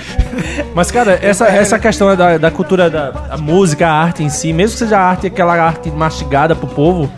Mas, 0.74 0.90
cara, 0.90 1.18
essa, 1.22 1.46
essa 1.46 1.78
questão 1.78 2.14
da, 2.16 2.38
da 2.38 2.50
cultura 2.50 2.88
da 2.88 3.36
música, 3.38 3.86
a 3.88 3.92
arte 3.92 4.22
em 4.22 4.28
si, 4.28 4.52
mesmo 4.52 4.72
que 4.74 4.78
seja 4.80 4.98
a 4.98 5.02
arte, 5.02 5.26
aquela 5.26 5.54
arte 5.54 5.90
mastigada 5.90 6.54
pro 6.54 6.66
povo, 6.66 7.10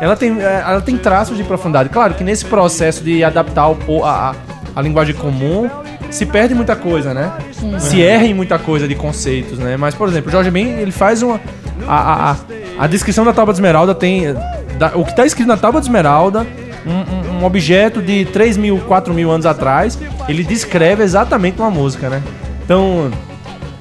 ela 0.00 0.16
tem, 0.16 0.40
é, 0.40 0.64
ela 0.66 0.80
tem 0.80 0.96
traços 0.96 1.36
de 1.36 1.44
profundidade. 1.44 1.88
Claro 1.90 2.14
que 2.14 2.24
nesse 2.24 2.44
processo 2.44 3.04
de 3.04 3.22
adaptar 3.22 3.68
o, 3.68 4.04
a, 4.04 4.34
a, 4.74 4.82
linguagem 4.82 5.14
comum, 5.14 5.68
se 6.10 6.24
perde 6.24 6.54
muita 6.54 6.74
coisa, 6.74 7.12
né? 7.12 7.32
Se 7.78 8.02
erra 8.02 8.24
em 8.24 8.34
muita 8.34 8.58
coisa 8.58 8.88
de 8.88 8.94
conceitos, 8.94 9.58
né? 9.58 9.76
Mas, 9.76 9.94
por 9.94 10.08
exemplo, 10.08 10.28
o 10.28 10.32
Jorge 10.32 10.50
Ben, 10.50 10.70
ele 10.78 10.90
faz 10.90 11.22
uma... 11.22 11.40
A, 11.86 11.96
a, 11.96 12.30
a, 12.32 12.36
a 12.80 12.86
descrição 12.86 13.24
da 13.24 13.32
Tábua 13.32 13.52
de 13.52 13.58
Esmeralda 13.58 13.94
tem... 13.94 14.34
da- 14.78 14.92
o 14.94 15.04
que 15.04 15.14
tá 15.14 15.26
escrito 15.26 15.46
na 15.46 15.56
Tábua 15.56 15.80
de 15.80 15.86
Esmeralda 15.86 16.46
um, 16.86 16.92
um- 16.92 17.29
um 17.40 17.44
objeto 17.44 18.02
de 18.02 18.24
3 18.26 18.56
mil, 18.56 18.78
4 18.80 19.12
mil 19.14 19.30
anos 19.30 19.46
atrás, 19.46 19.98
ele 20.28 20.44
descreve 20.44 21.02
exatamente 21.02 21.58
uma 21.60 21.70
música, 21.70 22.08
né? 22.08 22.22
Então, 22.64 23.10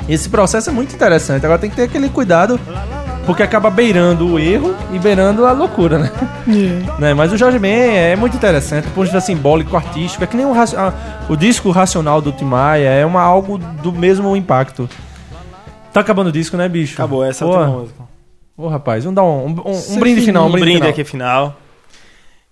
esse 0.08 0.30
processo 0.30 0.70
é 0.70 0.74
muito 0.74 0.94
interessante. 0.96 1.46
Agora 1.46 1.60
tem 1.60 1.70
que 1.70 1.76
ter 1.76 1.84
aquele 1.84 2.10
cuidado, 2.10 2.60
porque 3.26 3.44
acaba 3.44 3.70
beirando 3.70 4.28
o 4.34 4.40
erro 4.40 4.76
e 4.92 4.98
beirando 4.98 5.46
a 5.46 5.52
loucura, 5.52 6.00
né? 6.00 6.12
É. 6.48 7.02
Né? 7.02 7.14
Mas 7.14 7.32
o 7.32 7.38
Jorge 7.38 7.60
Ben 7.60 7.72
é 7.98 8.16
muito 8.16 8.36
interessante, 8.36 8.86
do 8.86 8.92
ponto 8.92 9.06
de 9.08 9.12
vista 9.12 9.22
simbólico, 9.22 9.76
artístico. 9.78 10.24
É 10.24 10.28
que 10.28 10.36
nem 10.36 10.46
o, 10.46 10.52
raci- 10.52 10.76
a- 10.76 10.94
o 11.30 11.36
disco 11.36 11.70
racional 11.70 12.22
do 12.22 12.32
Tim 12.32 12.46
Maia, 12.46 12.90
é 12.90 13.06
uma, 13.06 13.22
algo 13.22 13.58
do 13.58 13.92
mesmo 13.92 14.36
impacto. 14.36 14.90
Tá 15.94 16.00
acabando 16.00 16.28
o 16.28 16.32
disco, 16.32 16.56
né, 16.58 16.68
bicho? 16.70 16.94
Acabou 16.94 17.24
essa 17.24 17.46
Pô, 17.46 17.52
outra 17.52 17.68
música. 17.68 18.04
Ô, 18.58 18.68
rapaz, 18.68 19.04
vamos 19.04 19.16
dar 19.16 19.24
um, 19.24 19.46
um- 19.48 19.72
um 19.72 19.74
Ser 19.76 20.00
brinde 20.00 20.22
final. 20.22 20.44
Um 20.44 20.48
Um 20.48 20.52
brinde, 20.52 20.66
brinde 20.66 20.78
final. 20.78 20.90
aqui 20.90 21.04
final. 21.04 21.58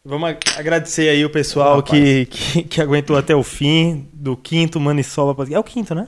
Vamos 0.08 0.30
ag- 0.30 0.40
agradecer 0.58 1.10
aí 1.10 1.26
o 1.26 1.30
pessoal 1.30 1.84
que, 1.84 2.26
que, 2.28 2.64
que 2.64 2.82
aguentou 2.82 3.18
até 3.18 3.36
o 3.36 3.44
fim 3.44 4.08
do 4.14 4.38
quinto 4.38 4.80
Manisoba 4.80 5.36
Podcast. 5.36 5.56
É 5.56 5.60
o 5.60 5.64
quinto, 5.64 5.94
né? 5.94 6.08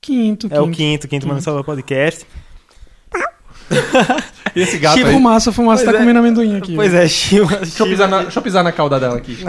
Quinto, 0.00 0.48
É 0.50 0.58
o 0.58 0.64
quinto. 0.64 0.76
quinto, 0.76 1.08
quinto 1.08 1.28
Manissalva 1.28 1.62
Podcast. 1.62 2.26
E 4.56 4.62
esse 4.62 4.78
gato 4.78 4.96
Chico 4.96 5.06
aí? 5.06 5.14
Fumaça, 5.14 5.52
fumaça, 5.52 5.84
Pois 5.84 5.92
tá 5.94 5.98
é. 5.98 6.02
comendo 6.02 6.18
amendoim 6.18 6.56
aqui. 6.56 6.74
Pois 6.74 6.92
é, 6.92 7.06
Chivas, 7.06 7.60
Deixa 7.60 7.84
eu, 7.84 7.86
pisar 7.86 8.08
na, 8.08 8.22
deixa 8.22 8.38
eu 8.40 8.42
pisar 8.42 8.64
na 8.64 8.72
cauda 8.72 8.98
dela 8.98 9.16
aqui. 9.16 9.38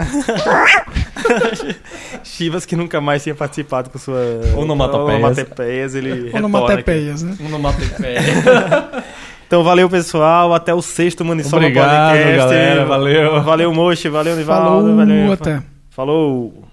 Chivas 2.22 2.64
que 2.64 2.76
nunca 2.76 3.00
mais 3.00 3.20
tinha 3.22 3.34
participado 3.34 3.90
com 3.90 3.98
sua 3.98 4.20
Onomatopeias. 4.56 5.18
onomatopeias, 5.18 5.94
ele. 5.96 6.30
Onomatopeias, 6.36 7.22
né? 7.24 7.36
Onomatopé. 7.44 8.14
Então 9.52 9.62
valeu, 9.62 9.86
pessoal. 9.86 10.54
Até 10.54 10.72
o 10.72 10.80
sexto 10.80 11.22
Manissalva 11.26 11.66
Obrigado, 11.66 12.12
Podcast. 12.16 12.38
galera. 12.38 12.86
Valeu. 12.86 13.42
Valeu, 13.42 13.74
Mochi. 13.74 14.08
Valeu, 14.08 14.34
Nivaldo. 14.34 14.66
Falou, 14.66 14.96
valeu. 14.96 15.30
até. 15.30 15.62
Falou. 15.90 16.71